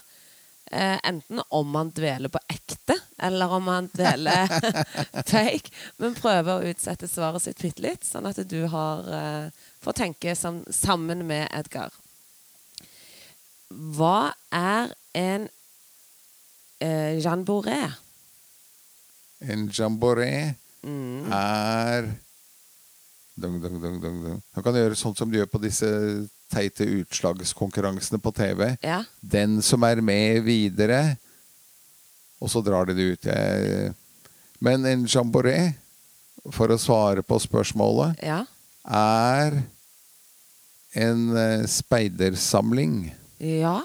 eh, 0.71 0.99
enten 1.05 1.43
om 1.49 1.75
han 1.75 1.91
dveler 1.97 2.33
på 2.33 2.41
ekte, 2.49 2.97
eller 3.19 3.53
om 3.53 3.69
han 3.69 3.91
dveler 3.93 4.49
fake. 5.33 5.71
Men 6.01 6.17
prøver 6.17 6.53
å 6.55 6.71
utsette 6.73 7.09
svaret 7.11 7.45
sitt 7.45 7.61
bitte 7.61 7.85
litt, 7.85 8.07
sånn 8.09 8.29
at 8.31 8.41
du 8.49 8.63
har 8.73 9.11
eh, 9.21 9.65
får 9.85 9.99
tenke 10.01 10.37
som, 10.39 10.63
sammen 10.73 11.27
med 11.29 11.49
Edgar. 11.57 11.93
Hva 13.71 14.33
er 14.57 14.95
en 15.17 15.45
eh, 16.81 17.19
jamboree? 17.21 17.93
En 19.41 19.69
jamboree 19.73 20.55
Mm. 20.81 21.27
er 21.29 22.07
dung, 23.41 23.57
dung, 23.63 23.81
dung, 23.83 23.97
dung. 24.03 24.43
Du 24.55 24.63
kan 24.63 24.77
gjøre 24.77 24.99
sånn 24.99 25.17
som 25.19 25.31
du 25.31 25.39
gjør 25.39 25.49
på 25.51 25.61
disse 25.63 25.89
teite 26.51 26.87
utslagskonkurransene 27.01 28.21
på 28.23 28.33
TV. 28.37 28.65
Ja. 28.85 29.03
Den 29.21 29.61
som 29.63 29.85
er 29.87 30.01
med 30.05 30.43
videre, 30.47 31.17
og 32.41 32.51
så 32.53 32.63
drar 32.65 32.89
de 32.91 32.97
det 32.99 33.09
ut. 33.15 33.29
Jeg... 33.31 33.93
Men 34.61 34.85
en 34.89 35.07
jamboree, 35.09 35.71
for 36.53 36.73
å 36.73 36.79
svare 36.81 37.23
på 37.25 37.39
spørsmålet, 37.41 38.21
ja. 38.25 38.43
er 38.89 39.61
en 41.01 41.25
eh, 41.37 41.65
speidersamling. 41.71 43.11
Ja. 43.41 43.79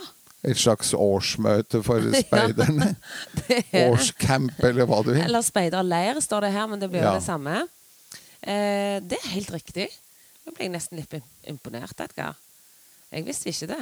Et 0.45 0.57
slags 0.59 0.93
årsmøte 0.93 1.81
for 1.85 2.03
speiderne. 2.25 2.93
Er 3.75 3.91
Årscamp, 3.91 4.57
eller 4.65 4.87
hva 4.89 5.01
du 5.05 5.11
vil. 5.13 5.21
Eller 5.21 5.43
speiderleir, 5.45 6.19
står 6.23 6.47
det 6.47 6.53
her, 6.55 6.67
men 6.71 6.81
det 6.81 6.89
blir 6.91 7.03
jo 7.03 7.11
Ja. 7.11 7.15
det 7.19 7.25
samme. 7.27 7.63
Eh, 8.41 8.97
det 9.03 9.19
er 9.19 9.33
helt 9.35 9.53
riktig. 9.55 9.89
Nå 10.45 10.53
ble 10.53 10.67
jeg 10.67 10.75
nesten 10.75 10.99
litt 10.99 11.15
imponert, 11.49 11.99
Edgar. 12.03 12.37
Jeg 13.11 13.25
visste 13.27 13.51
ikke 13.51 13.71
det. 13.73 13.81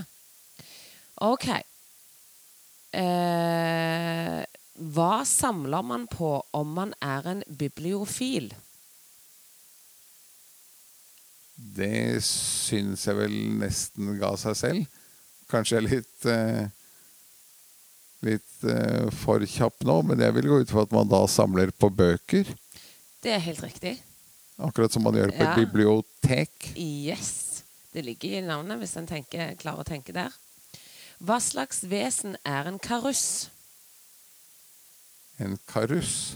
OK. 1.24 1.48
Eh, 2.94 4.42
hva 4.94 5.14
samler 5.26 5.86
man 5.86 6.06
på 6.10 6.36
om 6.54 6.76
man 6.78 6.94
er 7.02 7.28
en 7.30 7.42
bibliofil? 7.48 8.52
Det 11.54 12.22
syns 12.26 13.06
jeg 13.08 13.18
vel 13.18 13.36
nesten 13.60 14.16
ga 14.22 14.34
seg 14.40 14.58
selv. 14.58 15.02
Kanskje 15.52 15.78
jeg 15.78 15.84
er 15.84 15.90
litt 15.92 16.32
eh, 16.32 16.64
Litt 18.24 18.64
eh, 18.64 19.10
for 19.20 19.44
kjapp 19.44 19.84
nå, 19.84 19.98
men 20.08 20.22
jeg 20.24 20.32
vil 20.38 20.46
gå 20.48 20.62
ut 20.64 20.70
fra 20.72 20.86
at 20.86 20.94
man 20.96 21.10
da 21.12 21.26
samler 21.28 21.74
på 21.76 21.90
bøker. 21.92 22.48
Det 23.20 23.34
er 23.36 23.42
helt 23.44 23.60
riktig. 23.66 23.98
Akkurat 24.60 24.92
som 24.94 25.04
man 25.04 25.16
gjør 25.18 25.32
på 25.34 25.44
Ja. 25.44 25.52
et 25.54 25.64
bibliotek. 25.68 26.74
Yes. 26.78 27.64
Det 27.94 28.04
ligger 28.06 28.38
i 28.38 28.42
navnet, 28.42 28.78
hvis 28.80 28.96
en 28.98 29.08
tenker, 29.08 29.56
klarer 29.56 29.82
å 29.82 29.88
tenke 29.88 30.14
der. 30.14 30.32
Hva 31.24 31.40
slags 31.42 31.84
vesen 31.90 32.36
er 32.46 32.68
en 32.68 32.80
karuss? 32.80 33.50
En 35.40 35.58
karuss. 35.68 36.36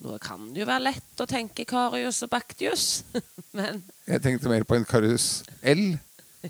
Nå 0.00 0.18
kan 0.22 0.52
det 0.54 0.60
jo 0.62 0.66
være 0.66 0.82
lett 0.92 1.20
å 1.20 1.26
tenke 1.26 1.64
Karius 1.66 2.22
og 2.22 2.30
Baktius, 2.30 3.02
men 3.58 3.82
Jeg 4.06 4.22
tenkte 4.22 4.48
mer 4.48 4.62
på 4.64 4.76
en 4.78 4.84
karuss 4.86 5.42
L. 5.62 5.98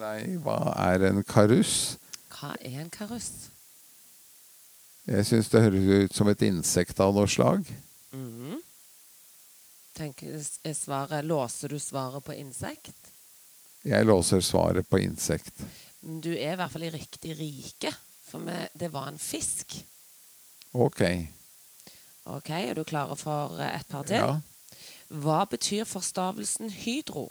Nei, 0.00 0.36
hva 0.44 0.58
er 0.78 1.08
en 1.10 1.22
karuss? 1.26 1.96
hva 2.40 2.54
er 2.64 2.78
en 2.80 2.90
karuss? 2.94 3.50
Jeg 5.10 5.26
syns 5.26 5.48
det 5.50 5.60
høres 5.64 6.04
ut 6.06 6.14
som 6.16 6.28
et 6.30 6.42
insekt 6.46 7.00
av 7.02 7.12
noe 7.16 7.26
slag. 7.28 7.66
Mhm. 8.14 8.60
Tenker, 10.00 10.38
er 10.64 10.74
svaret, 10.74 11.24
låser 11.28 11.68
du 11.68 11.78
svaret 11.78 12.24
på 12.24 12.32
insekt? 12.32 13.10
Jeg 13.84 14.06
låser 14.08 14.40
svaret 14.40 14.88
på 14.88 14.98
insekt. 14.98 15.60
Du 16.00 16.30
er 16.32 16.54
i 16.54 16.56
hvert 16.56 16.72
fall 16.72 16.86
i 16.88 16.92
riktig 16.94 17.34
rike, 17.36 17.92
for 18.24 18.40
vi, 18.46 18.54
det 18.80 18.88
var 18.94 19.10
en 19.10 19.18
fisk. 19.20 19.76
Ok. 20.72 21.02
Ok, 22.32 22.48
Er 22.50 22.74
du 22.78 22.84
klare 22.88 23.16
for 23.20 23.60
eh, 23.60 23.74
et 23.80 23.88
par 23.92 24.08
til? 24.08 24.16
Ja. 24.24 24.40
Hva 25.20 25.42
betyr 25.50 25.84
forstavelsen 25.84 26.70
hydro? 26.70 27.26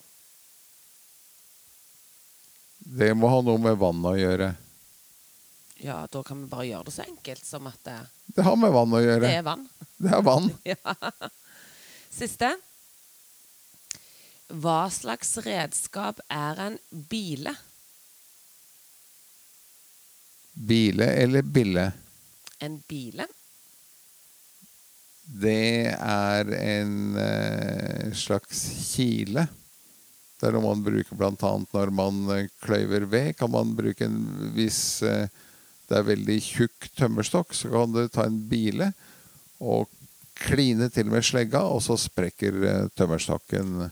Det 2.80 3.09
må 3.17 3.30
ha 3.34 3.41
noe 3.45 3.57
med 3.61 3.82
vann 3.82 4.05
å 4.05 4.13
gjøre. 4.17 4.51
Ja, 5.82 6.03
da 6.11 6.22
kan 6.28 6.41
vi 6.43 6.51
bare 6.53 6.67
gjøre 6.70 6.89
det 6.89 6.95
så 6.99 7.05
enkelt 7.07 7.45
som 7.45 7.65
at 7.72 7.82
det, 7.88 7.97
Det 8.36 8.45
har 8.45 8.57
med 8.59 8.78
vann 8.78 8.93
å 8.93 9.01
gjøre. 9.01 9.26
det 9.26 9.36
er 9.41 9.45
vann. 9.47 9.65
Det 9.97 10.13
er 10.13 10.26
vann. 10.30 10.51
Ja. 10.76 10.97
Siste. 12.10 12.49
Hva 14.49 14.89
slags 14.89 15.36
redskap 15.45 16.22
er 16.34 16.62
en 16.66 16.78
bile? 17.10 17.53
Bile 20.53 21.05
eller 21.22 21.45
bille? 21.45 21.86
En 22.60 22.80
bile? 22.89 23.28
Det 25.30 25.93
er 25.93 26.49
en 26.57 26.95
uh, 27.14 28.10
slags 28.18 28.64
kile. 28.89 29.45
Det 30.39 30.47
er 30.47 30.55
noe 30.55 30.66
man 30.66 30.82
bruker 30.82 31.20
bl.a. 31.20 31.36
når 31.36 31.91
man 31.93 32.20
eh, 32.34 32.49
kløyver 32.64 33.05
ved. 33.12 33.34
Kan 33.38 33.51
man 33.53 33.76
bruke 33.78 34.07
en 34.07 34.18
Hvis 34.55 35.03
uh, 35.05 35.28
det 35.89 35.97
er 35.99 36.10
veldig 36.10 36.39
tjukk 36.41 36.89
tømmerstokk, 36.97 37.53
så 37.53 37.70
kan 37.70 37.93
du 37.93 38.01
ta 38.10 38.26
en 38.26 38.41
bile 38.49 38.91
og 39.60 39.91
kline 40.39 40.89
til 40.93 41.09
med 41.11 41.23
slegga, 41.27 41.61
og 41.67 41.81
så 41.85 41.97
sprekker 41.99 42.55
tømmerstakken. 42.95 42.95
tømmerstokken. 42.97 43.89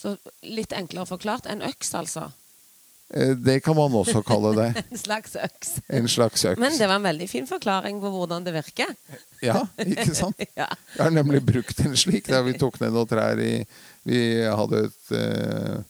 Så 0.00 0.16
litt 0.46 0.72
enklere 0.72 1.06
forklart 1.10 1.46
en 1.50 1.60
øks, 1.66 1.90
altså. 1.98 2.30
Eh, 3.12 3.34
Det 3.36 3.58
kan 3.64 3.76
man 3.76 3.92
også 3.92 4.22
kalle 4.22 4.52
det. 4.56 4.68
En 4.92 4.98
slags 4.98 5.34
øks. 5.36 5.72
En 5.90 6.08
slags 6.08 6.44
øks. 6.44 6.60
Men 6.62 6.72
det 6.78 6.88
var 6.88 6.96
en 7.00 7.08
veldig 7.08 7.28
fin 7.28 7.46
forklaring 7.46 7.98
på 8.00 8.12
hvordan 8.14 8.46
det 8.46 8.54
virker. 8.54 8.94
Ja, 9.42 9.66
ikke 9.82 10.14
sant? 10.14 10.38
Ja. 10.60 10.68
Jeg 10.96 11.02
har 11.02 11.10
nemlig 11.10 11.42
brukt 11.46 11.80
en 11.84 11.96
slik. 11.96 12.28
Da 12.30 12.40
vi 12.46 12.54
tok 12.58 12.80
ned 12.80 12.94
noen 12.94 13.10
trær 13.10 13.42
i 13.42 13.64
Vi 14.08 14.20
hadde 14.46 14.86
et, 14.86 15.12
eh, 15.18 15.82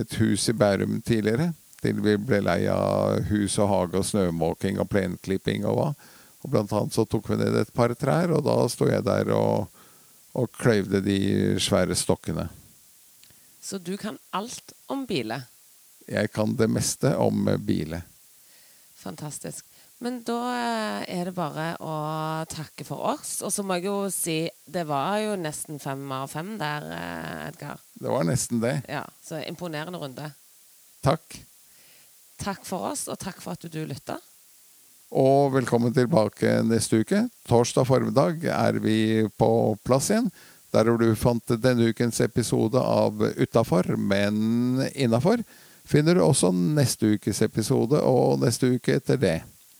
et 0.00 0.18
hus 0.18 0.48
i 0.48 0.56
Bærum 0.56 0.98
tidligere. 1.06 1.52
Til 1.84 2.00
vi 2.02 2.16
ble 2.18 2.40
lei 2.42 2.62
av 2.72 3.20
hus 3.28 3.58
og 3.62 3.68
hage 3.70 4.00
og 4.00 4.06
snømåking 4.08 4.80
og 4.82 4.88
plenklipping 4.90 5.66
og 5.68 5.76
hva. 5.76 5.90
Og 6.46 6.52
blant 6.52 6.70
annet 6.78 6.94
så 6.94 7.02
tok 7.10 7.32
vi 7.32 7.40
ned 7.40 7.56
et 7.58 7.72
par 7.74 7.90
trær, 7.98 8.30
og 8.36 8.44
da 8.46 8.54
sto 8.70 8.86
jeg 8.86 9.02
der 9.02 9.32
og, 9.34 9.66
og 10.38 10.52
kløyvde 10.54 11.00
de 11.02 11.18
svære 11.58 11.96
stokkene. 11.98 12.44
Så 13.58 13.80
du 13.82 13.96
kan 13.98 14.14
alt 14.30 14.70
om 14.86 15.02
biler. 15.10 15.48
Jeg 16.06 16.30
kan 16.30 16.54
det 16.54 16.68
meste 16.70 17.16
om 17.18 17.48
biler. 17.66 18.06
Fantastisk. 18.94 19.66
Men 19.98 20.20
da 20.28 20.36
eh, 20.52 21.18
er 21.18 21.26
det 21.26 21.34
bare 21.34 21.66
å 21.82 21.96
takke 22.52 22.86
for 22.86 23.02
oss. 23.10 23.40
Og 23.42 23.50
så 23.50 23.64
må 23.66 23.80
jeg 23.80 23.88
jo 23.88 23.96
si 24.14 24.36
det 24.70 24.84
var 24.86 25.18
jo 25.24 25.34
nesten 25.40 25.82
fem 25.82 26.04
av 26.14 26.30
fem 26.30 26.54
der, 26.60 26.86
eh, 26.94 27.42
Edgar. 27.48 27.82
Det 27.98 28.12
var 28.12 28.28
nesten 28.28 28.62
det. 28.62 28.76
Ja, 28.92 29.02
Så 29.24 29.42
imponerende 29.42 29.98
runde. 29.98 30.30
Takk. 31.02 31.40
Takk 32.38 32.62
for 32.68 32.92
oss, 32.92 33.08
og 33.10 33.18
takk 33.18 33.42
for 33.42 33.56
at 33.58 33.66
du 33.66 33.82
lytta. 33.82 34.20
Og 35.14 35.52
velkommen 35.54 35.94
tilbake 35.94 36.64
neste 36.66 37.04
uke. 37.04 37.28
Torsdag 37.46 37.86
formiddag 37.86 38.42
er 38.50 38.78
vi 38.82 39.22
på 39.38 39.76
plass 39.86 40.10
igjen. 40.10 40.30
Der 40.74 40.88
hvor 40.88 40.98
du 40.98 41.14
fant 41.14 41.46
denne 41.62 41.92
ukens 41.92 42.18
episode 42.20 42.80
av 42.80 43.22
Utafor, 43.38 43.94
men 43.96 44.82
innafor, 44.98 45.44
finner 45.86 46.18
du 46.18 46.24
også 46.24 46.50
neste 46.50 47.14
ukes 47.14 47.38
episode 47.46 48.00
og 48.02 48.42
neste 48.42 48.72
uke 48.74 48.98
etter 48.98 49.20
det. 49.22 49.36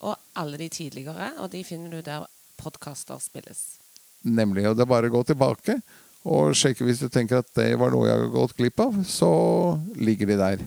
Og 0.06 0.14
alle 0.38 0.60
de 0.62 0.70
tidligere, 0.70 1.32
og 1.42 1.50
de 1.50 1.64
finner 1.66 1.90
du 1.90 2.06
der 2.06 2.28
podkaster 2.62 3.18
spilles. 3.18 3.80
Nemlig. 4.22 4.68
Og 4.70 4.78
det 4.78 4.86
er 4.86 4.94
bare 4.94 5.10
å 5.10 5.16
gå 5.18 5.24
tilbake 5.26 5.80
og 6.26 6.54
sjekke 6.58 6.86
hvis 6.86 7.02
du 7.02 7.10
tenker 7.10 7.42
at 7.42 7.50
det 7.58 7.72
var 7.78 7.90
noe 7.90 8.06
jeg 8.06 8.22
har 8.22 8.32
gått 8.32 8.56
glipp 8.58 8.80
av, 8.82 8.94
så 9.02 9.32
ligger 9.98 10.30
de 10.30 10.38
der. 10.38 10.66